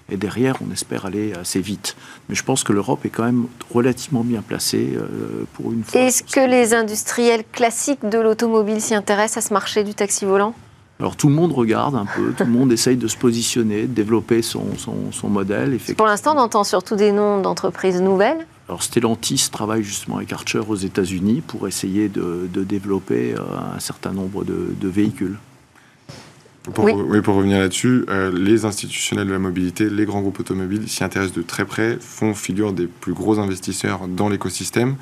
Et 0.09 0.17
derrière, 0.17 0.55
on 0.67 0.71
espère 0.71 1.05
aller 1.05 1.33
assez 1.33 1.59
vite. 1.59 1.95
Mais 2.29 2.35
je 2.35 2.43
pense 2.43 2.63
que 2.63 2.71
l'Europe 2.71 3.05
est 3.05 3.09
quand 3.09 3.25
même 3.25 3.47
relativement 3.73 4.23
bien 4.23 4.41
placée 4.41 4.93
euh, 4.95 5.43
pour 5.53 5.73
une 5.73 5.83
fois. 5.83 5.99
Est-ce 5.99 6.23
que 6.23 6.49
les 6.49 6.73
industriels 6.73 7.43
classiques 7.51 8.07
de 8.07 8.17
l'automobile 8.17 8.79
s'y 8.79 8.95
intéressent 8.95 9.43
à 9.43 9.47
ce 9.47 9.53
marché 9.53 9.83
du 9.83 9.93
taxi 9.93 10.23
volant? 10.23 10.53
Alors 10.99 11.15
tout 11.15 11.27
le 11.27 11.35
monde 11.35 11.51
regarde 11.51 11.95
un 11.95 12.05
peu, 12.05 12.33
tout 12.35 12.45
le 12.45 12.51
monde 12.51 12.71
essaye 12.73 12.95
de 12.95 13.07
se 13.07 13.17
positionner, 13.17 13.81
de 13.81 13.93
développer 13.93 14.41
son, 14.41 14.65
son, 14.77 15.11
son 15.11 15.27
modèle. 15.27 15.77
Pour 15.97 16.07
l'instant, 16.07 16.35
on 16.35 16.39
entend 16.39 16.63
surtout 16.63 16.95
des 16.95 17.11
noms 17.11 17.41
d'entreprises 17.41 18.01
nouvelles. 18.01 18.47
Alors 18.69 18.83
Stellantis 18.83 19.47
travaille 19.51 19.83
justement 19.83 20.17
avec 20.17 20.33
Archer 20.33 20.61
aux 20.67 20.75
États-Unis 20.75 21.41
pour 21.45 21.67
essayer 21.67 22.09
de, 22.09 22.49
de 22.53 22.63
développer 22.63 23.33
euh, 23.33 23.39
un 23.75 23.79
certain 23.79 24.11
nombre 24.11 24.43
de, 24.43 24.73
de 24.79 24.87
véhicules. 24.89 25.37
Pour, 26.73 26.83
oui. 26.83 26.91
oui. 26.93 27.21
pour 27.21 27.35
revenir 27.35 27.59
là-dessus, 27.59 28.03
euh, 28.09 28.29
les 28.29 28.65
institutionnels 28.65 29.27
de 29.27 29.31
la 29.31 29.39
mobilité, 29.39 29.89
les 29.89 30.05
grands 30.05 30.19
groupes 30.19 30.41
automobiles 30.41 30.89
s'y 30.89 31.01
intéressent 31.03 31.37
de 31.37 31.41
très 31.41 31.63
près, 31.63 31.97
font 32.01 32.33
figure 32.33 32.73
des 32.73 32.87
plus 32.87 33.13
gros 33.13 33.39
investisseurs 33.39 34.07
dans 34.09 34.27
l'écosystème. 34.27 34.97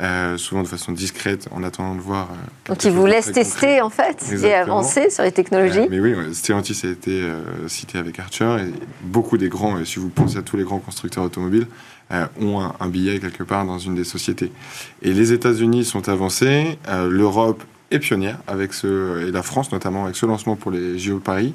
Euh, 0.00 0.38
souvent 0.38 0.62
de 0.62 0.68
façon 0.68 0.92
discrète, 0.92 1.48
en 1.50 1.62
attendant 1.62 1.94
de 1.94 2.00
voir. 2.00 2.28
Euh, 2.30 2.68
Donc 2.68 2.84
ils 2.84 2.90
vous 2.90 3.04
laissent 3.04 3.32
tester 3.32 3.82
en 3.82 3.90
fait 3.90 4.16
Exactement. 4.22 4.48
et 4.48 4.54
avancer 4.54 5.10
sur 5.10 5.22
les 5.24 5.32
technologies. 5.32 5.88
mais 5.90 6.00
oui, 6.00 6.14
Stellantis 6.32 6.80
a 6.84 6.88
été 6.88 7.20
euh, 7.20 7.68
cité 7.68 7.98
avec 7.98 8.18
Archer 8.18 8.56
et 8.60 8.72
beaucoup 9.02 9.36
des 9.36 9.50
grands, 9.50 9.84
si 9.84 9.98
vous 9.98 10.08
pensez 10.08 10.38
à 10.38 10.42
tous 10.42 10.56
les 10.56 10.64
grands 10.64 10.78
constructeurs 10.78 11.24
automobiles, 11.24 11.66
euh, 12.12 12.24
ont 12.40 12.60
un, 12.60 12.74
un, 12.80 12.88
billet 12.88 13.18
quelque 13.20 13.42
part 13.42 13.66
dans 13.66 13.78
une 13.78 13.94
des 13.94 14.04
sociétés. 14.04 14.50
Et 15.02 15.12
les 15.12 15.32
États-Unis 15.32 15.84
sont 15.84 16.08
avancés, 16.08 16.78
l'Europe 17.08 17.62
est 17.90 17.98
pionnière 17.98 18.38
avec 18.46 18.72
ce 18.72 19.26
et 19.28 19.32
la 19.32 19.42
France 19.42 19.72
notamment 19.72 20.04
avec 20.04 20.16
ce 20.16 20.26
lancement 20.26 20.56
pour 20.56 20.70
les 20.70 20.98
JO 20.98 21.18
Paris. 21.18 21.54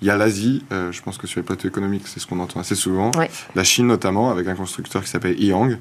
Il 0.00 0.06
y 0.06 0.10
a 0.10 0.16
l'Asie, 0.16 0.64
euh, 0.72 0.92
je 0.92 1.02
pense 1.02 1.18
que 1.18 1.26
sur 1.26 1.40
les 1.40 1.44
plateaux 1.44 1.66
économiques, 1.66 2.06
c'est 2.06 2.20
ce 2.20 2.26
qu'on 2.26 2.38
entend 2.38 2.60
assez 2.60 2.76
souvent. 2.76 3.10
Oui. 3.18 3.26
La 3.54 3.64
Chine 3.64 3.86
notamment 3.86 4.30
avec 4.30 4.46
un 4.46 4.54
constructeur 4.54 5.02
qui 5.02 5.08
s'appelle 5.08 5.40
Yang 5.42 5.78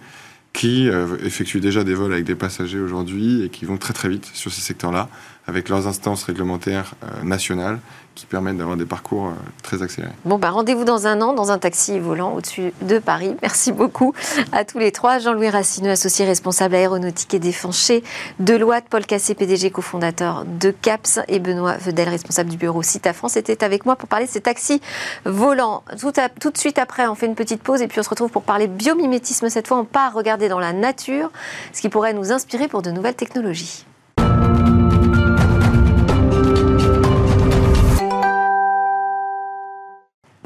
qui 0.54 0.90
euh, 0.90 1.18
effectue 1.24 1.60
déjà 1.60 1.84
des 1.84 1.94
vols 1.94 2.14
avec 2.14 2.26
des 2.26 2.36
passagers 2.36 2.80
aujourd'hui 2.80 3.44
et 3.44 3.50
qui 3.50 3.66
vont 3.66 3.78
très 3.78 3.94
très 3.94 4.10
vite 4.10 4.30
sur 4.34 4.52
ces 4.52 4.62
secteurs-là 4.62 5.10
avec 5.46 5.70
leurs 5.70 5.88
instances 5.88 6.24
réglementaires 6.24 6.96
euh, 7.04 7.24
nationales 7.24 7.80
qui 8.18 8.26
permettent 8.26 8.58
d'avoir 8.58 8.78
des 8.78 8.86
parcours 8.86 9.28
euh, 9.28 9.32
très 9.62 9.84
accélérés. 9.84 10.12
Bon, 10.26 10.40
bah, 10.40 10.50
rendez-vous 10.50 10.86
dans 10.86 11.06
un 11.06 11.22
an 11.22 11.34
dans 11.34 11.52
un 11.52 11.60
taxi 11.60 12.00
volant 12.00 12.34
au-dessus 12.34 12.74
de 12.82 12.98
Paris. 12.98 13.36
Merci 13.44 13.72
beaucoup 13.72 14.14
à 14.52 14.66
tous 14.66 14.80
les 14.80 14.92
trois. 14.92 15.20
Jean-Louis 15.20 15.50
Racineux, 15.50 15.92
associé 15.92 16.26
responsable 16.26 16.76
aéronautique 16.76 17.34
et 17.36 17.40
défense 17.40 17.80
chez 17.80 18.04
Deloitte, 18.40 18.86
Paul 18.90 19.06
Cassé, 19.06 19.36
PDG 19.36 19.70
cofondateur 19.70 20.46
de 20.46 20.72
CAPS 20.72 21.20
et 21.28 21.40
Benoît 21.40 21.78
Vedel, 21.78 22.10
responsable 22.10 22.50
du 22.50 22.58
bureau 22.58 22.82
Cita 22.82 23.14
France, 23.14 23.38
était 23.38 23.64
avec 23.64 23.86
moi 23.86 23.96
pour 23.96 24.10
parler 24.10 24.26
de 24.26 24.32
ces 24.32 24.42
taxis 24.42 24.82
volants. 25.26 25.84
Tout, 26.00 26.12
tout 26.42 26.50
de 26.50 26.58
suite 26.58 26.80
après, 26.80 27.08
on 27.08 27.14
fait 27.14 27.28
une 27.28 27.36
petite 27.36 27.62
pause 27.62 27.84
et 27.84 27.88
puis 27.88 28.00
on 28.00 28.04
se 28.04 28.10
retrouve 28.10 28.32
pour 28.32 28.42
parler 28.42 28.68
biomimétisme. 28.68 29.48
Cette 29.50 29.68
fois, 29.68 29.78
on 29.78 29.86
part 29.86 30.14
regarder 30.14 30.50
dans 30.50 30.60
la 30.60 30.74
nature 30.74 31.32
ce 31.72 31.82
qui 31.82 31.90
pourrait 31.90 32.14
nous 32.14 32.32
inspirer 32.32 32.68
pour 32.68 32.82
de 32.82 32.90
nouvelles 32.90 33.16
technologies. 33.16 33.87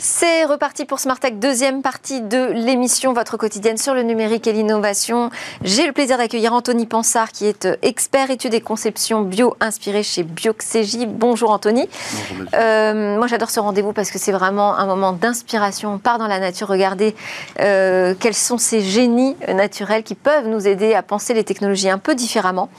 C'est 0.04 0.46
reparti 0.46 0.86
pour 0.86 1.00
Smartech, 1.00 1.38
deuxième 1.38 1.84
partie 1.84 2.22
de 2.22 2.54
l'émission, 2.54 3.14
votre 3.14 3.38
quotidienne 3.38 3.78
sur 3.78 3.94
le 3.94 4.02
numérique 4.02 4.48
et 4.48 4.52
l'innovation. 4.52 5.30
J'ai 5.62 5.86
le 5.86 5.92
plaisir 5.92 6.18
d'accueillir 6.18 6.54
Anthony 6.54 6.88
Pansard, 6.88 7.32
qui 7.32 7.46
est 7.46 7.68
expert 7.84 8.32
études 8.32 8.56
et 8.56 8.62
conception 8.62 9.22
bio 9.22 9.56
inspiré 9.60 10.02
chez 10.02 10.24
Bioxégie. 10.24 11.06
Bonjour 11.06 11.52
Anthony. 11.52 11.88
Bonjour, 11.88 12.48
euh, 12.56 13.16
moi 13.16 13.28
j'adore 13.28 13.52
ce 13.52 13.60
rendez-vous 13.60 13.94
parce 13.94 14.10
que 14.10 14.18
c'est 14.18 14.32
vraiment 14.32 14.76
un 14.76 14.88
moment 14.88 15.14
d'inspiration. 15.14 15.94
On 15.94 15.98
part 16.00 16.18
dans 16.18 16.26
la 16.28 16.40
nature, 16.40 16.68
regardez 16.68 17.16
euh, 17.60 18.16
quels 18.20 18.34
sont 18.34 18.58
ces 18.58 18.82
génies 18.82 19.38
naturels 19.54 20.02
qui 20.02 20.16
peuvent 20.16 20.48
nous 20.48 20.68
aider 20.68 20.96
à 20.96 21.04
penser 21.04 21.36
les 21.36 21.44
technologies 21.44 21.92
un 21.92 22.00
peu 22.00 22.16
différemment. 22.16 22.70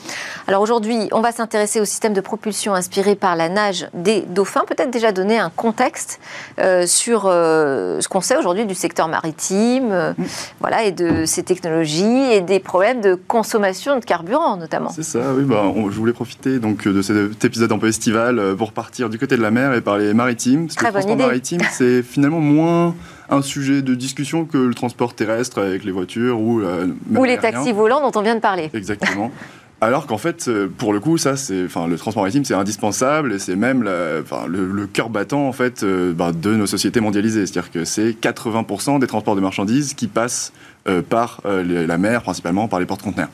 Alors 0.48 0.60
aujourd'hui, 0.60 1.08
on 1.12 1.20
va 1.20 1.30
s'intéresser 1.30 1.80
au 1.80 1.84
système 1.84 2.14
de 2.14 2.20
propulsion 2.20 2.74
inspiré 2.74 3.14
par 3.14 3.36
la 3.36 3.48
nage 3.48 3.88
des 3.94 4.22
dauphins. 4.22 4.64
Peut-être 4.66 4.90
déjà 4.90 5.12
donner 5.12 5.38
un 5.38 5.50
contexte 5.50 6.18
euh, 6.58 6.84
sur 6.84 7.11
sur 7.12 7.26
euh, 7.26 8.00
ce 8.00 8.08
qu'on 8.08 8.22
sait 8.22 8.38
aujourd'hui 8.38 8.64
du 8.64 8.74
secteur 8.74 9.06
maritime, 9.06 9.88
euh, 9.90 10.12
mmh. 10.16 10.24
voilà, 10.60 10.84
et 10.84 10.92
de 10.92 11.26
ces 11.26 11.42
technologies 11.42 12.32
et 12.32 12.40
des 12.40 12.58
problèmes 12.58 13.02
de 13.02 13.14
consommation 13.14 13.98
de 13.98 14.04
carburant 14.04 14.56
notamment. 14.56 14.88
C'est 14.88 15.02
ça, 15.02 15.20
oui. 15.36 15.44
Bah, 15.44 15.64
on, 15.64 15.90
je 15.90 15.96
voulais 15.96 16.14
profiter 16.14 16.58
donc 16.58 16.88
de 16.88 17.02
cet 17.02 17.44
épisode 17.44 17.70
un 17.70 17.78
peu 17.78 17.88
estival 17.88 18.38
euh, 18.38 18.54
pour 18.54 18.72
partir 18.72 19.10
du 19.10 19.18
côté 19.18 19.36
de 19.36 19.42
la 19.42 19.50
mer 19.50 19.74
et 19.74 19.82
parler 19.82 20.14
maritime. 20.14 20.68
Parce 20.68 20.76
Très 20.76 20.86
que 20.86 20.88
le 20.88 20.92
transport 21.00 21.14
idée. 21.16 21.26
maritime, 21.26 21.60
c'est 21.70 22.02
finalement 22.02 22.40
moins 22.40 22.94
un 23.28 23.42
sujet 23.42 23.82
de 23.82 23.94
discussion 23.94 24.46
que 24.46 24.58
le 24.58 24.74
transport 24.74 25.14
terrestre 25.14 25.60
avec 25.60 25.84
les 25.84 25.92
voitures 25.92 26.40
ou, 26.40 26.60
euh, 26.60 26.86
ou 27.14 27.24
les 27.24 27.36
taxis 27.36 27.72
volants 27.72 28.00
dont 28.00 28.18
on 28.18 28.22
vient 28.22 28.36
de 28.36 28.40
parler. 28.40 28.70
Exactement. 28.72 29.30
Alors 29.82 30.06
qu'en 30.06 30.16
fait, 30.16 30.48
pour 30.78 30.92
le 30.92 31.00
coup, 31.00 31.18
ça, 31.18 31.36
c'est, 31.36 31.64
enfin, 31.64 31.88
le 31.88 31.98
transport 31.98 32.22
maritime, 32.22 32.44
c'est 32.44 32.54
indispensable 32.54 33.32
et 33.32 33.40
c'est 33.40 33.56
même 33.56 33.82
le, 33.82 34.86
cœur 34.86 35.10
battant 35.10 35.48
en 35.48 35.52
fait 35.52 35.82
euh, 35.82 36.12
bah, 36.12 36.30
de 36.30 36.54
nos 36.54 36.66
sociétés 36.66 37.00
mondialisées. 37.00 37.46
C'est-à-dire 37.46 37.72
que 37.72 37.84
c'est 37.84 38.10
80% 38.12 39.00
des 39.00 39.08
transports 39.08 39.34
de 39.34 39.40
marchandises 39.40 39.94
qui 39.94 40.06
passent 40.06 40.52
euh, 40.86 41.02
par 41.02 41.40
euh, 41.46 41.84
la 41.84 41.98
mer, 41.98 42.22
principalement 42.22 42.68
par 42.68 42.78
les 42.78 42.86
porte-conteneurs. 42.86 43.30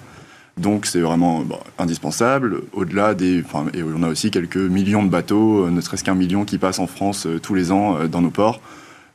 Donc 0.56 0.86
c'est 0.86 1.00
vraiment 1.00 1.44
indispensable. 1.78 2.62
Au-delà 2.72 3.12
des, 3.12 3.44
enfin, 3.44 3.66
et 3.74 3.82
on 3.82 4.02
a 4.02 4.08
aussi 4.08 4.30
quelques 4.30 4.56
millions 4.56 5.04
de 5.04 5.10
bateaux, 5.10 5.68
ne 5.68 5.82
serait-ce 5.82 6.02
qu'un 6.02 6.14
million 6.14 6.46
qui 6.46 6.56
passent 6.56 6.78
en 6.78 6.86
France 6.86 7.28
tous 7.42 7.54
les 7.54 7.72
ans 7.72 8.06
dans 8.10 8.22
nos 8.22 8.30
ports. 8.30 8.62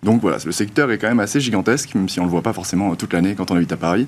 Donc 0.03 0.21
voilà, 0.21 0.37
le 0.45 0.51
secteur 0.51 0.91
est 0.91 0.99
quand 0.99 1.07
même 1.07 1.19
assez 1.19 1.39
gigantesque, 1.39 1.95
même 1.95 2.09
si 2.09 2.19
on 2.19 2.25
le 2.25 2.29
voit 2.29 2.43
pas 2.43 2.53
forcément 2.53 2.95
toute 2.95 3.11
l'année 3.11 3.33
quand 3.33 3.49
on 3.49 3.55
habite 3.55 3.71
à 3.71 3.77
Paris. 3.77 4.07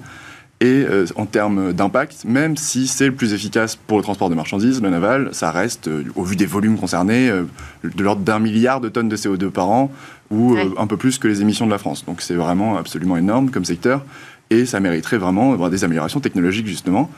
Et 0.61 0.85
euh, 0.89 1.05
en 1.17 1.25
termes 1.25 1.73
d'impact, 1.73 2.23
même 2.23 2.55
si 2.55 2.87
c'est 2.87 3.07
le 3.07 3.13
plus 3.13 3.33
efficace 3.33 3.75
pour 3.75 3.97
le 3.97 4.03
transport 4.03 4.29
de 4.29 4.35
marchandises, 4.35 4.81
le 4.81 4.89
naval, 4.89 5.29
ça 5.33 5.51
reste, 5.51 5.89
euh, 5.89 6.05
au 6.15 6.23
vu 6.23 6.37
des 6.37 6.45
volumes 6.45 6.77
concernés, 6.77 7.29
euh, 7.29 7.43
de 7.83 8.01
l'ordre 8.03 8.21
d'un 8.21 8.39
milliard 8.39 8.79
de 8.79 8.87
tonnes 8.87 9.09
de 9.09 9.17
CO2 9.17 9.49
par 9.49 9.69
an, 9.69 9.91
ou 10.31 10.53
Ouais. 10.53 10.65
un 10.77 10.87
peu 10.87 10.95
plus 10.95 11.17
que 11.19 11.27
les 11.27 11.41
émissions 11.41 11.65
de 11.65 11.71
la 11.71 11.77
France. 11.77 12.05
Donc 12.05 12.21
c'est 12.21 12.35
vraiment 12.35 12.77
absolument 12.77 13.17
énorme 13.17 13.51
comme 13.51 13.65
secteur, 13.65 14.05
et 14.49 14.65
ça 14.65 14.79
mériterait 14.79 15.17
vraiment 15.17 15.51
d'avoir 15.51 15.69
des 15.69 15.83
améliorations 15.83 16.21
technologiques, 16.21 16.67
justement. 16.67 17.11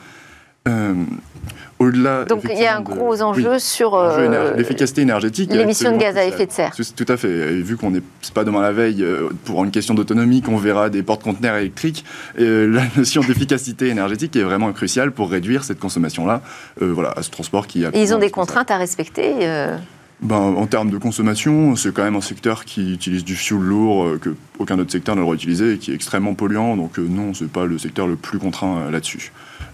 Euh, 1.80 1.84
au-delà. 1.86 2.24
Donc 2.24 2.42
il 2.44 2.50
y 2.58 2.66
a 2.66 2.76
un 2.76 2.80
effectivement, 2.80 2.94
de- 2.94 3.00
gros 3.00 3.22
enjeu 3.22 3.50
oui, 3.52 3.60
sur 3.60 3.94
euh, 3.94 4.54
l'efficacité 4.56 5.02
énergétique. 5.02 5.50
est 5.52 5.56
l'émission 5.56 5.92
de 5.92 5.98
gaz 5.98 6.16
à 6.16 6.24
effet 6.24 6.46
de 6.46 6.52
serre. 6.52 6.72
Tout, 6.96 7.06
à 7.08 7.16
fait. 7.16 7.28
Et 7.30 7.62
vu 7.62 7.76
qu'on 7.76 7.90
n'est 7.90 8.02
pas 8.34 8.44
demain 8.44 8.62
la 8.62 8.72
veille 8.72 9.02
euh, 9.02 9.28
pour 9.44 9.64
une 9.64 9.70
question 9.70 9.94
d'autonomie 9.94 10.42
qu'on 10.42 10.56
verra 10.56 10.90
des 10.90 11.02
porte-conteneurs 11.02 11.56
électriques, 11.56 12.04
euh, 12.40 12.66
la 12.72 12.82
notion 12.96 13.22
d'efficacité 13.22 13.88
énergétique 13.88 14.34
est 14.36 14.42
vraiment 14.42 14.72
cruciale 14.72 15.12
pour 15.12 15.30
réduire 15.30 15.64
cette 15.64 15.78
consommation-là. 15.78 16.42
euh, 16.82 16.92
voilà, 16.92 17.12
à 17.16 17.22
ce 17.22 17.30
transport 17.30 17.66
qui. 17.66 17.84
est 17.84 17.94
Et 17.94 18.02
ils 18.02 18.14
ont 18.14 18.18
des 18.18 18.30
contraintes 18.30 18.70
à 18.70 18.76
respecter. 18.76 19.34
euh, 19.42 19.76
Ben, 20.20 20.34
en 20.36 20.66
termes 20.66 20.90
de 20.90 20.98
consommation, 20.98 21.76
c'est 21.76 21.92
quand 21.94 22.02
même 22.02 22.16
un 22.16 22.20
secteur 22.20 22.64
qui 22.64 22.92
utilise 22.92 23.24
du 23.24 23.36
fuel 23.36 23.60
lourd 23.60 24.04
euh, 24.04 24.18
que 24.20 24.30
aucun 24.58 24.76
autre 24.80 24.90
secteur 24.90 25.14
n'a 25.14 25.20
le 25.20 25.24
droit 25.26 25.36
d'utiliser 25.36 25.74
et 25.74 25.78
qui 25.78 25.92
est 25.92 25.94
extrêmement 25.94 26.34
polluant. 26.34 26.76
Donc 26.76 26.98
euh, 26.98 27.06
non, 27.08 27.34
c'est 27.34 27.48
pas 27.48 27.66
le 27.66 27.78
secteur 27.78 28.08
le 28.08 28.16
plus 28.16 28.38
contraint 28.40 28.78
euh, 28.78 28.90
là-dessus. 28.90 29.30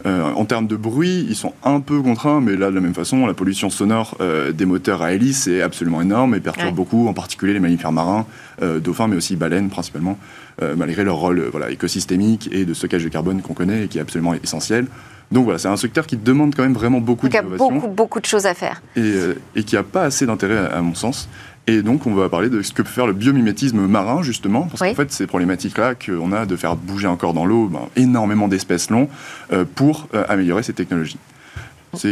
Euh, 0.06 0.22
en 0.34 0.44
termes 0.44 0.66
de 0.66 0.76
bruit, 0.76 1.24
ils 1.28 1.34
sont 1.34 1.54
un 1.64 1.80
peu 1.80 2.00
contraints, 2.02 2.40
mais 2.40 2.56
là 2.56 2.68
de 2.70 2.74
la 2.74 2.80
même 2.82 2.92
façon, 2.94 3.26
la 3.26 3.32
pollution 3.32 3.70
sonore 3.70 4.16
euh, 4.20 4.52
des 4.52 4.66
moteurs 4.66 5.00
à 5.00 5.12
hélice 5.14 5.46
est 5.46 5.62
absolument 5.62 6.02
énorme 6.02 6.34
et 6.34 6.40
perturbe 6.40 6.66
Ouais. 6.68 6.72
beaucoup, 6.72 7.08
en 7.08 7.14
particulier 7.14 7.54
les 7.54 7.60
mammifères 7.60 7.92
marins, 7.92 8.26
euh, 8.62 8.80
dauphins, 8.80 9.08
mais 9.08 9.16
aussi 9.16 9.34
baleines 9.36 9.70
principalement, 9.70 10.18
euh, 10.62 10.74
malgré 10.76 11.04
leur 11.04 11.16
rôle 11.16 11.42
voilà, 11.50 11.70
écosystémique 11.70 12.48
et 12.52 12.64
de 12.66 12.74
stockage 12.74 13.02
de 13.04 13.08
carbone 13.08 13.40
qu'on 13.40 13.54
connaît 13.54 13.84
et 13.84 13.88
qui 13.88 13.98
est 13.98 14.02
absolument 14.02 14.34
essentiel. 14.34 14.86
Donc 15.32 15.44
voilà, 15.44 15.58
c'est 15.58 15.68
un 15.68 15.76
secteur 15.76 16.06
qui 16.06 16.16
demande 16.16 16.54
quand 16.54 16.62
même 16.62 16.74
vraiment 16.74 17.00
beaucoup 17.00 17.26
Donc 17.26 17.32
il 17.32 17.36
y 17.36 17.38
a 17.38 17.42
d'innovation 17.42 17.74
beaucoup, 17.74 17.88
beaucoup 17.88 18.20
de 18.20 18.26
choses 18.26 18.46
à 18.46 18.54
faire. 18.54 18.82
et, 18.96 19.00
euh, 19.00 19.34
et 19.56 19.64
qui 19.64 19.74
n'a 19.74 19.82
pas 19.82 20.02
assez 20.04 20.26
d'intérêt 20.26 20.58
à, 20.58 20.76
à 20.76 20.80
mon 20.80 20.94
sens. 20.94 21.28
Et 21.66 21.80
donc, 21.80 22.06
on 22.06 22.12
va 22.14 22.28
parler 22.28 22.50
de 22.50 22.60
ce 22.60 22.72
que 22.74 22.82
peut 22.82 22.90
faire 22.90 23.06
le 23.06 23.14
biomimétisme 23.14 23.80
marin, 23.86 24.22
justement, 24.22 24.64
parce 24.64 24.82
Oui. 24.82 24.90
qu'en 24.90 24.96
fait, 24.96 25.10
ces 25.12 25.26
problématiques-là 25.26 25.94
qu'on 25.94 26.30
a 26.32 26.44
de 26.44 26.56
faire 26.56 26.76
bouger 26.76 27.06
encore 27.06 27.32
dans 27.32 27.46
l'eau 27.46 27.68
ben, 27.68 27.80
énormément 27.96 28.48
d'espèces 28.48 28.90
longs 28.90 29.08
euh, 29.50 29.64
pour 29.74 30.06
euh, 30.14 30.24
améliorer 30.28 30.62
ces 30.62 30.74
technologies. 30.74 31.16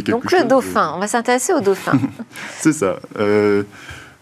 Donc 0.07 0.31
le 0.33 0.45
de- 0.45 0.49
dauphin, 0.49 0.93
on 0.97 1.01
va 1.01 1.07
s'intéresser 1.07 1.53
au 1.53 1.61
dauphin. 1.61 1.93
C'est 2.61 2.73
ça. 2.73 2.97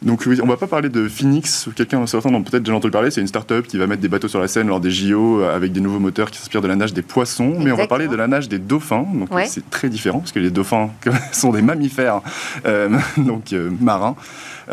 Donc 0.02 0.22
oui, 0.26 0.40
on 0.42 0.46
va 0.46 0.56
pas 0.56 0.66
parler 0.66 0.88
de 0.88 1.08
Phoenix, 1.08 1.68
quelqu'un 1.76 2.06
certains 2.06 2.32
ont 2.32 2.42
peut-être 2.42 2.62
déjà 2.62 2.74
entendu 2.74 2.90
parler, 2.90 3.10
c'est 3.10 3.20
une 3.20 3.26
start-up 3.26 3.66
qui 3.66 3.76
va 3.76 3.86
mettre 3.86 4.00
des 4.00 4.08
bateaux 4.08 4.28
sur 4.28 4.40
la 4.40 4.48
Seine 4.48 4.66
lors 4.68 4.80
des 4.80 4.90
JO 4.90 5.42
euh, 5.42 5.54
avec 5.54 5.72
des 5.72 5.80
nouveaux 5.80 5.98
moteurs 5.98 6.30
qui 6.30 6.38
s'inspirent 6.38 6.62
de 6.62 6.68
la 6.68 6.76
nage 6.76 6.94
des 6.94 7.02
poissons, 7.02 7.54
mais 7.58 7.70
on 7.70 7.76
va 7.76 7.86
parler 7.86 8.08
de 8.08 8.16
la 8.16 8.26
nage 8.26 8.48
des 8.48 8.58
dauphins, 8.58 9.04
donc 9.12 9.30
Ouais. 9.34 9.44
c'est 9.46 9.68
très 9.68 9.90
différent 9.90 10.20
parce 10.20 10.32
que 10.32 10.38
les 10.38 10.50
dauphins 10.50 10.88
sont 11.32 11.52
des 11.52 11.60
mammifères 11.60 12.22
euh, 12.64 12.88
donc 13.18 13.52
euh, 13.52 13.68
marins 13.78 14.16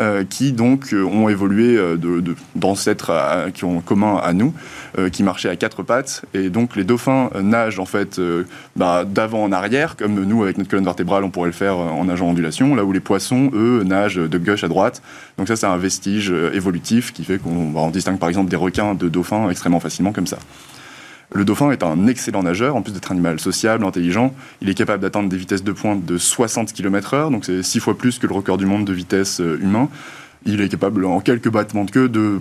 euh, 0.00 0.24
qui 0.24 0.52
donc 0.52 0.94
ont 0.94 1.28
évolué 1.28 1.76
de- 1.76 1.96
de- 2.20 2.34
d'ancêtres 2.56 3.10
à- 3.10 3.50
qui 3.52 3.64
ont 3.64 3.78
en 3.78 3.80
commun 3.82 4.16
à 4.22 4.32
nous, 4.32 4.54
euh, 4.98 5.10
qui 5.10 5.22
marchaient 5.22 5.48
à 5.48 5.54
quatre 5.54 5.84
pattes 5.84 6.24
et 6.34 6.50
donc 6.50 6.74
les 6.74 6.82
dauphins 6.82 7.30
euh, 7.34 7.42
nagent 7.42 7.78
en 7.78 7.84
fait 7.84 8.18
euh, 8.18 8.44
bah, 8.74 9.04
d'avant 9.04 9.44
en 9.44 9.52
arrière 9.52 9.96
comme 9.96 10.24
nous 10.24 10.42
avec 10.42 10.58
notre 10.58 10.68
colonne 10.68 10.84
vertébrale 10.84 11.22
on 11.22 11.30
pourrait 11.30 11.48
le 11.48 11.52
faire 11.52 11.76
en 11.76 12.04
nageant 12.04 12.26
en 12.26 12.30
ondulation, 12.30 12.74
là 12.74 12.84
où 12.84 12.92
les 12.92 13.00
poissons 13.00 13.50
eux 13.54 13.84
nagent 13.84 14.16
de 14.16 14.38
gauche 14.38 14.64
à 14.64 14.68
droite. 14.68 15.00
Donc 15.36 15.46
ça, 15.46 15.56
c'est 15.56 15.66
un 15.66 15.76
vestige 15.76 16.30
évolutif 16.52 17.12
qui 17.12 17.22
fait 17.22 17.38
qu'on 17.38 17.70
bah, 17.70 17.88
distingue 17.92 18.18
par 18.18 18.28
exemple 18.28 18.50
des 18.50 18.56
requins 18.56 18.94
de 18.94 19.08
dauphins 19.08 19.48
extrêmement 19.50 19.78
facilement 19.78 20.12
comme 20.12 20.26
ça. 20.26 20.38
Le 21.32 21.44
dauphin 21.44 21.70
est 21.70 21.82
un 21.82 22.06
excellent 22.06 22.42
nageur, 22.42 22.74
en 22.74 22.82
plus 22.82 22.92
d'être 22.92 23.12
un 23.12 23.14
animal 23.14 23.38
sociable, 23.38 23.84
intelligent. 23.84 24.34
Il 24.62 24.68
est 24.68 24.74
capable 24.74 25.02
d'atteindre 25.02 25.28
des 25.28 25.36
vitesses 25.36 25.62
de 25.62 25.72
pointe 25.72 26.04
de 26.04 26.18
60 26.18 26.72
km/h, 26.72 27.30
donc 27.30 27.44
c'est 27.44 27.62
six 27.62 27.80
fois 27.80 27.96
plus 27.96 28.18
que 28.18 28.26
le 28.26 28.34
record 28.34 28.56
du 28.56 28.66
monde 28.66 28.84
de 28.84 28.92
vitesse 28.92 29.40
humain. 29.40 29.88
Il 30.46 30.60
est 30.60 30.68
capable, 30.68 31.04
en 31.04 31.20
quelques 31.20 31.50
battements 31.50 31.84
de 31.84 31.90
queue, 31.90 32.08
de 32.08 32.40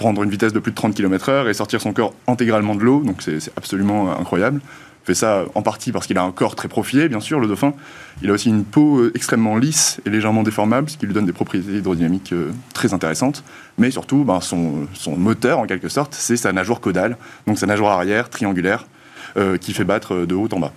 prendre 0.00 0.22
une 0.22 0.30
vitesse 0.30 0.54
de 0.54 0.58
plus 0.60 0.72
de 0.72 0.76
30 0.76 0.94
km/h 0.94 1.46
et 1.46 1.52
sortir 1.52 1.82
son 1.82 1.92
corps 1.92 2.14
intégralement 2.26 2.74
de 2.74 2.80
l'eau, 2.80 3.02
donc 3.02 3.20
c'est 3.20 3.38
absolument 3.54 4.08
euh, 4.08 4.14
incroyable. 4.18 4.62
Il 5.02 5.06
fait 5.06 5.14
ça 5.14 5.44
en 5.54 5.60
partie 5.60 5.92
parce 5.92 6.06
qu'il 6.06 6.16
a 6.16 6.22
un 6.22 6.32
corps 6.32 6.56
très 6.56 6.68
profilé, 6.68 7.10
bien 7.10 7.20
sûr, 7.20 7.38
le 7.38 7.46
dauphin. 7.46 7.74
Il 8.22 8.30
a 8.30 8.32
aussi 8.32 8.48
une 8.48 8.64
peau 8.64 9.00
euh, 9.00 9.12
extrêmement 9.14 9.58
lisse 9.58 10.00
et 10.06 10.10
légèrement 10.10 10.42
déformable, 10.42 10.88
ce 10.88 10.96
qui 10.96 11.04
lui 11.04 11.12
donne 11.12 11.26
des 11.26 11.34
propriétés 11.34 11.72
hydrodynamiques 11.72 12.32
euh, 12.32 12.50
très 12.72 12.94
intéressantes. 12.94 13.44
Mais 13.76 13.90
surtout, 13.90 14.24
ben, 14.24 14.40
son, 14.40 14.86
son 14.94 15.18
moteur, 15.18 15.58
en 15.58 15.66
quelque 15.66 15.90
sorte, 15.90 16.14
c'est 16.14 16.38
sa 16.38 16.50
nageoire 16.52 16.80
caudale, 16.80 17.18
donc 17.46 17.58
sa 17.58 17.66
nageoire 17.66 17.92
arrière 17.92 18.30
triangulaire, 18.30 18.86
qui 19.60 19.74
fait 19.74 19.84
battre 19.84 20.26
de 20.26 20.34
haut 20.34 20.48
en 20.50 20.58
bas. 20.58 20.72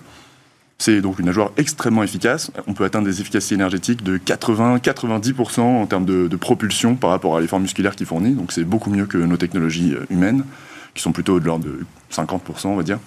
C'est 0.84 1.00
donc 1.00 1.18
une 1.18 1.24
nageoire 1.24 1.50
extrêmement 1.56 2.02
efficace. 2.02 2.50
On 2.66 2.74
peut 2.74 2.84
atteindre 2.84 3.06
des 3.06 3.22
efficacités 3.22 3.54
énergétiques 3.54 4.02
de 4.02 4.18
80-90% 4.18 5.60
en 5.60 5.86
termes 5.86 6.04
de, 6.04 6.36
propulsion 6.36 6.94
par 6.94 7.08
rapport 7.08 7.38
à 7.38 7.40
l'effort 7.40 7.58
musculaire 7.58 7.96
qu'il 7.96 8.04
fournit. 8.04 8.32
Donc 8.32 8.52
c'est 8.52 8.64
beaucoup 8.64 8.90
mieux 8.90 9.06
que 9.06 9.16
nos 9.16 9.38
technologies 9.38 9.94
euh, 9.94 10.04
humaines, 10.10 10.44
qui 10.94 11.02
sont 11.02 11.12
plutôt 11.12 11.40
de 11.40 11.46
l'ordre 11.46 11.64
de 11.64 11.86
50%, 12.12 12.66
on 12.66 12.76
va 12.76 12.82
dire. 12.82 12.98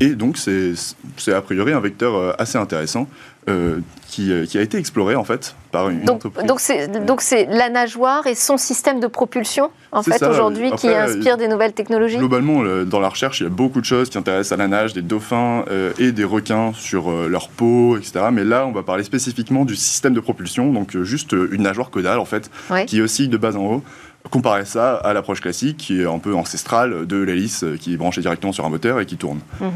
Et 0.00 0.10
donc 0.10 0.36
c'est 0.36 0.74
c'est 1.16 1.32
a 1.32 1.40
priori 1.40 1.72
un 1.72 1.80
vecteur 1.80 2.14
euh, 2.14 2.32
assez 2.38 2.58
intéressant 2.58 3.08
euh, 3.48 3.78
qui, 4.08 4.32
euh, 4.32 4.46
qui 4.46 4.58
a 4.58 4.62
été 4.62 4.78
exploré 4.78 5.14
en 5.16 5.24
fait 5.24 5.54
par 5.72 5.88
une 5.90 6.02
Donc 6.04 6.16
entreprise. 6.16 6.46
donc 6.46 6.60
c'est 6.60 6.88
donc 7.06 7.20
c'est 7.20 7.46
la 7.46 7.68
nageoire 7.68 8.26
et 8.26 8.34
son 8.34 8.56
système 8.56 9.00
de 9.00 9.06
propulsion 9.06 9.70
en 9.92 10.02
C'est 10.02 10.12
fait 10.12 10.18
ça. 10.18 10.30
aujourd'hui 10.30 10.70
qui 10.72 10.88
Après, 10.88 10.96
inspire 10.96 11.36
des 11.36 11.48
nouvelles 11.48 11.72
technologies. 11.74 12.16
Globalement, 12.18 12.62
le- 12.62 12.84
dans 12.84 13.00
la 13.00 13.08
recherche, 13.08 13.40
il 13.40 13.44
y 13.44 13.46
a 13.46 13.50
beaucoup 13.50 13.80
de 13.80 13.86
choses 13.86 14.08
qui 14.10 14.18
intéressent 14.18 14.52
à 14.52 14.56
la 14.62 14.68
nage, 14.68 14.92
des 14.94 15.02
dauphins 15.02 15.64
euh, 15.70 15.92
et 15.98 16.12
des 16.12 16.24
requins 16.24 16.72
sur 16.74 17.10
euh, 17.10 17.28
leur 17.28 17.48
peau, 17.48 17.96
etc. 17.96 18.26
Mais 18.32 18.44
là, 18.44 18.66
on 18.66 18.72
va 18.72 18.82
parler 18.82 19.02
spécifiquement 19.04 19.64
du 19.64 19.76
système 19.76 20.14
de 20.14 20.20
propulsion, 20.20 20.72
donc 20.72 20.94
euh, 20.96 21.04
juste 21.04 21.34
euh, 21.34 21.48
une 21.52 21.62
nageoire 21.62 21.90
caudale 21.90 22.18
en 22.18 22.24
fait, 22.24 22.50
Ouais. 22.70 22.86
qui 22.86 23.00
oscille 23.00 23.28
de 23.28 23.36
bas 23.36 23.56
en 23.56 23.64
haut. 23.64 23.82
Comparer 24.30 24.64
ça 24.66 24.96
à 24.96 25.14
l'approche 25.14 25.40
classique, 25.40 25.76
qui 25.78 26.02
est 26.02 26.06
un 26.06 26.18
peu 26.18 26.34
ancestrale 26.34 27.06
de 27.06 27.16
l'hélice 27.16 27.62
euh, 27.64 27.76
qui 27.80 27.94
est 27.94 27.96
branchée 27.96 28.20
directement 28.20 28.52
sur 28.52 28.66
un 28.66 28.68
moteur 28.68 29.00
et 29.00 29.06
qui 29.06 29.16
tourne. 29.16 29.38
Mhm. 29.60 29.70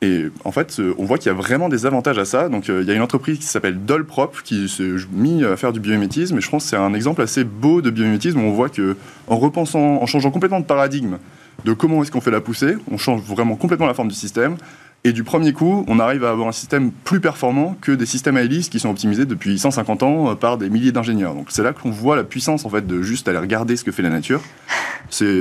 Et 0.00 0.26
en 0.44 0.52
fait, 0.52 0.78
euh, 0.78 0.94
on 0.98 1.04
voit 1.04 1.18
qu'il 1.18 1.26
y 1.26 1.34
a 1.34 1.36
vraiment 1.36 1.68
des 1.68 1.84
avantages 1.84 2.18
à 2.18 2.24
ça. 2.24 2.48
Donc, 2.48 2.70
euh, 2.70 2.82
il 2.82 2.88
y 2.88 2.90
a 2.90 2.94
une 2.94 3.02
entreprise 3.02 3.38
qui 3.38 3.46
s'appelle 3.46 3.84
Dolprop 3.84 4.42
qui 4.44 4.68
s'est 4.68 4.92
mis 5.10 5.44
à 5.44 5.56
faire 5.56 5.72
du 5.72 5.80
biomimétisme. 5.80 6.38
Et 6.38 6.40
je 6.40 6.48
pense 6.48 6.64
que 6.64 6.70
c'est 6.70 6.76
un 6.76 6.94
exemple 6.94 7.20
assez 7.22 7.42
beau 7.42 7.82
de 7.82 7.90
biomimétisme 7.90 8.38
où 8.38 8.44
on 8.44 8.52
voit 8.52 8.68
que, 8.68 8.96
en 9.26 9.36
repensant, 9.36 10.00
en 10.00 10.06
changeant 10.06 10.30
complètement 10.30 10.60
de 10.60 10.66
paradigme 10.66 11.18
de 11.64 11.72
comment 11.72 12.02
est-ce 12.02 12.12
qu'on 12.12 12.20
fait 12.20 12.30
la 12.30 12.40
poussée, 12.40 12.76
on 12.90 12.98
change 12.98 13.20
vraiment 13.22 13.56
complètement 13.56 13.86
la 13.86 13.94
forme 13.94 14.08
du 14.08 14.14
système. 14.14 14.56
Et 15.04 15.12
du 15.12 15.22
premier 15.22 15.52
coup, 15.52 15.84
on 15.86 16.00
arrive 16.00 16.24
à 16.24 16.30
avoir 16.30 16.48
un 16.48 16.52
système 16.52 16.90
plus 16.90 17.20
performant 17.20 17.76
que 17.80 17.92
des 17.92 18.06
systèmes 18.06 18.36
à 18.36 18.42
hélice 18.42 18.68
qui 18.68 18.80
sont 18.80 18.90
optimisés 18.90 19.26
depuis 19.26 19.58
150 19.58 20.02
ans 20.02 20.30
euh, 20.30 20.34
par 20.34 20.58
des 20.58 20.70
milliers 20.70 20.92
d'ingénieurs. 20.92 21.34
Donc 21.34 21.46
c'est 21.50 21.62
là 21.62 21.72
qu'on 21.72 21.90
voit 21.90 22.16
la 22.16 22.24
puissance 22.24 22.64
en 22.64 22.68
fait 22.68 22.86
de 22.86 23.02
juste 23.02 23.28
aller 23.28 23.38
regarder 23.38 23.76
ce 23.76 23.84
que 23.84 23.92
fait 23.92 24.02
la 24.02 24.10
nature. 24.10 24.40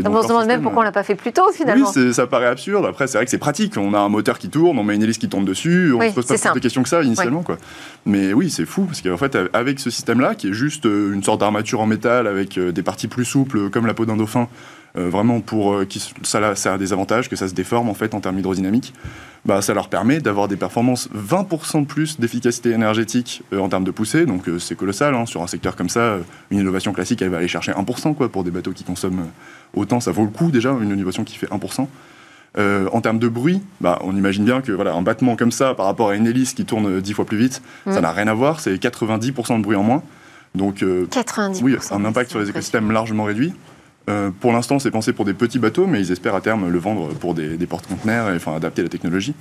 Donc 0.03 0.15
on 0.15 0.21
se 0.23 0.27
demande 0.27 0.47
même 0.47 0.61
pourquoi 0.61 0.81
on 0.81 0.85
l'a 0.85 0.91
pas 0.91 1.03
fait 1.03 1.15
plus 1.15 1.31
tôt 1.33 1.43
oui, 1.49 1.55
finalement. 1.55 1.91
c'est- 1.91 2.13
ça 2.13 2.25
paraît 2.27 2.47
absurde. 2.47 2.85
Après, 2.85 3.07
c'est 3.07 3.17
vrai 3.17 3.25
que 3.25 3.31
c'est 3.31 3.37
pratique. 3.37 3.75
On 3.77 3.93
a 3.93 3.99
un 3.99 4.09
moteur 4.09 4.39
qui 4.39 4.49
tourne, 4.49 4.79
on 4.79 4.83
met 4.83 4.95
une 4.95 5.03
hélice 5.03 5.17
qui 5.17 5.27
tourne 5.29 5.45
dessus, 5.45 5.91
on 5.93 5.99
Oui, 5.99 6.09
se 6.09 6.15
pose 6.15 6.25
pas 6.25 6.35
plus 6.37 6.59
de 6.59 6.63
questions 6.63 6.83
que 6.83 6.89
ça 6.89 7.01
initialement. 7.01 7.43
Quoi. 7.43 7.57
Mais 8.05 8.33
oui, 8.33 8.49
c'est 8.49 8.65
fou, 8.65 8.83
parce 8.83 9.01
qu'en 9.01 9.17
fait, 9.17 9.37
avec 9.53 9.79
ce 9.79 9.89
système-là, 9.89 10.35
qui 10.35 10.49
est 10.49 10.53
juste 10.53 10.85
euh, 10.85 11.13
une 11.13 11.23
sorte 11.23 11.39
d'armature 11.41 11.81
en 11.81 11.85
métal 11.85 12.27
avec 12.27 12.57
euh, 12.57 12.71
des 12.71 12.83
parties 12.83 13.07
plus 13.07 13.25
souples, 13.25 13.69
comme 13.69 13.85
la 13.85 13.93
peau 13.93 14.05
d'un 14.05 14.17
dauphin, 14.17 14.47
euh, 14.97 15.09
vraiment 15.09 15.39
pour 15.41 15.73
euh, 15.73 15.85
qui, 15.85 15.99
ça, 16.23 16.55
ça 16.55 16.73
a 16.73 16.77
des 16.77 16.93
avantages, 16.93 17.29
que 17.29 17.35
ça 17.35 17.47
se 17.47 17.53
déforme 17.53 17.89
en 17.89 17.93
fait 17.93 18.13
en 18.13 18.19
termes 18.19 18.37
hydrodynamiques, 18.39 18.93
bah, 19.45 19.61
ça 19.61 19.73
leur 19.73 19.87
permet 19.89 20.19
d'avoir 20.19 20.47
des 20.47 20.55
performances 20.57 21.09
20% 21.15 21.81
de 21.81 21.85
plus 21.87 22.19
d'efficacité 22.19 22.71
énergétique 22.71 23.43
euh, 23.53 23.59
en 23.59 23.69
termes 23.69 23.83
de 23.83 23.91
poussée. 23.91 24.25
Donc 24.25 24.47
euh, 24.49 24.59
c'est 24.59 24.75
colossal. 24.75 25.13
hein. 25.15 25.25
Sur 25.25 25.41
un 25.43 25.47
secteur 25.47 25.75
comme 25.75 25.89
ça, 25.89 26.17
une 26.51 26.59
innovation 26.59 26.93
classique, 26.93 27.21
elle 27.21 27.29
va 27.29 27.37
aller 27.37 27.47
chercher 27.47 27.71
1% 27.71 28.15
quoi, 28.15 28.29
pour 28.29 28.43
des 28.43 28.51
bateaux 28.51 28.71
qui 28.71 28.83
consomment 28.83 29.25
autant. 29.75 29.99
Ça 29.99 30.11
vaut 30.11 30.23
le 30.23 30.29
coup 30.31 30.51
déjà, 30.51 30.71
une 30.81 30.91
innovation 30.91 31.23
qui 31.23 31.37
fait 31.37 31.47
1%. 31.47 31.87
Euh, 32.57 32.89
en 32.91 33.01
termes 33.01 33.19
de 33.19 33.27
bruit, 33.27 33.61
bah, 33.81 33.99
on 34.03 34.15
imagine 34.15 34.43
bien 34.43 34.61
que 34.61 34.71
voilà, 34.71 34.93
un 34.93 35.03
battement 35.03 35.35
comme 35.35 35.51
ça 35.51 35.75
par 35.75 35.85
rapport 35.85 36.09
à 36.09 36.15
une 36.15 36.25
hélice 36.25 36.53
qui 36.53 36.65
tourne 36.65 36.87
euh, 36.87 37.01
10 37.01 37.13
fois 37.13 37.25
plus 37.25 37.37
vite, 37.37 37.61
ça 37.85 37.99
Mm. 37.99 38.01
n'a 38.01 38.11
rien 38.11 38.27
à 38.27 38.33
voir, 38.33 38.61
c'est 38.61 38.73
90% 38.81 39.57
de 39.57 39.61
bruit 39.63 39.75
en 39.75 39.83
moins. 39.83 40.01
Donc 40.55 40.81
euh, 40.81 41.05
90%. 41.11 41.61
oui, 41.61 41.77
un 41.91 42.03
impact 42.05 42.31
sur 42.31 42.39
les 42.39 42.49
écosystèmes 42.49 42.89
largement 42.91 43.25
réduit. 43.25 43.53
Euh, 44.09 44.31
pour 44.39 44.53
l'instant, 44.53 44.79
c'est 44.79 44.91
pensé 44.91 45.11
pour 45.13 45.25
des 45.25 45.33
petits 45.33 45.59
bateaux, 45.59 45.85
mais 45.87 45.99
ils 45.99 46.11
espèrent 46.11 46.35
à 46.35 46.41
terme 46.41 46.69
le 46.69 46.79
vendre 46.79 47.09
pour 47.15 47.33
des, 47.33 47.57
des 47.57 47.67
porte-conteneurs 47.67 48.29
et 48.31 48.35
enfin 48.35 48.55
adapter 48.55 48.81
la 48.83 48.89
technologie. 48.89 49.33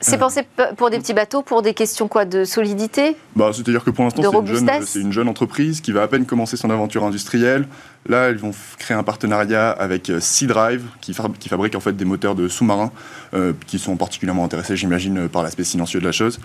C'est 0.00 0.18
pensé 0.18 0.42
p- 0.42 0.64
pour 0.76 0.90
des 0.90 0.98
petits 0.98 1.14
bateaux, 1.14 1.42
pour 1.42 1.62
des 1.62 1.72
questions 1.72 2.08
quoi 2.08 2.24
de 2.24 2.44
solidité? 2.44 3.16
Bah, 3.36 3.50
C'est-à-dire 3.52 3.84
que 3.84 3.90
pour 3.90 4.02
l'instant, 4.04 4.22
c'est 4.84 4.98
une, 4.98 5.12
jeune, 5.12 5.26
une 5.26 5.30
entreprise 5.30 5.80
qui 5.80 5.92
va 5.92 6.02
à 6.02 6.08
peine 6.08 6.26
commencer 6.26 6.56
son 6.56 6.68
aventure 6.70 7.04
industrielle. 7.04 7.68
Là, 8.08 8.30
ils 8.30 8.36
vont 8.36 8.50
créer 8.78 8.96
un 8.96 9.04
partenariat 9.04 9.70
avec 9.70 10.10
euh, 10.10 10.18
Sea 10.18 10.48
Drive, 10.48 10.82
qui, 11.00 11.12
fab- 11.12 11.38
qui 11.38 11.48
fabrique 11.48 11.76
en 11.76 11.80
fait 11.80 11.92
des 11.96 12.04
moteurs 12.04 12.34
de 12.34 12.48
sous-marins, 12.48 12.90
euh, 13.34 13.52
qui 13.68 13.78
sont 13.78 13.96
particulièrement 13.96 14.44
intéressés, 14.44 14.76
j'imagine, 14.76 15.16
euh, 15.16 15.28
par 15.28 15.44
l'aspect 15.44 15.62
silencieux 15.64 16.00
de 16.00 16.04
la 16.06 16.12
chose. 16.12 16.40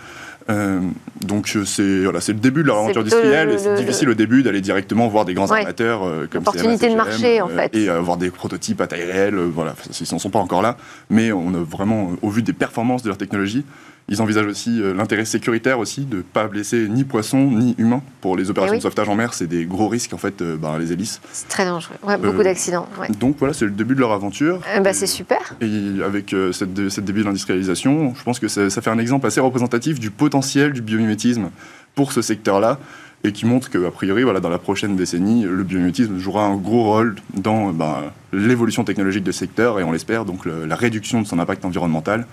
Euh, 0.49 0.79
donc, 1.21 1.51
euh, 1.55 1.63
c'est 1.65 2.03
voilà, 2.03 2.21
c'est 2.21 2.33
le 2.33 2.39
début 2.39 2.63
de 2.63 2.67
leur 2.67 2.77
aventure 2.79 3.01
industrielle, 3.01 3.49
le- 3.49 3.53
et 3.53 3.57
c'est 3.59 3.69
le- 3.71 3.77
difficile 3.77 4.09
au 4.09 4.13
début 4.15 4.41
d'aller 4.41 4.61
directement 4.61 5.07
voir 5.07 5.25
des 5.25 5.33
grands 5.35 5.47
Ouais. 5.47 5.59
armateurs 5.59 6.03
euh, 6.03 6.27
comme 6.31 6.39
L'opportunité 6.43 6.87
CMA, 6.87 6.91
de 6.91 6.95
marché, 7.09 7.41
en 7.41 7.47
fait. 7.49 7.75
Et 7.75 7.89
avoir 7.89 8.17
des 8.17 8.31
prototypes 8.31 8.81
à 8.81 8.87
taille 8.87 9.03
réelle, 9.03 9.35
voilà, 9.35 9.75
ils 9.99 10.07
n'en 10.11 10.17
sont 10.19 10.29
pas 10.31 10.39
encore 10.39 10.61
là, 10.61 10.77
mais 11.09 11.31
on 11.31 11.53
a 11.53 11.59
vraiment, 11.59 12.13
au 12.21 12.29
vu 12.29 12.41
des 12.41 12.53
performances 12.53 13.03
de 13.03 13.09
leur 13.09 13.17
technologie, 13.17 13.63
Ils 14.09 14.21
envisagent 14.21 14.47
aussi 14.47 14.81
euh, 14.81 14.93
l'intérêt 14.93 15.23
sécuritaire 15.25 15.79
aussi 15.79 16.01
de 16.05 16.17
ne 16.17 16.21
pas 16.21 16.47
blesser 16.47 16.87
ni 16.89 17.03
poisson 17.03 17.37
ni 17.51 17.75
humain. 17.77 18.01
Pour 18.21 18.35
les 18.35 18.49
opérations 18.49 18.73
Eh 18.73 18.77
oui. 18.77 18.79
de 18.79 18.83
sauvetage 18.83 19.07
en 19.09 19.15
mer, 19.15 19.33
c'est 19.33 19.47
des 19.47 19.65
gros 19.65 19.87
risques 19.87 20.13
en 20.13 20.17
fait, 20.17 20.41
bah, 20.43 20.77
les 20.79 20.91
hélices. 20.91 21.21
C'est 21.31 21.47
très 21.47 21.65
dangereux. 21.65 21.95
Ouais, 22.03 22.17
beaucoup 22.17 22.39
Euh, 22.39 22.43
d'accidents. 22.43 22.87
ouais. 22.99 23.07
Donc 23.19 23.35
voilà, 23.39 23.53
c'est 23.53 23.65
le 23.65 23.71
début 23.71 23.95
de 23.95 23.99
leur 23.99 24.11
aventure. 24.11 24.61
Bah, 24.83 24.93
c'est 24.93 25.07
super. 25.07 25.55
Et 25.61 26.03
avec 26.03 26.35
cette, 26.51 26.89
cette 26.89 27.05
début 27.05 27.21
de 27.21 27.25
l'industrialisation, 27.25 28.13
je 28.15 28.23
pense 28.23 28.39
que 28.39 28.47
ça, 28.47 28.69
ça 28.69 28.81
fait 28.81 28.89
un 28.89 28.97
exemple 28.99 29.27
assez 29.27 29.39
représentatif 29.39 29.99
du 29.99 30.09
potentiel 30.11 30.73
du 30.73 30.81
biomimétisme 30.81 31.49
pour 31.95 32.11
ce 32.11 32.21
secteur-là, 32.21 32.79
et 33.25 33.33
qui 33.33 33.45
montre 33.45 33.69
qu'a 33.69 33.91
priori, 33.91 34.23
voilà, 34.23 34.39
dans 34.39 34.47
la 34.49 34.59
prochaine 34.59 34.95
décennie, 34.95 35.43
le 35.43 35.63
biomimétisme 35.63 36.17
jouera 36.19 36.45
un 36.45 36.55
gros 36.55 36.83
rôle 36.85 37.15
dans 37.33 37.71
bah, 37.73 38.13
l'évolution 38.31 38.85
technologique 38.85 39.25
du 39.25 39.33
secteur, 39.33 39.79
et 39.79 39.83
on 39.83 39.91
l'espère, 39.91 40.23
donc 40.23 40.45
le- 40.45 40.65
la 40.65 40.75
réduction 40.75 41.21
de 41.21 41.27
son 41.27 41.37
impact 41.39 41.65
environnemental, 41.65 42.25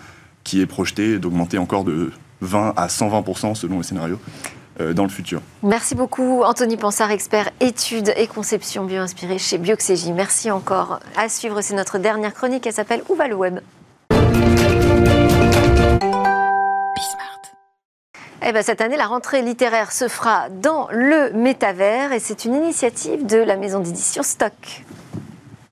qui 0.46 0.60
est 0.60 0.66
projetée 0.66 1.18
d'augmenter 1.18 1.58
encore 1.58 1.82
de 1.82 2.12
20 2.40 2.74
à 2.76 2.86
120% 2.86 3.56
selon 3.56 3.78
les 3.78 3.82
scénarios 3.82 4.20
euh, 4.80 4.92
dans 4.94 5.02
le 5.02 5.08
futur. 5.08 5.42
Merci 5.62 5.96
beaucoup, 5.96 6.42
Anthony 6.44 6.76
Pansard, 6.76 7.10
expert 7.10 7.50
études 7.60 8.14
et 8.16 8.28
conception 8.28 8.84
bio-inspirée 8.84 9.38
chez 9.38 9.58
Bioxégie. 9.58 10.12
Merci 10.12 10.50
encore. 10.50 11.00
À 11.16 11.28
suivre, 11.28 11.60
c'est 11.62 11.74
notre 11.74 11.98
dernière 11.98 12.32
chronique. 12.32 12.64
Elle 12.66 12.72
s'appelle 12.72 13.02
Où 13.08 13.16
va 13.16 13.26
le 13.26 13.34
web? 13.34 13.58
Eh 18.48 18.52
ben, 18.52 18.62
cette 18.62 18.80
année, 18.80 18.96
la 18.96 19.06
rentrée 19.06 19.42
littéraire 19.42 19.90
se 19.90 20.06
fera 20.06 20.48
dans 20.50 20.86
le 20.92 21.32
métavers 21.32 22.12
et 22.12 22.20
c'est 22.20 22.44
une 22.44 22.54
initiative 22.54 23.26
de 23.26 23.38
la 23.38 23.56
maison 23.56 23.80
d'édition 23.80 24.22
Stock. 24.22 24.84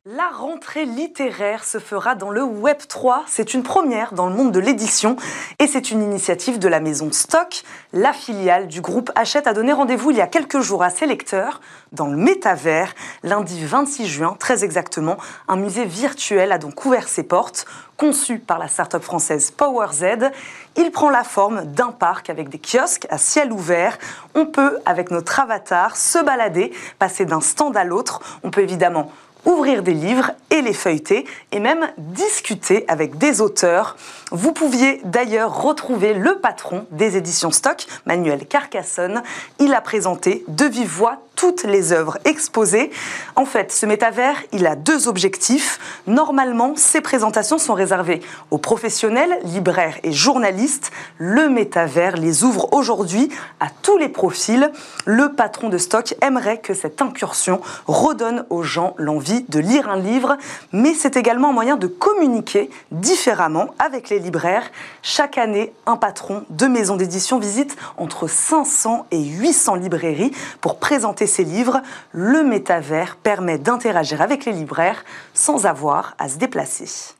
La 0.07 0.29
rentrée 0.29 0.85
littéraire 0.85 1.65
se 1.65 1.79
fera 1.79 2.15
dans 2.15 2.29
le 2.29 2.43
Web 2.43 2.77
3. 2.87 3.25
C'est 3.27 3.55
une 3.55 3.63
première 3.63 4.13
dans 4.13 4.27
le 4.27 4.35
monde 4.35 4.53
de 4.53 4.61
l'édition 4.61 5.17
et 5.59 5.67
c'est 5.67 5.91
une 5.91 6.03
initiative 6.03 6.59
de 6.59 6.69
la 6.69 6.79
maison 6.79 7.11
Stock. 7.11 7.63
La 7.95 8.13
filiale 8.13 8.69
du 8.69 8.83
groupe 8.83 9.11
Hachette 9.15 9.47
a 9.47 9.55
donné 9.55 9.73
rendez-vous 9.73 10.11
il 10.11 10.19
y 10.19 10.21
a 10.21 10.27
quelques 10.27 10.61
jours 10.61 10.83
à 10.83 10.91
ses 10.91 11.07
lecteurs 11.07 11.63
dans 11.93 12.09
le 12.09 12.19
métavers. 12.19 12.93
Lundi 13.23 13.65
26 13.65 14.07
juin, 14.07 14.37
très 14.39 14.63
exactement, 14.63 15.17
un 15.49 15.57
musée 15.57 15.87
virtuel 15.87 16.53
a 16.53 16.59
donc 16.59 16.85
ouvert 16.85 17.09
ses 17.09 17.23
portes. 17.23 17.65
Conçu 17.97 18.39
par 18.41 18.59
la 18.59 18.69
start-up 18.69 19.03
française 19.03 19.53
PowerZ, 19.53 20.31
il 20.77 20.91
prend 20.91 21.09
la 21.09 21.25
forme 21.25 21.65
d'un 21.65 21.93
parc 21.93 22.29
avec 22.29 22.51
des 22.51 22.59
kiosques 22.59 23.07
à 23.09 23.17
ciel 23.17 23.51
ouvert. 23.53 23.99
On 24.35 24.45
peut, 24.45 24.81
avec 24.85 25.11
notre 25.11 25.41
avatar, 25.41 25.97
se 25.97 26.23
balader, 26.23 26.75
passer 26.99 27.25
d'un 27.25 27.41
stand 27.41 27.75
à 27.75 27.85
l'autre. 27.85 28.21
On 28.43 28.51
peut 28.51 28.61
évidemment 28.61 29.11
ouvrir 29.45 29.83
des 29.83 29.95
livres 29.95 30.33
et 30.51 30.63
les 30.63 30.73
feuilleter 30.73 31.27
et 31.53 31.61
même 31.61 31.89
discuter 31.99 32.85
avec 32.89 33.19
des 33.19 33.41
auteurs. 33.41 33.97
Vous 34.31 34.53
pouviez 34.53 35.01
d'ailleurs 35.05 35.63
retrouver 35.63 36.15
le 36.15 36.39
patron 36.39 36.87
des 36.91 37.17
éditions 37.17 37.51
Stock, 37.51 37.87
Manuel 38.07 38.47
Carcassonne. 38.47 39.23
Il 39.59 39.75
a 39.75 39.81
présenté 39.81 40.45
de 40.49 40.65
vive 40.65 40.89
voix 40.89 41.21
toutes 41.37 41.64
les 41.64 41.93
œuvres 41.93 42.18
exposées. 42.24 42.91
En 43.37 43.45
fait, 43.45 43.72
ce 43.72 43.87
métavers, 43.87 44.37
il 44.53 44.66
a 44.66 44.76
deux 44.76 45.09
objectifs. 45.09 45.78
Normalement, 46.07 46.74
ces 46.76 47.01
présentations 47.01 47.59
sont 47.59 47.74
réservées 47.74 48.20
aux 48.51 48.59
professionnels, 48.59 49.39
libraires 49.45 49.99
et 50.03 50.12
journalistes. 50.12 50.91
Le 51.18 51.49
métavers 51.49 52.16
les 52.16 52.45
ouvre 52.45 52.72
aujourd'hui 52.72 53.28
à 53.61 53.66
tous 53.82 53.99
les 53.99 54.09
profils. 54.09 54.70
Le 55.05 55.32
patron 55.32 55.68
de 55.68 55.78
Stock 55.78 56.14
aimerait 56.20 56.59
que 56.59 56.74
cette 56.74 57.03
incursion 57.03 57.61
redonne 57.87 58.47
aux 58.51 58.62
gens 58.62 58.95
l'envie 58.99 59.45
de 59.49 59.59
lire 59.59 59.89
un 59.89 59.99
livre, 59.99 60.37
mais 60.72 60.95
c'est 60.95 61.16
également 61.16 61.51
un 61.51 61.53
moyen 61.53 61.76
de 61.76 61.87
communiquer 61.87 62.70
différemment 62.91 63.74
avec 63.78 64.11
les 64.11 64.18
libraires. 64.18 64.70
Chaque 65.03 65.39
année, 65.39 65.72
un 65.87 65.97
patron 65.97 66.45
de 66.51 66.66
maison 66.66 66.97
d'édition 66.97 67.39
visite 67.39 67.76
entre 67.97 68.28
500 68.28 69.07
et 69.11 69.22
800 69.22 69.76
librairies 69.76 70.32
pour 70.61 70.78
présenter 70.78 71.24
ses 71.27 71.45
livres. 71.45 71.81
Le 72.12 72.43
métavers 72.43 73.16
permet 73.16 73.59
d'interagir 73.59 74.20
avec 74.22 74.45
les 74.45 74.53
libraires 74.53 75.05
sans 75.33 75.66
avoir 75.66 76.14
à 76.18 76.29
se 76.29 76.39
déplacer. 76.39 77.14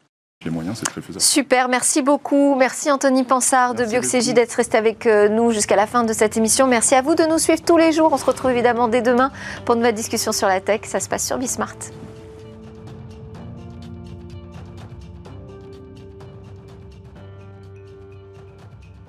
Les 0.45 0.51
moyens, 0.51 0.77
c'est 0.79 0.87
très 0.87 1.01
faisable. 1.01 1.23
Super, 1.23 1.69
merci 1.69 2.03
beaucoup. 2.03 2.55
Merci 2.55 2.91
Anthony 2.91 3.25
Pansard 3.25 3.73
de 3.75 3.79
Merci 3.79 3.93
Bioxégie 3.93 4.31
beaucoup. 4.31 4.41
d'être 4.41 4.55
resté 4.55 4.77
avec 4.77 5.07
euh, 5.07 5.29
nous 5.29 5.53
jusqu'à 5.53 5.77
la 5.77 5.87
fin 5.87 6.05
de 6.05 6.13
cette 6.13 6.37
émission. 6.37 6.67
Merci 6.67 6.95
à 6.95 7.03
vous 7.03 7.15
de 7.15 7.25
nous 7.25 7.39
suivre 7.39 7.63
tous 7.63 7.79
les 7.79 7.93
jours. 7.93 8.13
On 8.13 8.19
se 8.19 8.27
retrouve 8.27 8.51
évidemment 8.51 8.89
dès 8.89 9.01
demain 9.01 9.31
pour 9.65 9.75
une 9.75 9.81
nouvelle 9.81 9.95
discussion 9.95 10.33
sur 10.33 10.49
la 10.49 10.61
tech. 10.61 10.83
Ça 10.85 11.01
se 11.01 11.09
passe 11.09 11.27
sur 11.27 11.39
Bismart. 11.39 11.77